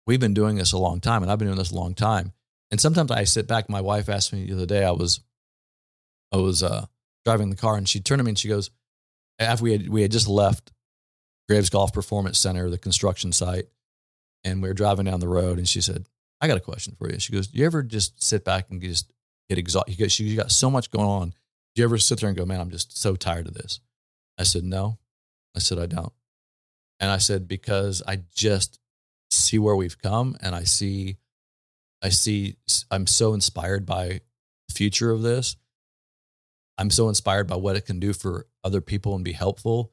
we've 0.06 0.19
been 0.19 0.34
doing 0.34 0.56
this 0.56 0.73
a 0.73 0.78
long 0.78 0.99
time 0.99 1.23
and 1.23 1.32
I've 1.32 1.39
been 1.39 1.47
doing 1.47 1.58
this 1.58 1.71
a 1.71 1.76
long 1.76 1.93
time. 1.93 2.34
And 2.71 2.82
sometimes 2.82 3.12
I 3.12 3.23
sit 3.23 3.47
back, 3.47 3.69
my 3.69 3.82
wife 3.82 4.10
asked 4.10 4.34
me 4.34 4.45
the 4.45 4.54
other 4.54 4.65
day, 4.65 4.84
I 4.84 4.91
was 4.91 5.21
I 6.32 6.38
was 6.38 6.63
uh, 6.63 6.88
driving 7.26 7.52
the 7.52 7.56
car 7.56 7.78
and 7.78 7.88
she 7.88 7.99
turned 7.99 8.19
to 8.19 8.23
me 8.23 8.32
and 8.32 8.39
she 8.39 8.47
goes, 8.47 8.71
after 9.39 9.63
we 9.63 9.71
had 9.71 9.89
we 9.89 10.02
had 10.02 10.12
just 10.12 10.28
left 10.28 10.71
Graves 11.47 11.69
Golf 11.69 11.93
Performance 11.93 12.39
Center, 12.39 12.69
the 12.69 12.78
construction 12.78 13.32
site, 13.32 13.65
and 14.43 14.62
we 14.62 14.67
were 14.67 14.73
driving 14.73 15.06
down 15.06 15.19
the 15.19 15.28
road 15.28 15.58
and 15.58 15.67
she 15.67 15.82
said, 15.82 16.08
I 16.41 16.47
got 16.47 16.58
a 16.58 16.62
question 16.62 16.95
for 16.97 17.10
you. 17.10 17.19
She 17.19 17.32
goes, 17.32 17.47
Do 17.47 17.60
you 17.60 17.65
ever 17.65 17.84
just 17.84 18.21
sit 18.21 18.43
back 18.43 18.69
and 18.69 18.82
just 18.82 19.12
get 19.49 19.58
exhausted? 19.58 19.93
She 19.93 19.97
goes 19.97 20.19
you 20.19 20.36
got 20.36 20.52
so 20.52 20.69
much 20.71 20.89
going 20.89 21.08
on. 21.08 21.30
Do 21.30 21.82
you 21.82 21.86
ever 21.86 21.97
sit 21.97 22.19
there 22.19 22.30
and 22.30 22.38
go, 22.38 22.45
Man, 22.45 22.60
I'm 22.60 22.71
just 22.71 22.97
so 22.97 23.15
tired 23.15 23.47
of 23.47 23.54
this? 23.54 23.80
I 24.37 24.43
said, 24.43 24.63
No. 24.63 24.99
I 25.55 25.59
said, 25.59 25.79
I 25.79 25.85
don't. 25.85 26.13
And 26.99 27.11
I 27.11 27.17
said, 27.17 27.47
Because 27.47 28.01
I 28.07 28.19
just 28.33 28.79
see 29.31 29.59
where 29.59 29.75
we've 29.75 30.01
come 30.01 30.35
and 30.41 30.55
I 30.55 30.63
see, 30.63 31.17
I 32.01 32.09
see, 32.09 32.57
I'm 32.91 33.07
so 33.07 33.33
inspired 33.33 33.85
by 33.85 34.21
the 34.67 34.73
future 34.73 35.11
of 35.11 35.21
this. 35.21 35.55
I'm 36.77 36.89
so 36.89 37.09
inspired 37.09 37.47
by 37.47 37.55
what 37.55 37.75
it 37.75 37.85
can 37.85 37.99
do 37.99 38.13
for 38.13 38.47
other 38.63 38.81
people 38.81 39.15
and 39.15 39.23
be 39.23 39.33
helpful. 39.33 39.91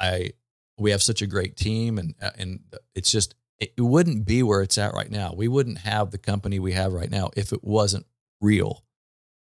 I, 0.00 0.32
we 0.78 0.90
have 0.90 1.02
such 1.02 1.22
a 1.22 1.26
great 1.26 1.56
team 1.56 1.98
and, 1.98 2.14
and 2.36 2.60
it's 2.94 3.10
just, 3.10 3.34
it 3.58 3.72
wouldn't 3.78 4.24
be 4.24 4.42
where 4.42 4.62
it's 4.62 4.78
at 4.78 4.94
right 4.94 5.10
now. 5.10 5.34
We 5.36 5.48
wouldn't 5.48 5.78
have 5.78 6.10
the 6.10 6.18
company 6.18 6.60
we 6.60 6.72
have 6.72 6.92
right 6.92 7.10
now 7.10 7.30
if 7.36 7.52
it 7.52 7.64
wasn't 7.64 8.06
real 8.40 8.84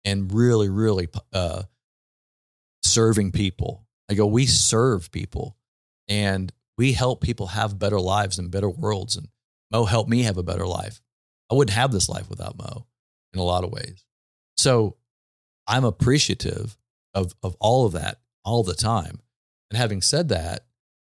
and 0.05 0.31
really, 0.31 0.69
really 0.69 1.07
uh, 1.31 1.63
serving 2.83 3.31
people. 3.31 3.82
I 4.09 4.15
go, 4.15 4.25
we 4.25 4.45
serve 4.45 5.11
people 5.11 5.57
and 6.07 6.51
we 6.77 6.93
help 6.93 7.21
people 7.21 7.47
have 7.47 7.79
better 7.79 7.99
lives 7.99 8.39
and 8.39 8.51
better 8.51 8.69
worlds. 8.69 9.15
And 9.15 9.27
Moe 9.71 9.85
helped 9.85 10.09
me 10.09 10.23
have 10.23 10.37
a 10.37 10.43
better 10.43 10.67
life. 10.67 11.01
I 11.51 11.55
wouldn't 11.55 11.75
have 11.75 11.91
this 11.91 12.09
life 12.09 12.29
without 12.29 12.57
Moe 12.57 12.85
in 13.33 13.39
a 13.39 13.43
lot 13.43 13.63
of 13.63 13.71
ways. 13.71 14.05
So 14.57 14.97
I'm 15.67 15.85
appreciative 15.85 16.77
of, 17.13 17.33
of 17.43 17.55
all 17.59 17.85
of 17.85 17.93
that 17.93 18.19
all 18.43 18.63
the 18.63 18.73
time. 18.73 19.19
And 19.69 19.77
having 19.77 20.01
said 20.01 20.29
that, 20.29 20.65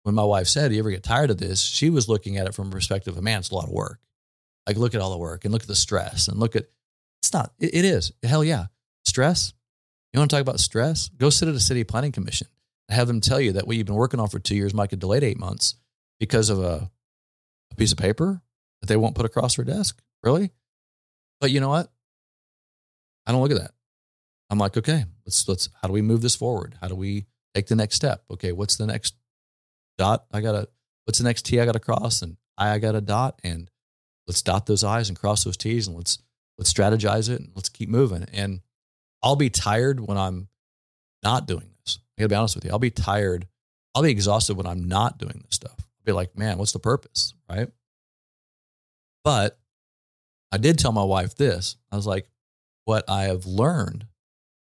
when 0.04 0.16
my 0.16 0.24
wife 0.24 0.48
said, 0.48 0.70
Do 0.70 0.76
you 0.76 0.82
ever 0.82 0.92
get 0.92 1.04
tired 1.04 1.32
of 1.32 1.40
this? 1.40 1.62
She 1.62 1.90
was 1.90 2.08
looking 2.08 2.38
at 2.38 2.46
it 2.46 2.54
from 2.54 2.68
a 2.68 2.72
perspective 2.72 3.18
of, 3.18 3.24
man, 3.24 3.40
it's 3.40 3.50
a 3.50 3.56
lot 3.56 3.66
of 3.66 3.72
work. 3.72 4.00
Like, 4.68 4.78
look 4.78 4.94
at 4.94 5.02
all 5.02 5.12
the 5.12 5.18
work 5.18 5.46
and 5.46 5.52
look 5.52 5.64
at 5.64 5.68
the 5.68 5.76
stress 5.76 6.28
and 6.28 6.40
look 6.40 6.56
at, 6.56 6.66
it's 7.22 7.34
not, 7.34 7.54
it, 7.60 7.74
it 7.74 7.86
is. 7.86 8.12
Hell 8.24 8.44
yeah. 8.44 8.66
Stress. 9.04 9.54
You 10.14 10.20
want 10.20 10.30
to 10.30 10.36
talk 10.36 10.42
about 10.42 10.60
stress? 10.60 11.10
Go 11.10 11.30
sit 11.30 11.50
at 11.50 11.56
a 11.56 11.60
city 11.60 11.84
planning 11.84 12.12
commission 12.12 12.48
have 12.90 13.08
them 13.08 13.22
tell 13.22 13.42
you 13.42 13.54
that 13.54 13.68
what 13.68 13.76
you've 13.76 13.86
been 13.86 13.96
working 13.96 14.20
on 14.20 14.30
for 14.30 14.40
two 14.40 14.56
years 14.56 14.74
might 14.74 14.90
get 14.90 15.00
delayed 15.00 15.24
eight 15.24 15.40
months 15.40 15.76
because 16.20 16.50
of 16.50 16.60
a, 16.60 16.90
a 17.72 17.76
piece 17.76 17.92
of 17.92 17.98
paper 17.98 18.42
that 18.82 18.88
they 18.88 18.96
won't 18.98 19.16
put 19.16 19.26
across 19.26 19.56
their 19.56 19.66
desk. 19.66 20.02
Really? 20.24 20.52
But 21.40 21.52
you 21.52 21.60
know 21.60 21.70
what? 21.70 21.92
I 23.26 23.32
don't 23.32 23.42
look 23.42 23.52
at 23.52 23.60
that. 23.60 23.72
I'm 24.50 24.60
like, 24.60 24.78
okay, 24.78 25.06
let's 25.26 25.48
let's 25.48 25.70
how 25.82 25.88
do 25.88 25.94
we 25.94 26.02
move 26.02 26.22
this 26.22 26.36
forward? 26.36 26.78
How 26.80 26.88
do 26.88 26.96
we 26.96 27.26
take 27.56 27.68
the 27.68 27.76
next 27.76 27.96
step? 27.96 28.24
Okay, 28.30 28.52
what's 28.52 28.76
the 28.76 28.86
next 28.86 29.16
dot 29.98 30.26
I 30.32 30.42
gotta 30.42 30.68
what's 31.06 31.18
the 31.20 31.24
next 31.24 31.46
T 31.46 31.60
I 31.60 31.66
gotta 31.66 31.80
cross 31.80 32.22
and 32.22 32.38
I 32.58 32.72
I 32.72 32.80
got 32.80 32.96
a 32.96 33.02
dot 33.02 33.40
and 33.44 33.70
let's 34.28 34.42
dot 34.42 34.66
those 34.68 34.84
I's 34.84 35.10
and 35.10 35.18
cross 35.18 35.44
those 35.44 35.58
T's 35.58 35.88
and 35.88 35.98
let's 35.98 36.20
let's 36.58 36.72
strategize 36.72 37.30
it 37.30 37.42
and 37.42 37.52
let's 37.56 37.70
keep 37.70 37.90
moving. 37.90 38.28
And 38.32 38.62
I'll 39.24 39.36
be 39.36 39.50
tired 39.50 40.00
when 40.00 40.18
I'm 40.18 40.50
not 41.24 41.48
doing 41.48 41.72
this. 41.86 42.00
I 42.18 42.22
gotta 42.22 42.30
be 42.30 42.36
honest 42.36 42.56
with 42.56 42.66
you. 42.66 42.72
I'll 42.72 42.80
be 42.80 42.92
tired. 42.92 43.48
I'll 43.94 44.04
be 44.04 44.12
exhausted 44.12 44.58
when 44.58 44.66
I'm 44.66 44.88
not 44.88 45.18
doing 45.18 45.42
this 45.46 45.56
stuff. 45.56 45.76
I'll 45.78 46.06
be 46.06 46.12
like, 46.12 46.38
man, 46.38 46.58
what's 46.58 46.74
the 46.74 46.80
purpose? 46.80 47.34
Right. 47.50 47.70
But 49.24 49.58
I 50.52 50.58
did 50.58 50.78
tell 50.78 50.92
my 50.92 51.04
wife 51.04 51.36
this. 51.36 51.78
I 51.92 51.96
was 51.96 52.08
like, 52.08 52.30
what 52.86 53.04
I 53.10 53.24
have 53.24 53.46
learned 53.46 54.06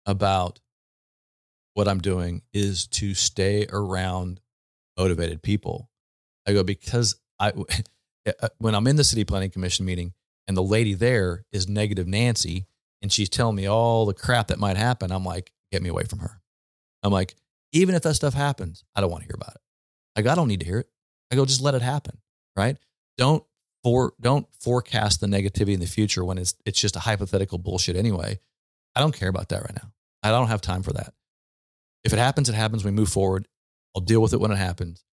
about 0.05 0.59
what 1.73 1.87
I'm 1.87 1.99
doing 1.99 2.41
is 2.53 2.87
to 2.87 3.13
stay 3.13 3.67
around 3.71 4.39
motivated 4.97 5.43
people. 5.43 5.89
I 6.47 6.53
go, 6.53 6.63
because 6.63 7.19
I, 7.39 7.51
uh, 8.25 8.47
when 8.57 8.73
I'm 8.73 8.87
in 8.87 8.95
the 8.95 9.03
city 9.03 9.25
planning 9.25 9.51
commission 9.51 9.85
meeting 9.85 10.13
and 10.47 10.55
the 10.55 10.63
lady 10.63 10.93
there 10.93 11.43
is 11.51 11.67
negative 11.67 12.07
Nancy 12.07 12.65
and 13.01 13.11
she's 13.11 13.29
telling 13.29 13.55
me 13.55 13.67
all 13.67 14.05
the 14.05 14.13
crap 14.13 14.47
that 14.47 14.57
might 14.59 14.77
happen, 14.77 15.11
I'm 15.11 15.25
like, 15.25 15.51
get 15.71 15.83
me 15.83 15.89
away 15.89 16.05
from 16.05 16.19
her. 16.19 16.41
I'm 17.03 17.11
like, 17.11 17.35
even 17.73 17.95
if 17.95 18.03
that 18.03 18.15
stuff 18.15 18.33
happens, 18.33 18.83
I 18.95 19.01
don't 19.01 19.11
want 19.11 19.23
to 19.23 19.27
hear 19.27 19.35
about 19.35 19.55
it. 19.55 19.61
I 20.27 20.31
I 20.31 20.35
don't 20.35 20.47
need 20.47 20.61
to 20.61 20.65
hear 20.65 20.79
it. 20.79 20.89
I 21.31 21.35
go, 21.35 21.45
just 21.45 21.61
let 21.61 21.75
it 21.75 21.81
happen. 21.81 22.17
Right. 22.55 22.77
Don't 23.17 23.43
for, 23.83 24.13
don't 24.19 24.47
forecast 24.59 25.21
the 25.21 25.27
negativity 25.27 25.73
in 25.73 25.79
the 25.79 25.85
future 25.85 26.25
when 26.25 26.37
it's, 26.37 26.55
it's 26.65 26.79
just 26.79 26.95
a 26.95 26.99
hypothetical 26.99 27.57
bullshit 27.57 27.95
anyway. 27.95 28.39
I 28.95 28.99
don't 28.99 29.15
care 29.15 29.29
about 29.29 29.49
that 29.49 29.61
right 29.61 29.75
now. 29.75 29.91
I 30.23 30.31
don't 30.31 30.47
have 30.47 30.61
time 30.61 30.83
for 30.83 30.93
that. 30.93 31.13
If 32.03 32.13
it 32.13 32.19
happens, 32.19 32.49
it 32.49 32.55
happens. 32.55 32.83
We 32.83 32.91
move 32.91 33.09
forward. 33.09 33.47
I'll 33.95 34.01
deal 34.01 34.21
with 34.21 34.33
it 34.33 34.39
when 34.39 34.51
it 34.51 34.57
happens. 34.57 35.03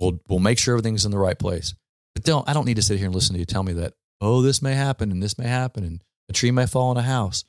We'll 0.00 0.20
we'll 0.28 0.38
make 0.38 0.58
sure 0.58 0.74
everything's 0.74 1.04
in 1.04 1.10
the 1.10 1.18
right 1.18 1.38
place. 1.38 1.74
But 2.14 2.24
don't 2.24 2.48
I 2.48 2.52
don't 2.52 2.66
need 2.66 2.76
to 2.76 2.82
sit 2.82 2.98
here 2.98 3.06
and 3.06 3.14
listen 3.14 3.34
to 3.34 3.38
you 3.38 3.46
tell 3.46 3.62
me 3.62 3.74
that 3.74 3.94
oh 4.20 4.42
this 4.42 4.60
may 4.60 4.74
happen 4.74 5.10
and 5.10 5.22
this 5.22 5.38
may 5.38 5.46
happen 5.46 5.84
and 5.84 6.02
a 6.28 6.32
tree 6.32 6.50
may 6.50 6.66
fall 6.66 6.90
in 6.92 6.98
a 6.98 7.02
house. 7.02 7.44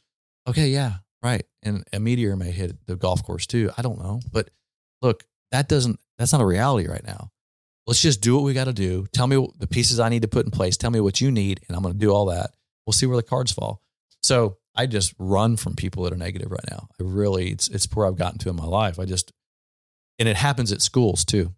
Okay, 0.48 0.68
yeah, 0.68 0.98
right. 1.28 1.46
And 1.64 1.84
a 1.94 2.00
meteor 2.00 2.36
may 2.36 2.52
hit 2.52 2.86
the 2.86 2.96
golf 2.96 3.24
course 3.24 3.48
too. 3.48 3.72
I 3.78 3.82
don't 3.82 4.00
know, 4.00 4.20
but 4.32 4.50
look, 5.02 5.26
that 5.52 5.68
doesn't 5.68 6.00
that's 6.18 6.32
not 6.32 6.42
a 6.42 6.46
reality 6.46 6.88
right 6.88 7.06
now. 7.06 7.32
Let's 7.86 8.02
just 8.02 8.22
do 8.22 8.36
what 8.36 8.44
we 8.44 8.54
got 8.54 8.66
to 8.66 8.74
do. 8.74 9.08
Tell 9.14 9.28
me 9.28 9.48
the 9.60 9.68
pieces 9.68 10.00
I 10.00 10.10
need 10.10 10.24
to 10.24 10.28
put 10.28 10.46
in 10.46 10.52
place. 10.52 10.76
Tell 10.76 10.92
me 10.92 11.00
what 11.00 11.22
you 11.22 11.32
need, 11.32 11.62
and 11.68 11.76
I'm 11.76 11.84
going 11.84 11.94
to 11.94 12.00
do 12.00 12.12
all 12.12 12.26
that. 12.26 12.52
We'll 12.86 12.94
see 12.94 13.06
where 13.06 13.16
the 13.16 13.24
cards 13.24 13.52
fall. 13.52 13.82
So 14.24 14.58
I 14.76 14.88
just 14.88 15.14
run 15.18 15.56
from 15.56 15.76
people 15.76 16.04
that 16.04 16.12
are 16.12 16.18
negative 16.18 16.52
right 16.52 16.66
now. 16.70 16.90
I 17.00 17.04
really, 17.04 17.50
it's 17.52 17.68
it's 17.70 17.88
where 17.96 18.06
I've 18.06 18.18
gotten 18.18 18.40
to 18.40 18.50
in 18.50 18.56
my 18.56 18.66
life. 18.66 19.00
I 19.00 19.06
just 19.06 19.32
and 20.20 20.28
it 20.28 20.36
happens 20.36 20.72
at 20.72 20.82
schools 20.82 21.24
too. 21.24 21.54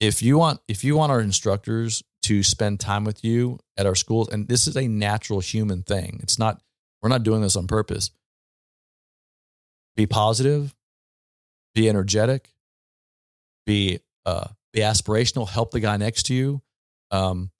If 0.00 0.22
you 0.22 0.38
want, 0.38 0.60
if 0.66 0.82
you 0.82 0.96
want 0.96 1.12
our 1.12 1.20
instructors 1.20 2.02
to 2.22 2.42
spend 2.42 2.80
time 2.80 3.04
with 3.04 3.24
you 3.24 3.58
at 3.76 3.86
our 3.86 3.94
schools, 3.94 4.28
and 4.28 4.48
this 4.48 4.66
is 4.66 4.76
a 4.76 4.88
natural 4.88 5.40
human 5.40 5.82
thing. 5.82 6.20
It's 6.22 6.38
not, 6.38 6.60
we're 7.02 7.08
not 7.08 7.22
doing 7.22 7.42
this 7.42 7.56
on 7.56 7.66
purpose. 7.66 8.10
Be 10.00 10.06
positive, 10.06 10.74
be 11.74 11.86
energetic, 11.86 12.48
be 13.66 13.98
uh, 14.24 14.48
be 14.72 14.80
aspirational. 14.80 15.46
Help 15.46 15.72
the 15.72 15.80
guy 15.80 15.98
next 15.98 16.22
to 16.28 16.34
you. 16.34 16.62
Um, 17.10 17.50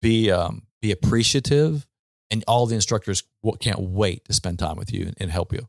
be 0.00 0.30
um, 0.30 0.62
be 0.80 0.92
appreciative, 0.92 1.84
and 2.30 2.44
all 2.46 2.66
the 2.66 2.76
instructors 2.76 3.24
can't 3.58 3.80
wait 3.80 4.24
to 4.26 4.34
spend 4.34 4.60
time 4.60 4.76
with 4.76 4.92
you 4.92 5.10
and 5.18 5.28
help 5.28 5.52
you. 5.52 5.68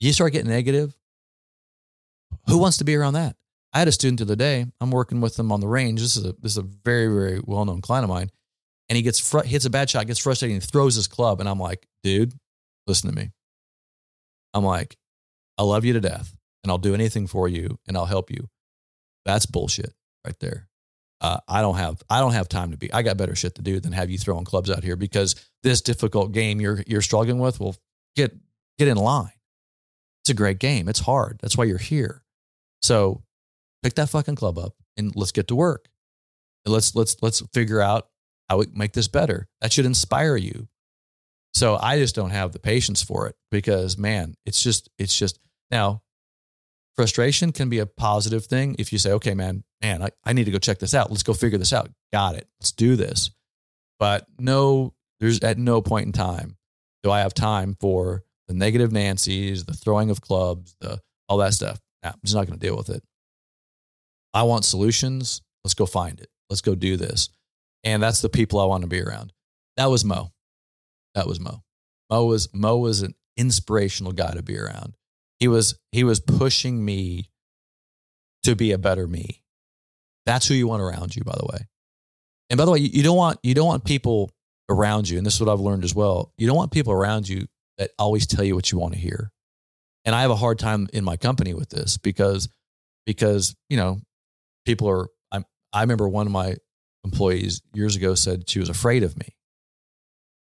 You 0.00 0.10
start 0.14 0.32
getting 0.32 0.48
negative, 0.48 0.96
who 2.46 2.56
wants 2.56 2.78
to 2.78 2.84
be 2.84 2.96
around 2.96 3.12
that? 3.12 3.36
I 3.74 3.80
had 3.80 3.88
a 3.88 3.92
student 3.92 4.20
the 4.20 4.24
other 4.24 4.36
day. 4.36 4.64
I'm 4.80 4.90
working 4.90 5.20
with 5.20 5.38
him 5.38 5.52
on 5.52 5.60
the 5.60 5.68
range. 5.68 6.00
This 6.00 6.16
is 6.16 6.24
a 6.24 6.32
this 6.40 6.52
is 6.52 6.56
a 6.56 6.62
very 6.62 7.08
very 7.08 7.42
well 7.44 7.66
known 7.66 7.82
client 7.82 8.04
of 8.04 8.08
mine, 8.08 8.30
and 8.88 8.96
he 8.96 9.02
gets 9.02 9.20
fr- 9.20 9.44
hits 9.44 9.66
a 9.66 9.70
bad 9.70 9.90
shot, 9.90 10.06
gets 10.06 10.18
frustrated, 10.18 10.54
and 10.54 10.64
throws 10.64 10.94
his 10.94 11.08
club. 11.08 11.40
And 11.40 11.48
I'm 11.48 11.60
like, 11.60 11.86
dude, 12.02 12.32
listen 12.86 13.10
to 13.10 13.14
me. 13.14 13.32
I'm 14.54 14.64
like, 14.64 14.96
I 15.56 15.62
love 15.62 15.84
you 15.84 15.92
to 15.94 16.00
death, 16.00 16.36
and 16.62 16.70
I'll 16.70 16.78
do 16.78 16.94
anything 16.94 17.26
for 17.26 17.48
you, 17.48 17.78
and 17.86 17.96
I'll 17.96 18.06
help 18.06 18.30
you. 18.30 18.48
That's 19.24 19.46
bullshit 19.46 19.92
right 20.24 20.38
there. 20.40 20.68
Uh, 21.20 21.38
I 21.48 21.62
don't 21.62 21.76
have 21.76 22.00
I 22.08 22.20
don't 22.20 22.32
have 22.32 22.48
time 22.48 22.70
to 22.70 22.76
be. 22.76 22.92
I 22.92 23.02
got 23.02 23.16
better 23.16 23.34
shit 23.34 23.56
to 23.56 23.62
do 23.62 23.80
than 23.80 23.92
have 23.92 24.08
you 24.08 24.18
throwing 24.18 24.44
clubs 24.44 24.70
out 24.70 24.84
here 24.84 24.96
because 24.96 25.34
this 25.62 25.80
difficult 25.80 26.32
game 26.32 26.60
you're 26.60 26.82
you're 26.86 27.02
struggling 27.02 27.40
with. 27.40 27.58
Well, 27.58 27.74
get 28.14 28.36
get 28.78 28.88
in 28.88 28.96
line. 28.96 29.32
It's 30.22 30.30
a 30.30 30.34
great 30.34 30.60
game. 30.60 30.88
It's 30.88 31.00
hard. 31.00 31.38
That's 31.42 31.56
why 31.56 31.64
you're 31.64 31.78
here. 31.78 32.22
So 32.82 33.22
pick 33.82 33.94
that 33.94 34.10
fucking 34.10 34.36
club 34.36 34.58
up 34.58 34.74
and 34.96 35.14
let's 35.16 35.32
get 35.32 35.48
to 35.48 35.56
work. 35.56 35.88
And 36.64 36.72
let's 36.72 36.94
let's 36.94 37.16
let's 37.20 37.40
figure 37.52 37.80
out 37.80 38.08
how 38.48 38.58
we 38.58 38.66
make 38.72 38.92
this 38.92 39.08
better. 39.08 39.48
That 39.60 39.72
should 39.72 39.86
inspire 39.86 40.36
you. 40.36 40.68
So 41.58 41.76
I 41.82 41.98
just 41.98 42.14
don't 42.14 42.30
have 42.30 42.52
the 42.52 42.60
patience 42.60 43.02
for 43.02 43.26
it 43.26 43.34
because 43.50 43.98
man, 43.98 44.36
it's 44.46 44.62
just 44.62 44.88
it's 44.96 45.18
just 45.18 45.40
now 45.72 46.02
frustration 46.94 47.50
can 47.50 47.68
be 47.68 47.80
a 47.80 47.86
positive 47.86 48.46
thing 48.46 48.76
if 48.78 48.92
you 48.92 48.98
say, 49.00 49.10
okay, 49.10 49.34
man, 49.34 49.64
man, 49.82 50.00
I, 50.00 50.10
I 50.24 50.34
need 50.34 50.44
to 50.44 50.52
go 50.52 50.58
check 50.58 50.78
this 50.78 50.94
out. 50.94 51.10
Let's 51.10 51.24
go 51.24 51.34
figure 51.34 51.58
this 51.58 51.72
out. 51.72 51.90
Got 52.12 52.36
it. 52.36 52.46
Let's 52.60 52.70
do 52.70 52.94
this. 52.94 53.32
But 53.98 54.24
no, 54.38 54.94
there's 55.18 55.40
at 55.40 55.58
no 55.58 55.82
point 55.82 56.06
in 56.06 56.12
time 56.12 56.56
do 57.02 57.10
I 57.10 57.20
have 57.20 57.34
time 57.34 57.76
for 57.80 58.22
the 58.46 58.54
negative 58.54 58.92
Nancy's, 58.92 59.64
the 59.64 59.74
throwing 59.74 60.10
of 60.10 60.20
clubs, 60.20 60.76
the 60.80 61.00
all 61.28 61.38
that 61.38 61.54
stuff. 61.54 61.80
Nah, 62.04 62.10
I'm 62.10 62.20
just 62.24 62.36
not 62.36 62.46
going 62.46 62.56
to 62.56 62.64
deal 62.64 62.76
with 62.76 62.88
it. 62.88 63.02
I 64.32 64.44
want 64.44 64.64
solutions. 64.64 65.42
Let's 65.64 65.74
go 65.74 65.86
find 65.86 66.20
it. 66.20 66.28
Let's 66.50 66.60
go 66.60 66.76
do 66.76 66.96
this. 66.96 67.30
And 67.82 68.00
that's 68.00 68.20
the 68.20 68.28
people 68.28 68.60
I 68.60 68.66
want 68.66 68.82
to 68.82 68.88
be 68.88 69.02
around. 69.02 69.32
That 69.76 69.86
was 69.86 70.04
Moe. 70.04 70.30
That 71.18 71.26
was 71.26 71.40
Moe. 71.40 71.64
Moe 72.08 72.26
was 72.26 72.48
Moe 72.54 72.76
was 72.76 73.02
an 73.02 73.16
inspirational 73.36 74.12
guy 74.12 74.30
to 74.34 74.42
be 74.42 74.56
around. 74.56 74.94
He 75.40 75.48
was 75.48 75.76
he 75.90 76.04
was 76.04 76.20
pushing 76.20 76.84
me 76.84 77.32
to 78.44 78.54
be 78.54 78.70
a 78.70 78.78
better 78.78 79.08
me. 79.08 79.42
That's 80.26 80.46
who 80.46 80.54
you 80.54 80.68
want 80.68 80.80
around 80.80 81.16
you, 81.16 81.24
by 81.24 81.34
the 81.36 81.46
way. 81.50 81.66
And 82.50 82.56
by 82.56 82.66
the 82.66 82.70
way, 82.70 82.78
you, 82.78 82.90
you 82.92 83.02
don't 83.02 83.16
want 83.16 83.40
you 83.42 83.52
don't 83.52 83.66
want 83.66 83.84
people 83.84 84.30
around 84.70 85.08
you, 85.08 85.18
and 85.18 85.26
this 85.26 85.34
is 85.34 85.40
what 85.40 85.52
I've 85.52 85.58
learned 85.58 85.82
as 85.82 85.92
well. 85.92 86.32
You 86.38 86.46
don't 86.46 86.56
want 86.56 86.70
people 86.70 86.92
around 86.92 87.28
you 87.28 87.46
that 87.78 87.90
always 87.98 88.24
tell 88.24 88.44
you 88.44 88.54
what 88.54 88.70
you 88.70 88.78
want 88.78 88.94
to 88.94 89.00
hear. 89.00 89.32
And 90.04 90.14
I 90.14 90.20
have 90.20 90.30
a 90.30 90.36
hard 90.36 90.60
time 90.60 90.86
in 90.92 91.02
my 91.02 91.16
company 91.16 91.52
with 91.52 91.68
this 91.68 91.98
because 91.98 92.48
because 93.06 93.56
you 93.68 93.76
know 93.76 94.00
people 94.64 94.88
are. 94.88 95.08
i 95.32 95.42
I 95.72 95.80
remember 95.80 96.08
one 96.08 96.28
of 96.28 96.32
my 96.32 96.58
employees 97.02 97.60
years 97.74 97.96
ago 97.96 98.14
said 98.14 98.48
she 98.48 98.60
was 98.60 98.68
afraid 98.68 99.02
of 99.02 99.18
me, 99.18 99.34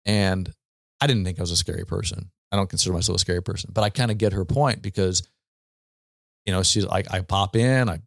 and 0.05 0.53
I 1.01 1.07
didn't 1.07 1.24
think 1.24 1.38
I 1.38 1.42
was 1.42 1.51
a 1.51 1.57
scary 1.57 1.84
person. 1.84 2.30
I 2.51 2.57
don't 2.57 2.68
consider 2.68 2.92
myself 2.92 3.16
a 3.16 3.18
scary 3.20 3.42
person, 3.42 3.70
but 3.72 3.84
I 3.84 3.90
kind 3.90 4.11
of 4.11 4.18
get 4.18 4.32
her 4.32 4.44
point 4.44 4.82
because, 4.82 5.22
you 6.46 6.53
know, 6.53 6.62
she's 6.62 6.86
like, 6.86 7.12
I 7.12 7.20
pop 7.20 7.57
in, 7.57 7.88
I 7.88 8.01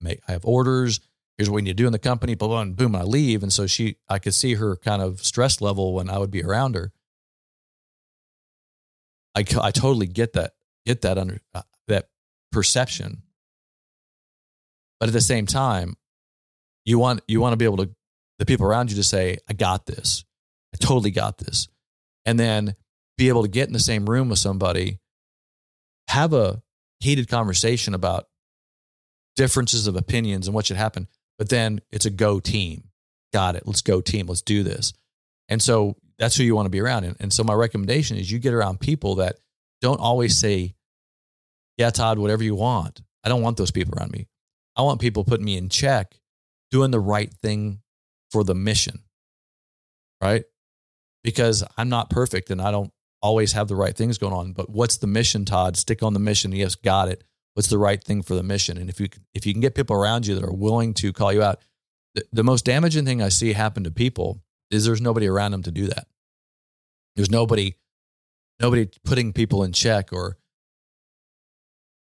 make, 0.00 0.20
I 0.28 0.32
have 0.32 0.44
orders. 0.44 1.00
Here's 1.38 1.50
what 1.50 1.56
we 1.56 1.62
need 1.62 1.70
to 1.70 1.82
do 1.82 1.86
in 1.86 1.92
the 1.92 1.98
company, 1.98 2.34
blah, 2.34 2.48
blah, 2.48 2.60
and 2.62 2.76
boom, 2.76 2.94
I 2.94 3.02
leave. 3.02 3.42
And 3.42 3.52
so 3.52 3.66
she, 3.66 3.96
I 4.08 4.18
could 4.18 4.34
see 4.34 4.54
her 4.54 4.76
kind 4.76 5.02
of 5.02 5.24
stress 5.24 5.60
level 5.60 5.94
when 5.94 6.08
I 6.08 6.18
would 6.18 6.30
be 6.30 6.42
around 6.42 6.74
her. 6.74 6.92
I, 9.34 9.44
I 9.60 9.70
totally 9.70 10.06
get 10.06 10.32
that, 10.34 10.52
get 10.86 11.02
that 11.02 11.18
under 11.18 11.40
uh, 11.54 11.62
that 11.88 12.08
perception. 12.52 13.22
But 14.98 15.08
at 15.10 15.12
the 15.12 15.20
same 15.20 15.44
time, 15.44 15.96
you 16.86 16.98
want, 16.98 17.20
you 17.28 17.40
want 17.40 17.52
to 17.52 17.58
be 17.58 17.66
able 17.66 17.78
to, 17.78 17.90
the 18.38 18.46
people 18.46 18.66
around 18.66 18.90
you 18.90 18.96
to 18.96 19.02
say, 19.02 19.38
I 19.48 19.52
got 19.52 19.86
this. 19.86 20.24
I 20.74 20.78
totally 20.78 21.10
got 21.10 21.38
this. 21.38 21.68
And 22.26 22.38
then 22.38 22.74
be 23.16 23.28
able 23.28 23.42
to 23.42 23.48
get 23.48 23.68
in 23.68 23.72
the 23.72 23.78
same 23.78 24.04
room 24.04 24.28
with 24.28 24.38
somebody, 24.38 24.98
have 26.08 26.34
a 26.34 26.62
heated 27.00 27.28
conversation 27.28 27.94
about 27.94 28.26
differences 29.36 29.86
of 29.86 29.96
opinions 29.96 30.46
and 30.46 30.54
what 30.54 30.66
should 30.66 30.76
happen, 30.76 31.06
but 31.38 31.48
then 31.48 31.80
it's 31.90 32.06
a 32.06 32.10
go 32.10 32.40
team. 32.40 32.84
Got 33.32 33.56
it. 33.56 33.64
Let's 33.66 33.82
go 33.82 34.00
team. 34.00 34.26
Let's 34.26 34.42
do 34.42 34.62
this. 34.62 34.92
And 35.48 35.62
so 35.62 35.96
that's 36.18 36.36
who 36.36 36.44
you 36.44 36.54
want 36.54 36.66
to 36.66 36.70
be 36.70 36.80
around. 36.80 37.04
And, 37.04 37.16
and 37.20 37.32
so 37.32 37.44
my 37.44 37.54
recommendation 37.54 38.16
is 38.16 38.30
you 38.30 38.38
get 38.38 38.54
around 38.54 38.80
people 38.80 39.16
that 39.16 39.36
don't 39.80 40.00
always 40.00 40.36
say, 40.36 40.74
yeah, 41.76 41.90
Todd, 41.90 42.18
whatever 42.18 42.42
you 42.42 42.54
want. 42.54 43.02
I 43.22 43.28
don't 43.28 43.42
want 43.42 43.56
those 43.56 43.70
people 43.70 43.94
around 43.98 44.12
me. 44.12 44.26
I 44.76 44.82
want 44.82 45.00
people 45.00 45.24
putting 45.24 45.44
me 45.44 45.56
in 45.56 45.68
check, 45.68 46.18
doing 46.70 46.90
the 46.90 47.00
right 47.00 47.32
thing 47.42 47.80
for 48.30 48.44
the 48.44 48.54
mission. 48.54 49.00
Right. 50.22 50.44
Because 51.26 51.64
I'm 51.76 51.88
not 51.88 52.08
perfect 52.08 52.50
and 52.50 52.62
I 52.62 52.70
don't 52.70 52.92
always 53.20 53.52
have 53.52 53.66
the 53.66 53.74
right 53.74 53.96
things 53.96 54.16
going 54.16 54.32
on. 54.32 54.52
But 54.52 54.70
what's 54.70 54.98
the 54.98 55.08
mission, 55.08 55.44
Todd? 55.44 55.76
Stick 55.76 56.04
on 56.04 56.12
the 56.14 56.20
mission. 56.20 56.52
Yes, 56.52 56.76
got 56.76 57.08
it. 57.08 57.24
What's 57.54 57.68
the 57.68 57.78
right 57.78 58.02
thing 58.02 58.22
for 58.22 58.34
the 58.34 58.44
mission? 58.44 58.78
And 58.78 58.88
if 58.88 59.00
you 59.00 59.08
if 59.34 59.44
you 59.44 59.52
can 59.52 59.60
get 59.60 59.74
people 59.74 59.96
around 59.96 60.26
you 60.26 60.36
that 60.36 60.44
are 60.44 60.52
willing 60.52 60.94
to 60.94 61.12
call 61.12 61.32
you 61.32 61.42
out, 61.42 61.58
the, 62.14 62.22
the 62.32 62.44
most 62.44 62.64
damaging 62.64 63.04
thing 63.04 63.20
I 63.20 63.28
see 63.28 63.54
happen 63.54 63.82
to 63.84 63.90
people 63.90 64.40
is 64.70 64.84
there's 64.84 65.00
nobody 65.00 65.26
around 65.26 65.50
them 65.50 65.64
to 65.64 65.72
do 65.72 65.88
that. 65.88 66.06
There's 67.16 67.30
nobody 67.30 67.74
nobody 68.60 68.88
putting 69.04 69.32
people 69.32 69.64
in 69.64 69.72
check 69.72 70.12
or 70.12 70.36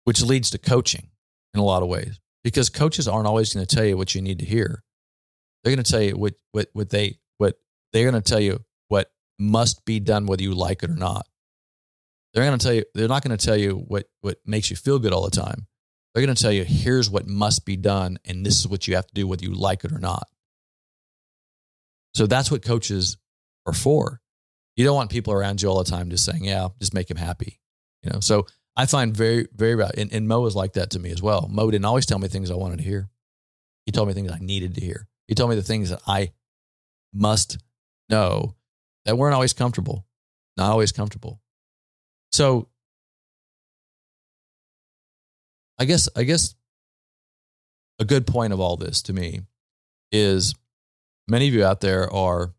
which 0.04 0.22
leads 0.22 0.50
to 0.50 0.58
coaching 0.58 1.08
in 1.54 1.62
a 1.62 1.64
lot 1.64 1.82
of 1.82 1.88
ways 1.88 2.20
because 2.44 2.70
coaches 2.70 3.08
aren't 3.08 3.28
always 3.28 3.54
going 3.54 3.66
to 3.66 3.76
tell 3.76 3.86
you 3.86 3.96
what 3.96 4.14
you 4.14 4.22
need 4.22 4.40
to 4.40 4.46
hear. 4.46 4.84
They're 5.64 5.74
going 5.74 5.84
to 5.84 5.90
tell 5.90 6.02
you 6.02 6.18
what 6.18 6.34
what 6.52 6.70
what 6.74 6.90
they 6.90 7.20
what 7.38 7.58
they're 7.94 8.10
going 8.10 8.22
to 8.22 8.30
tell 8.30 8.42
you 8.42 8.66
must 9.44 9.86
be 9.86 10.00
done 10.00 10.26
whether 10.26 10.44
you 10.44 10.54
like 10.54 10.84
it 10.84 10.90
or 10.90 10.96
not. 10.96 11.28
They're 12.34 12.46
going 12.46 12.58
to 12.58 12.66
tell 12.66 12.74
you, 12.74 12.84
they're 12.96 13.08
not 13.08 13.24
going 13.24 13.38
to 13.38 13.46
tell 13.46 13.58
you 13.58 13.76
what, 13.88 14.08
what 14.22 14.40
makes 14.46 14.70
you 14.70 14.76
feel 14.76 14.98
good 14.98 15.14
all 15.14 15.24
the 15.24 15.32
time. 15.32 15.68
They're 16.14 16.26
going 16.26 16.36
to 16.36 16.42
tell 16.42 16.52
you, 16.52 16.64
here's 16.64 17.10
what 17.10 17.28
must 17.28 17.66
be 17.66 17.76
done, 17.76 18.18
and 18.26 18.46
this 18.46 18.60
is 18.60 18.68
what 18.68 18.88
you 18.88 18.96
have 18.96 19.08
to 19.08 19.14
do 19.14 19.28
whether 19.28 19.44
you 19.44 19.54
like 19.54 19.84
it 19.84 19.92
or 19.92 20.00
not. 20.00 20.28
So 22.16 22.28
that's 22.28 22.52
what 22.52 22.64
coaches 22.64 23.18
are 23.66 23.74
for. 23.74 24.22
You 24.76 24.86
don't 24.86 24.96
want 24.96 25.12
people 25.12 25.34
around 25.34 25.62
you 25.62 25.70
all 25.70 25.84
the 25.84 25.90
time 25.90 26.10
just 26.10 26.26
saying, 26.26 26.44
yeah, 26.44 26.68
just 26.80 26.94
make 26.94 27.10
him 27.10 27.18
happy. 27.18 27.60
You 28.04 28.12
know, 28.12 28.20
so 28.20 28.48
I 28.76 28.86
find 28.86 29.16
very, 29.16 29.48
very, 29.56 29.84
and, 29.98 30.12
and 30.12 30.28
Moe 30.28 30.42
was 30.42 30.56
like 30.56 30.74
that 30.74 30.92
to 30.92 31.00
me 31.00 31.12
as 31.12 31.22
well. 31.22 31.48
Moe 31.52 31.70
didn't 31.70 31.86
always 31.86 32.06
tell 32.06 32.20
me 32.20 32.28
things 32.28 32.52
I 32.52 32.56
wanted 32.56 32.78
to 32.78 32.84
hear. 32.84 33.10
He 33.86 33.92
told 33.92 34.08
me 34.08 34.14
things 34.14 34.32
I 34.32 34.40
needed 34.40 34.76
to 34.76 34.82
hear. 34.82 35.08
He 35.28 35.36
told 35.36 35.50
me 35.50 35.56
the 35.56 35.64
things 35.64 35.90
that 35.90 36.02
I 36.08 36.32
must 37.14 37.58
know 38.10 38.56
that 39.06 39.18
weren't 39.18 39.34
always 39.36 39.54
comfortable, 39.54 40.06
not 40.58 40.72
always 40.72 40.92
comfortable. 40.92 41.42
So 42.32 42.68
I 45.80 45.86
guess 45.86 46.10
I 46.16 46.24
guess 46.24 46.56
a 48.00 48.06
good 48.06 48.26
point 48.26 48.54
of 48.54 48.60
all 48.60 48.78
this 48.78 49.02
to 49.04 49.14
me 49.14 49.42
is 50.12 50.56
many 51.28 51.48
of 51.48 51.54
you 51.54 51.66
out 51.66 51.82
there 51.82 52.12
are 52.12 52.54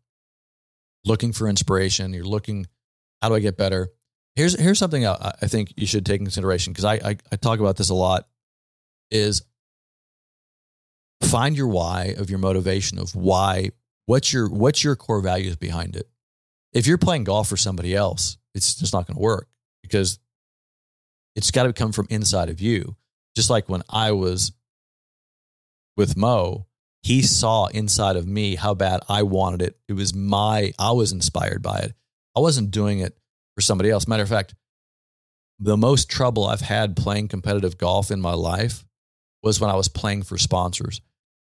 looking 1.05 1.31
for 1.31 1.47
inspiration. 1.47 2.13
You're 2.13 2.25
looking, 2.25 2.67
how 3.21 3.29
do 3.29 3.35
I 3.35 3.39
get 3.39 3.57
better? 3.57 3.89
Here's 4.35 4.59
here's 4.59 4.79
something 4.79 5.05
I, 5.05 5.33
I 5.41 5.47
think 5.47 5.73
you 5.77 5.87
should 5.87 6.05
take 6.05 6.19
in 6.19 6.25
consideration 6.25 6.73
because 6.73 6.85
I, 6.85 6.95
I 6.95 7.17
I 7.31 7.35
talk 7.37 7.59
about 7.59 7.77
this 7.77 7.89
a 7.89 7.93
lot. 7.93 8.27
Is 9.11 9.43
find 11.23 11.55
your 11.55 11.67
why 11.67 12.15
of 12.17 12.29
your 12.29 12.39
motivation 12.39 12.99
of 12.99 13.15
why 13.15 13.69
what's 14.07 14.33
your 14.33 14.49
what's 14.49 14.83
your 14.83 14.95
core 14.95 15.21
values 15.21 15.55
behind 15.55 15.95
it 15.95 16.09
if 16.75 16.85
you're 16.85 16.97
playing 16.97 17.23
golf 17.23 17.47
for 17.47 17.57
somebody 17.57 17.95
else, 17.95 18.37
it's 18.53 18.75
just 18.75 18.93
not 18.93 19.07
going 19.07 19.15
to 19.15 19.21
work 19.21 19.47
because 19.81 20.19
it's 21.35 21.49
got 21.49 21.63
to 21.63 21.73
come 21.73 21.93
from 21.93 22.05
inside 22.09 22.49
of 22.49 22.61
you. 22.61 22.95
Just 23.35 23.49
like 23.49 23.69
when 23.69 23.81
I 23.89 24.11
was 24.11 24.51
with 25.97 26.17
Moe, 26.17 26.67
he 27.01 27.21
saw 27.21 27.67
inside 27.67 28.17
of 28.17 28.27
me 28.27 28.55
how 28.55 28.73
bad 28.73 29.01
I 29.07 29.23
wanted 29.23 29.61
it. 29.61 29.77
It 29.87 29.93
was 29.93 30.13
my, 30.13 30.73
I 30.77 30.91
was 30.91 31.11
inspired 31.11 31.61
by 31.61 31.79
it. 31.79 31.93
I 32.35 32.41
wasn't 32.41 32.71
doing 32.71 32.99
it 32.99 33.17
for 33.55 33.61
somebody 33.61 33.89
else. 33.89 34.07
Matter 34.07 34.23
of 34.23 34.29
fact, 34.29 34.53
the 35.59 35.77
most 35.77 36.09
trouble 36.09 36.45
I've 36.45 36.61
had 36.61 36.97
playing 36.97 37.29
competitive 37.29 37.77
golf 37.77 38.11
in 38.11 38.19
my 38.19 38.33
life 38.33 38.83
was 39.41 39.61
when 39.61 39.69
I 39.69 39.75
was 39.75 39.87
playing 39.87 40.23
for 40.23 40.37
sponsors. 40.37 40.99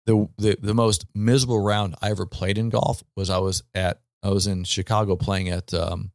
The, 0.06 0.28
the, 0.38 0.58
the 0.62 0.76
most 0.76 1.06
miserable 1.16 1.60
round 1.60 1.96
I 2.02 2.12
ever 2.12 2.28
played 2.28 2.58
in 2.58 2.70
golf 2.70 3.04
was 3.16 3.30
I 3.30 3.40
was 3.40 3.64
at 3.74 4.02
I 4.24 4.30
was 4.30 4.48
in 4.48 4.64
Chicago 4.64 5.16
playing 5.16 5.50
at 5.50 5.74
um, 5.74 6.12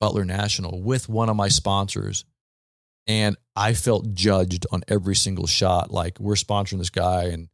Butler 0.00 0.24
National 0.24 0.82
with 0.82 1.08
one 1.08 1.28
of 1.28 1.36
my 1.36 1.48
sponsors, 1.48 2.24
and 3.06 3.36
I 3.54 3.74
felt 3.74 4.14
judged 4.14 4.66
on 4.70 4.82
every 4.88 5.14
single 5.14 5.46
shot. 5.46 5.90
Like 5.90 6.18
we're 6.18 6.34
sponsoring 6.34 6.78
this 6.78 6.90
guy, 6.90 7.24
and 7.24 7.48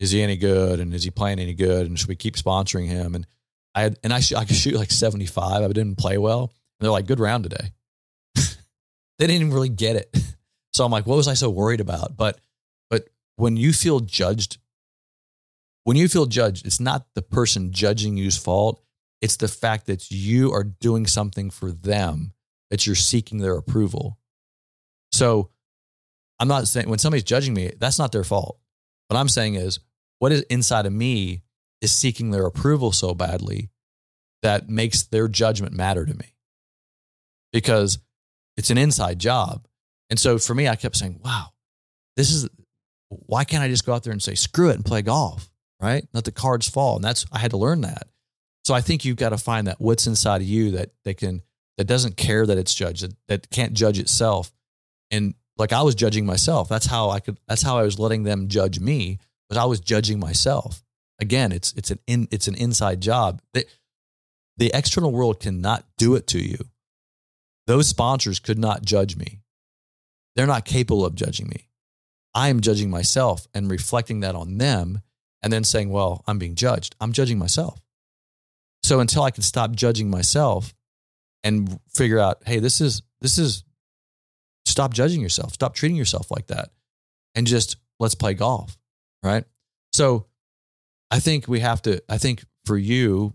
is 0.00 0.10
he 0.10 0.22
any 0.22 0.36
good? 0.36 0.80
And 0.80 0.94
is 0.94 1.04
he 1.04 1.10
playing 1.10 1.38
any 1.38 1.54
good? 1.54 1.86
And 1.86 1.98
should 1.98 2.08
we 2.08 2.16
keep 2.16 2.36
sponsoring 2.36 2.88
him? 2.88 3.14
And 3.14 3.26
I 3.74 3.82
had, 3.82 3.98
and 4.02 4.12
I 4.12 4.20
sh- 4.20 4.34
I 4.34 4.44
could 4.44 4.56
shoot 4.56 4.74
like 4.74 4.90
seventy 4.90 5.26
five. 5.26 5.62
I 5.62 5.68
didn't 5.68 5.96
play 5.96 6.18
well. 6.18 6.42
And 6.42 6.86
they're 6.86 6.90
like, 6.90 7.06
good 7.06 7.20
round 7.20 7.44
today. 7.44 7.72
they 9.18 9.26
didn't 9.26 9.52
really 9.52 9.68
get 9.68 9.96
it. 9.96 10.16
So 10.74 10.84
I'm 10.84 10.90
like, 10.90 11.06
what 11.06 11.14
was 11.14 11.28
I 11.28 11.34
so 11.34 11.48
worried 11.50 11.80
about? 11.80 12.16
But 12.16 12.36
but 12.90 13.08
when 13.36 13.56
you 13.56 13.72
feel 13.72 14.00
judged, 14.00 14.58
when 15.84 15.96
you 15.96 16.08
feel 16.08 16.26
judged, 16.26 16.66
it's 16.66 16.80
not 16.80 17.06
the 17.14 17.22
person 17.22 17.70
judging 17.70 18.16
you's 18.16 18.36
fault. 18.36 18.82
It's 19.24 19.38
the 19.38 19.48
fact 19.48 19.86
that 19.86 20.10
you 20.10 20.52
are 20.52 20.64
doing 20.64 21.06
something 21.06 21.48
for 21.48 21.72
them, 21.72 22.34
that 22.68 22.84
you're 22.84 22.94
seeking 22.94 23.38
their 23.38 23.56
approval. 23.56 24.18
So 25.12 25.48
I'm 26.38 26.46
not 26.46 26.68
saying 26.68 26.90
when 26.90 26.98
somebody's 26.98 27.24
judging 27.24 27.54
me, 27.54 27.72
that's 27.78 27.98
not 27.98 28.12
their 28.12 28.22
fault. 28.22 28.58
What 29.08 29.18
I'm 29.18 29.30
saying 29.30 29.54
is, 29.54 29.80
what 30.18 30.30
is 30.30 30.42
inside 30.50 30.84
of 30.84 30.92
me 30.92 31.40
is 31.80 31.90
seeking 31.90 32.32
their 32.32 32.44
approval 32.44 32.92
so 32.92 33.14
badly 33.14 33.70
that 34.42 34.68
makes 34.68 35.04
their 35.04 35.26
judgment 35.26 35.72
matter 35.72 36.04
to 36.04 36.12
me 36.12 36.34
because 37.50 38.00
it's 38.58 38.68
an 38.68 38.76
inside 38.76 39.18
job. 39.18 39.66
And 40.10 40.20
so 40.20 40.36
for 40.36 40.54
me, 40.54 40.68
I 40.68 40.76
kept 40.76 40.96
saying, 40.96 41.20
wow, 41.24 41.46
this 42.18 42.30
is 42.30 42.46
why 43.08 43.44
can't 43.44 43.64
I 43.64 43.68
just 43.68 43.86
go 43.86 43.94
out 43.94 44.02
there 44.02 44.12
and 44.12 44.22
say, 44.22 44.34
screw 44.34 44.68
it 44.68 44.74
and 44.74 44.84
play 44.84 45.00
golf, 45.00 45.48
right? 45.80 46.06
Let 46.12 46.24
the 46.24 46.30
cards 46.30 46.68
fall. 46.68 46.96
And 46.96 47.04
that's, 47.04 47.24
I 47.32 47.38
had 47.38 47.52
to 47.52 47.56
learn 47.56 47.80
that. 47.80 48.08
So 48.64 48.74
I 48.74 48.80
think 48.80 49.04
you've 49.04 49.16
got 49.16 49.30
to 49.30 49.38
find 49.38 49.66
that 49.66 49.80
what's 49.80 50.06
inside 50.06 50.40
of 50.40 50.46
you 50.48 50.70
that 50.72 50.90
that 51.04 51.18
can 51.18 51.42
that 51.76 51.84
doesn't 51.84 52.16
care 52.16 52.46
that 52.46 52.56
it's 52.56 52.74
judged, 52.74 53.02
that, 53.02 53.14
that 53.28 53.50
can't 53.50 53.74
judge 53.74 53.98
itself. 53.98 54.52
And 55.10 55.34
like 55.56 55.72
I 55.72 55.82
was 55.82 55.94
judging 55.94 56.24
myself. 56.26 56.68
That's 56.68 56.86
how 56.86 57.10
I 57.10 57.20
could 57.20 57.38
that's 57.46 57.62
how 57.62 57.78
I 57.78 57.82
was 57.82 57.98
letting 57.98 58.22
them 58.24 58.48
judge 58.48 58.80
me, 58.80 59.18
but 59.48 59.58
I 59.58 59.64
was 59.66 59.80
judging 59.80 60.18
myself. 60.18 60.82
Again, 61.20 61.52
it's 61.52 61.72
it's 61.74 61.90
an 61.90 61.98
in, 62.06 62.28
it's 62.30 62.48
an 62.48 62.54
inside 62.54 63.00
job. 63.00 63.40
The, 63.52 63.66
the 64.56 64.70
external 64.72 65.12
world 65.12 65.40
cannot 65.40 65.84
do 65.98 66.14
it 66.14 66.26
to 66.28 66.38
you. 66.38 66.58
Those 67.66 67.88
sponsors 67.88 68.38
could 68.38 68.58
not 68.58 68.84
judge 68.84 69.16
me. 69.16 69.40
They're 70.36 70.46
not 70.46 70.64
capable 70.64 71.04
of 71.04 71.14
judging 71.14 71.48
me. 71.48 71.68
I 72.34 72.48
am 72.48 72.60
judging 72.60 72.90
myself 72.90 73.46
and 73.54 73.70
reflecting 73.70 74.20
that 74.20 74.34
on 74.34 74.58
them 74.58 75.02
and 75.42 75.52
then 75.52 75.64
saying, 75.64 75.90
well, 75.90 76.24
I'm 76.26 76.38
being 76.38 76.56
judged. 76.56 76.96
I'm 77.00 77.12
judging 77.12 77.38
myself. 77.38 77.83
So 78.84 79.00
until 79.00 79.22
I 79.22 79.30
can 79.30 79.42
stop 79.42 79.72
judging 79.72 80.10
myself 80.10 80.74
and 81.42 81.80
figure 81.88 82.18
out, 82.18 82.42
hey, 82.44 82.58
this 82.58 82.82
is, 82.82 83.00
this 83.22 83.38
is, 83.38 83.64
stop 84.66 84.92
judging 84.92 85.22
yourself, 85.22 85.54
stop 85.54 85.74
treating 85.74 85.96
yourself 85.96 86.30
like 86.30 86.48
that, 86.48 86.68
and 87.34 87.46
just 87.46 87.78
let's 87.98 88.14
play 88.14 88.34
golf. 88.34 88.76
Right. 89.22 89.44
So 89.94 90.26
I 91.10 91.18
think 91.18 91.48
we 91.48 91.60
have 91.60 91.80
to, 91.82 92.02
I 92.10 92.18
think 92.18 92.44
for 92.66 92.76
you, 92.76 93.32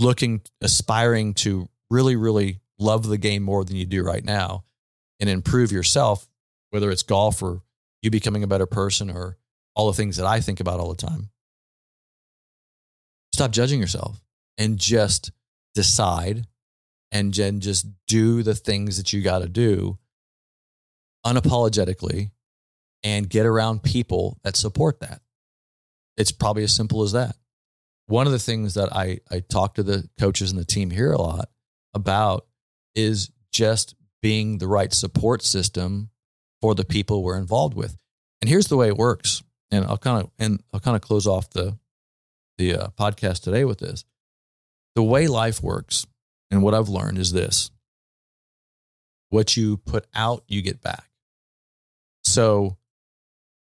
looking, 0.00 0.42
aspiring 0.60 1.34
to 1.34 1.68
really, 1.88 2.16
really 2.16 2.58
love 2.80 3.06
the 3.06 3.18
game 3.18 3.44
more 3.44 3.64
than 3.64 3.76
you 3.76 3.86
do 3.86 4.02
right 4.02 4.24
now 4.24 4.64
and 5.20 5.30
improve 5.30 5.70
yourself, 5.70 6.28
whether 6.70 6.90
it's 6.90 7.04
golf 7.04 7.40
or 7.44 7.62
you 8.02 8.10
becoming 8.10 8.42
a 8.42 8.48
better 8.48 8.66
person 8.66 9.08
or 9.08 9.36
all 9.76 9.86
the 9.86 9.96
things 9.96 10.16
that 10.16 10.26
I 10.26 10.40
think 10.40 10.58
about 10.58 10.80
all 10.80 10.92
the 10.92 11.06
time. 11.06 11.30
Stop 13.32 13.52
judging 13.52 13.78
yourself 13.80 14.20
and 14.58 14.78
just 14.78 15.32
decide 15.74 16.46
and 17.10 17.32
then 17.34 17.60
just 17.60 17.86
do 18.06 18.42
the 18.42 18.54
things 18.54 18.96
that 18.96 19.12
you 19.12 19.22
got 19.22 19.40
to 19.40 19.48
do 19.48 19.98
unapologetically 21.24 22.30
and 23.04 23.28
get 23.28 23.46
around 23.46 23.82
people 23.82 24.38
that 24.42 24.56
support 24.56 25.00
that. 25.00 25.20
It's 26.16 26.32
probably 26.32 26.64
as 26.64 26.74
simple 26.74 27.02
as 27.02 27.12
that. 27.12 27.36
One 28.06 28.26
of 28.26 28.32
the 28.32 28.38
things 28.38 28.74
that 28.74 28.94
I, 28.94 29.18
I 29.30 29.40
talk 29.40 29.74
to 29.74 29.82
the 29.82 30.08
coaches 30.18 30.50
and 30.50 30.60
the 30.60 30.64
team 30.64 30.90
here 30.90 31.12
a 31.12 31.20
lot 31.20 31.48
about 31.94 32.46
is 32.94 33.30
just 33.52 33.94
being 34.20 34.58
the 34.58 34.66
right 34.68 34.92
support 34.92 35.42
system 35.42 36.10
for 36.60 36.74
the 36.74 36.84
people 36.84 37.22
we're 37.22 37.38
involved 37.38 37.74
with. 37.74 37.96
And 38.40 38.48
here's 38.48 38.68
the 38.68 38.76
way 38.76 38.88
it 38.88 38.96
works. 38.96 39.42
And 39.70 39.84
I'll 39.84 39.98
kind 39.98 40.22
of 40.22 40.30
and 40.38 40.62
I'll 40.72 40.80
kind 40.80 40.96
of 40.96 41.00
close 41.00 41.26
off 41.26 41.48
the 41.50 41.78
the 42.58 42.74
uh, 42.74 42.86
podcast 42.98 43.42
today 43.42 43.64
with 43.64 43.78
this. 43.78 44.04
The 44.94 45.02
way 45.02 45.26
life 45.26 45.62
works 45.62 46.06
and 46.50 46.62
what 46.62 46.74
I've 46.74 46.88
learned 46.88 47.18
is 47.18 47.32
this. 47.32 47.70
What 49.30 49.56
you 49.56 49.78
put 49.78 50.06
out, 50.14 50.44
you 50.46 50.60
get 50.60 50.82
back. 50.82 51.08
So, 52.24 52.76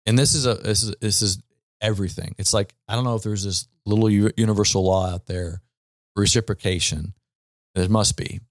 and 0.06 0.20
this 0.20 0.34
is 0.34 0.46
a 0.46 0.56
this 0.56 0.84
is 0.84 0.96
this 1.00 1.22
is 1.22 1.42
everything. 1.80 2.36
It's 2.38 2.54
like 2.54 2.74
I 2.88 2.96
don't 2.96 3.06
know 3.06 3.16
if 3.16 3.24
there's 3.24 3.46
this 3.46 3.68
little 3.86 4.10
universal 4.10 4.84
law 4.84 5.10
out 5.10 5.28
there, 5.28 5.62
reciprocation. 6.16 7.14
There 7.74 7.88
must 7.88 8.18
be. 8.18 8.42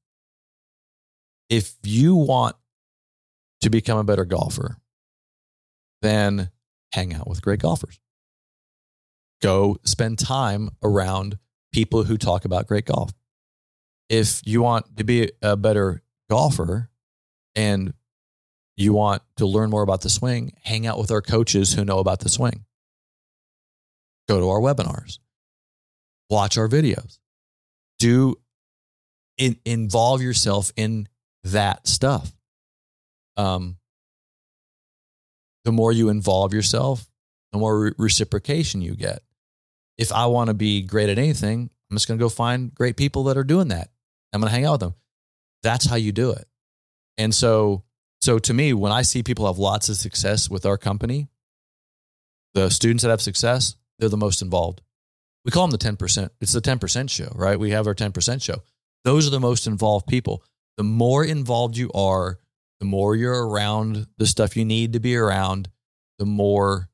If 1.51 1.75
you 1.83 2.15
want 2.15 2.57
to 3.61 3.69
become 3.69 3.99
a 3.99 4.05
better 4.05 4.25
golfer, 4.25 4.79
then 6.01 6.51
hang 6.93 7.13
out 7.13 7.29
with 7.29 7.43
great 7.43 7.61
golfers. 7.61 8.01
Go 9.43 9.77
spend 9.85 10.19
time 10.19 10.71
around 10.83 11.39
people 11.73 12.05
who 12.05 12.17
talk 12.17 12.45
about 12.45 12.67
great 12.67 12.87
golf. 12.87 13.13
If 14.09 14.41
you 14.45 14.63
want 14.63 14.97
to 14.97 15.05
be 15.05 15.31
a 15.41 15.57
better 15.57 16.03
golfer 16.29 16.91
and 17.55 17.93
you 18.77 18.93
want 18.93 19.23
to 19.37 19.47
learn 19.47 19.71
more 19.71 19.83
about 19.83 20.01
the 20.01 20.11
swing, 20.11 20.55
hang 20.63 20.87
out 20.87 20.99
with 20.99 21.11
our 21.11 21.23
coaches 21.23 21.75
who 21.75 21.85
know 21.85 21.99
about 21.99 22.21
the 22.21 22.29
swing. 22.29 22.65
Go 24.29 24.41
to 24.41 24.49
our 24.49 24.61
webinars, 24.61 25.19
watch 26.29 26.57
our 26.57 26.69
videos, 26.69 27.19
do 27.99 28.37
in, 29.37 29.57
involve 29.65 30.23
yourself 30.23 30.73
in 30.77 31.09
that 31.45 31.87
stuff. 31.87 32.33
Um, 33.37 33.77
the 35.65 35.73
more 35.73 35.93
you 35.93 36.09
involve 36.09 36.55
yourself, 36.55 37.09
the 37.53 37.59
more 37.59 37.79
re- 37.79 37.93
reciprocation 37.99 38.83
you 38.83 38.95
get. 38.95 39.23
If 40.01 40.13
I 40.13 40.27
want 40.27 40.49
to 40.49 40.55
be 40.55 40.81
great 40.81 41.11
at 41.11 41.19
anything, 41.19 41.69
I'm 41.91 41.97
just 41.97 42.09
going 42.09 42.19
to 42.19 42.25
go 42.25 42.31
find 42.31 42.75
great 42.75 42.97
people 42.97 43.25
that 43.25 43.37
are 43.37 43.45
doing 43.45 43.69
that. 43.69 43.91
I'm 44.33 44.41
going 44.41 44.49
to 44.49 44.55
hang 44.55 44.65
out 44.65 44.73
with 44.73 44.81
them. 44.81 44.95
That's 45.63 45.85
how 45.85 45.97
you 45.97 46.11
do 46.11 46.31
it. 46.31 46.47
And 47.19 47.35
so, 47.35 47.83
so 48.23 48.39
to 48.39 48.55
me, 48.55 48.73
when 48.73 48.93
I 48.93 49.03
see 49.03 49.23
people 49.23 49.47
have 49.47 49.59
lots 49.59 49.91
of 49.91 49.97
success 49.97 50.49
with 50.49 50.65
our 50.65 50.79
company, 50.79 51.29
the 52.55 52.71
students 52.71 53.03
that 53.03 53.11
have 53.11 53.21
success, 53.21 53.77
they're 53.99 54.09
the 54.09 54.17
most 54.17 54.41
involved. 54.41 54.81
We 55.45 55.51
call 55.51 55.69
them 55.69 55.79
the 55.79 56.05
10%. 56.07 56.31
It's 56.41 56.53
the 56.53 56.63
10% 56.63 57.11
show, 57.11 57.31
right? 57.35 57.61
We 57.61 57.73
have 57.73 57.87
our 57.87 57.95
10% 57.95 58.43
show. 58.43 58.63
Those 59.05 59.27
are 59.27 59.31
the 59.31 59.39
most 59.39 59.67
involved 59.67 60.07
people. 60.07 60.43
The 60.79 60.85
more 60.85 61.25
involved 61.25 61.77
you 61.77 61.91
are, 61.93 62.39
the 62.79 62.87
more 62.87 63.17
you're 63.17 63.47
around 63.47 64.07
the 64.17 64.27
stuff 64.27 64.57
you 64.57 64.65
need 64.65 64.95
to 64.95 65.01
be 65.01 65.15
around, 65.15 65.69
the 66.19 66.25
more 66.25 66.89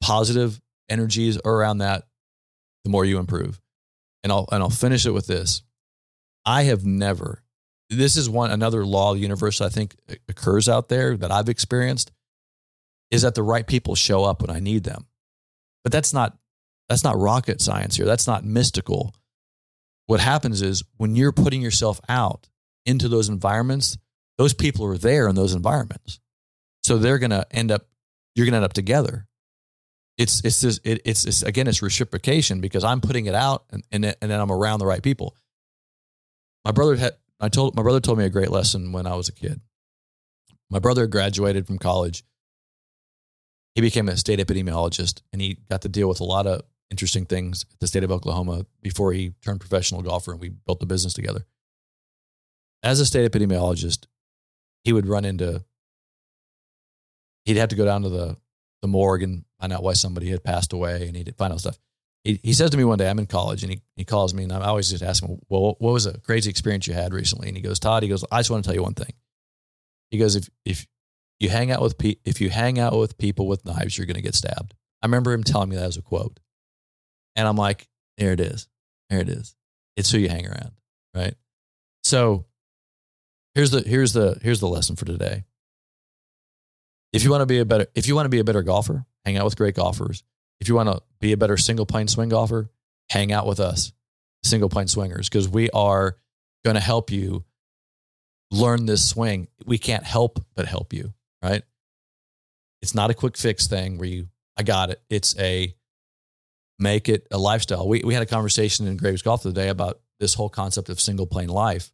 positive 0.00 0.60
energies 0.88 1.38
are 1.38 1.52
around 1.52 1.78
that, 1.78 2.04
the 2.84 2.90
more 2.90 3.04
you 3.04 3.18
improve. 3.18 3.60
And 4.22 4.32
I'll 4.32 4.48
and 4.52 4.62
I'll 4.62 4.70
finish 4.70 5.06
it 5.06 5.12
with 5.12 5.26
this. 5.26 5.62
I 6.46 6.64
have 6.64 6.84
never 6.84 7.44
this 7.90 8.16
is 8.16 8.28
one 8.28 8.50
another 8.50 8.84
law 8.84 9.10
of 9.10 9.16
the 9.16 9.22
universe 9.22 9.60
I 9.60 9.68
think 9.68 9.96
occurs 10.28 10.68
out 10.68 10.88
there 10.88 11.16
that 11.16 11.30
I've 11.30 11.48
experienced 11.48 12.12
is 13.10 13.22
that 13.22 13.34
the 13.34 13.42
right 13.42 13.66
people 13.66 13.94
show 13.94 14.24
up 14.24 14.40
when 14.40 14.50
I 14.50 14.60
need 14.60 14.84
them. 14.84 15.06
But 15.82 15.92
that's 15.92 16.12
not 16.12 16.36
that's 16.88 17.04
not 17.04 17.18
rocket 17.18 17.60
science 17.60 17.96
here. 17.96 18.06
That's 18.06 18.26
not 18.26 18.44
mystical. 18.44 19.14
What 20.06 20.20
happens 20.20 20.60
is 20.60 20.82
when 20.96 21.16
you're 21.16 21.32
putting 21.32 21.62
yourself 21.62 22.00
out 22.08 22.48
into 22.84 23.08
those 23.08 23.28
environments, 23.28 23.96
those 24.36 24.52
people 24.52 24.84
are 24.86 24.98
there 24.98 25.28
in 25.28 25.34
those 25.34 25.54
environments. 25.54 26.20
So 26.82 26.98
they're 26.98 27.18
going 27.18 27.30
to 27.30 27.46
end 27.50 27.70
up, 27.70 27.86
you're 28.34 28.44
going 28.44 28.52
to 28.52 28.56
end 28.56 28.66
up 28.66 28.74
together. 28.74 29.26
It's, 30.16 30.44
it's 30.44 30.60
this, 30.60 30.80
it, 30.84 31.02
it's, 31.04 31.24
it's, 31.24 31.42
again, 31.42 31.66
it's 31.66 31.82
reciprocation 31.82 32.60
because 32.60 32.84
I'm 32.84 33.00
putting 33.00 33.26
it 33.26 33.34
out 33.34 33.64
and, 33.70 33.82
and, 33.90 34.04
and 34.04 34.30
then 34.30 34.40
I'm 34.40 34.52
around 34.52 34.78
the 34.78 34.86
right 34.86 35.02
people. 35.02 35.36
My 36.64 36.70
brother 36.70 36.96
had, 36.96 37.16
I 37.40 37.48
told, 37.48 37.74
my 37.74 37.82
brother 37.82 38.00
told 38.00 38.18
me 38.18 38.24
a 38.24 38.30
great 38.30 38.50
lesson 38.50 38.92
when 38.92 39.06
I 39.06 39.16
was 39.16 39.28
a 39.28 39.32
kid. 39.32 39.60
My 40.70 40.78
brother 40.78 41.06
graduated 41.06 41.66
from 41.66 41.78
college. 41.78 42.24
He 43.74 43.80
became 43.80 44.08
a 44.08 44.16
state 44.16 44.38
epidemiologist 44.38 45.22
and 45.32 45.42
he 45.42 45.58
got 45.68 45.82
to 45.82 45.88
deal 45.88 46.08
with 46.08 46.20
a 46.20 46.24
lot 46.24 46.46
of 46.46 46.62
interesting 46.90 47.26
things 47.26 47.64
at 47.72 47.80
the 47.80 47.86
state 47.88 48.04
of 48.04 48.12
Oklahoma 48.12 48.66
before 48.80 49.12
he 49.12 49.34
turned 49.44 49.60
professional 49.60 50.02
golfer 50.02 50.30
and 50.30 50.40
we 50.40 50.50
built 50.50 50.78
the 50.78 50.86
business 50.86 51.12
together. 51.12 51.44
As 52.84 53.00
a 53.00 53.06
state 53.06 53.30
epidemiologist, 53.30 54.06
he 54.84 54.92
would 54.92 55.08
run 55.08 55.24
into 55.24 55.64
he'd 57.46 57.56
have 57.56 57.70
to 57.70 57.76
go 57.76 57.84
down 57.84 58.02
to 58.02 58.08
the 58.08 58.36
the 58.82 58.88
morgue 58.88 59.22
and 59.22 59.44
find 59.64 59.72
out 59.72 59.82
why 59.82 59.94
somebody 59.94 60.28
had 60.28 60.44
passed 60.44 60.74
away 60.74 61.06
and 61.06 61.16
he 61.16 61.24
did 61.24 61.36
find 61.36 61.50
out 61.50 61.60
stuff. 61.60 61.78
He, 62.22 62.38
he 62.42 62.52
says 62.52 62.68
to 62.70 62.76
me 62.76 62.84
one 62.84 62.98
day, 62.98 63.08
I'm 63.08 63.18
in 63.18 63.26
college 63.26 63.62
and 63.62 63.72
he, 63.72 63.80
he 63.96 64.04
calls 64.04 64.34
me 64.34 64.44
and 64.44 64.52
I 64.52 64.66
always 64.66 64.90
just 64.90 65.02
ask 65.02 65.22
him, 65.22 65.38
well, 65.48 65.76
what 65.78 65.92
was 65.92 66.04
a 66.04 66.18
crazy 66.20 66.50
experience 66.50 66.86
you 66.86 66.92
had 66.92 67.14
recently? 67.14 67.48
And 67.48 67.56
he 67.56 67.62
goes, 67.62 67.78
Todd, 67.78 68.02
he 68.02 68.10
goes, 68.10 68.24
I 68.30 68.40
just 68.40 68.50
want 68.50 68.62
to 68.62 68.68
tell 68.68 68.74
you 68.74 68.82
one 68.82 68.92
thing. 68.92 69.12
He 70.10 70.18
goes, 70.18 70.36
if, 70.36 70.50
if 70.66 70.86
you 71.40 71.48
hang 71.48 71.70
out 71.70 71.80
with, 71.80 71.96
pe- 71.96 72.16
if 72.26 72.42
you 72.42 72.50
hang 72.50 72.78
out 72.78 72.98
with 72.98 73.16
people 73.16 73.48
with 73.48 73.64
knives, 73.64 73.96
you're 73.96 74.06
going 74.06 74.16
to 74.16 74.22
get 74.22 74.34
stabbed. 74.34 74.74
I 75.02 75.06
remember 75.06 75.32
him 75.32 75.42
telling 75.42 75.70
me 75.70 75.76
that 75.76 75.86
as 75.86 75.96
a 75.96 76.02
quote. 76.02 76.38
And 77.36 77.48
I'm 77.48 77.56
like, 77.56 77.88
there 78.18 78.32
it 78.32 78.40
is. 78.40 78.68
There 79.08 79.20
it 79.20 79.30
is. 79.30 79.56
It's 79.96 80.10
who 80.10 80.18
you 80.18 80.28
hang 80.28 80.46
around. 80.46 80.72
Right. 81.14 81.34
So 82.02 82.44
here's 83.54 83.70
the 83.70 83.80
here's 83.80 84.12
the 84.12 84.38
here's 84.42 84.60
the 84.60 84.68
lesson 84.68 84.96
for 84.96 85.04
today. 85.04 85.44
If 87.12 87.22
you 87.22 87.30
want 87.30 87.42
to 87.42 87.46
be 87.46 87.60
a 87.60 87.64
better 87.64 87.86
if 87.94 88.08
you 88.08 88.14
want 88.14 88.26
to 88.26 88.30
be 88.30 88.40
a 88.40 88.44
better 88.44 88.62
golfer, 88.62 89.06
hang 89.24 89.36
out 89.36 89.44
with 89.44 89.56
great 89.56 89.74
golfers. 89.74 90.22
If 90.60 90.68
you 90.68 90.74
want 90.74 90.88
to 90.88 91.02
be 91.20 91.32
a 91.32 91.36
better 91.36 91.56
single 91.56 91.86
plane 91.86 92.08
swing 92.08 92.28
golfer, 92.28 92.70
hang 93.10 93.32
out 93.32 93.46
with 93.46 93.60
us, 93.60 93.92
single 94.42 94.68
plane 94.68 94.88
swingers, 94.88 95.28
because 95.28 95.48
we 95.48 95.70
are 95.70 96.16
going 96.64 96.74
to 96.74 96.80
help 96.80 97.10
you 97.10 97.44
learn 98.50 98.86
this 98.86 99.08
swing. 99.08 99.48
We 99.66 99.78
can't 99.78 100.04
help 100.04 100.44
but 100.54 100.66
help 100.66 100.92
you, 100.92 101.12
right? 101.42 101.62
It's 102.82 102.94
not 102.94 103.10
a 103.10 103.14
quick 103.14 103.36
fix 103.36 103.66
thing 103.66 103.98
where 103.98 104.08
you 104.08 104.28
I 104.56 104.62
got 104.62 104.90
it. 104.90 105.02
It's 105.10 105.38
a 105.38 105.74
make 106.78 107.08
it 107.08 107.26
a 107.30 107.38
lifestyle. 107.38 107.88
We 107.88 108.02
we 108.04 108.14
had 108.14 108.22
a 108.22 108.26
conversation 108.26 108.86
in 108.86 108.96
Graves 108.96 109.22
Golf 109.22 109.42
today 109.42 109.68
about 109.68 110.00
this 110.20 110.34
whole 110.34 110.48
concept 110.48 110.88
of 110.88 111.00
single 111.00 111.26
plane 111.26 111.48
life. 111.48 111.92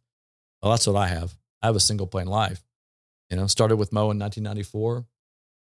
Well, 0.61 0.71
that's 0.71 0.85
what 0.85 0.95
I 0.95 1.07
have. 1.07 1.35
I 1.61 1.67
have 1.67 1.75
a 1.75 1.81
single 1.81 2.07
plane 2.07 2.27
life. 2.27 2.63
You 3.29 3.37
know, 3.37 3.47
started 3.47 3.77
with 3.77 3.93
Moe 3.93 4.11
in 4.11 4.19
1994 4.19 5.05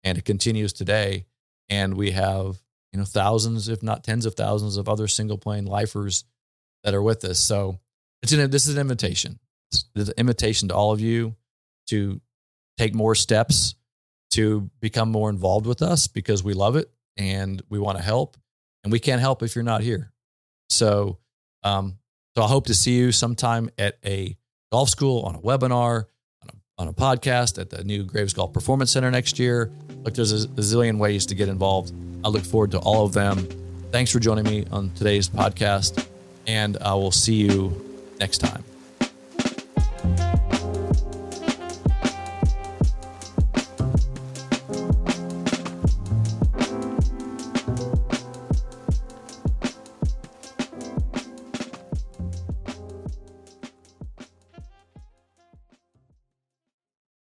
and 0.04 0.18
it 0.18 0.26
continues 0.26 0.74
today. 0.74 1.26
And 1.70 1.96
we 1.96 2.12
have, 2.12 2.62
you 2.92 3.00
know, 3.00 3.06
thousands, 3.06 3.70
if 3.70 3.82
not 3.82 4.04
tens 4.04 4.26
of 4.26 4.36
thousands 4.36 4.78
of 4.78 4.88
other 4.88 5.08
single 5.08 5.38
plane 5.38 5.66
lifers 5.66 6.26
that 6.84 6.94
are 6.94 7.02
with 7.02 7.24
us. 7.26 7.40
So 7.40 7.80
it's 8.22 8.32
an, 8.32 8.50
this 8.50 8.68
is 8.68 8.76
an 8.76 8.82
invitation. 8.82 9.40
It's 9.72 10.10
an 10.10 10.14
invitation 10.18 10.70
to 10.70 10.76
all 10.76 10.92
of 10.92 11.00
you 11.00 11.36
to 11.88 12.22
take 12.78 12.94
more 12.94 13.16
steps 13.16 13.76
to 14.32 14.70
become 14.80 15.12
more 15.12 15.30
involved 15.30 15.66
with 15.66 15.82
us 15.82 16.08
because 16.08 16.44
we 16.44 16.54
love 16.54 16.76
it 16.76 16.90
and 17.18 17.62
we 17.70 17.78
want 17.78 17.98
to 17.98 18.04
help 18.04 18.36
and 18.84 18.92
we 18.92 19.00
can't 19.00 19.22
help 19.22 19.44
if 19.44 19.56
you're 19.56 19.64
not 19.64 19.82
here. 19.82 20.12
So, 20.70 21.20
um, 21.64 22.00
so 22.36 22.44
I 22.44 22.48
hope 22.48 22.66
to 22.68 22.74
see 22.74 22.96
you 22.96 23.12
sometime 23.12 23.70
at 23.78 23.98
a 24.04 24.36
golf 24.72 24.90
school, 24.90 25.22
on 25.22 25.36
a 25.36 25.40
webinar, 25.40 26.06
on 26.78 26.88
a 26.88 26.94
podcast 26.94 27.60
at 27.60 27.70
the 27.70 27.84
new 27.84 28.04
Graves 28.04 28.34
Golf 28.34 28.52
Performance 28.52 28.92
Center 28.92 29.12
next 29.12 29.38
year. 29.38 29.72
Look, 30.04 30.16
there's 30.16 30.46
a, 30.46 30.48
zillion 30.48 30.98
ways 30.98 31.26
to 31.28 31.36
get 31.36 31.48
involved. 31.48 31.94
I 32.24 32.30
look 32.30 32.44
forward 32.44 32.72
to 32.72 32.80
all 32.80 33.06
of 33.06 33.14
them. 33.14 33.48
Thanks 33.92 34.12
for 34.12 34.20
joining 34.20 34.46
me 34.46 34.66
on 34.72 34.92
today's 34.96 35.30
podcast, 35.30 36.08
and 36.48 36.78
I 36.82 36.96
will 36.96 37.12
see 37.12 37.36
you 37.36 37.80
next 38.20 38.40
time. 38.40 38.64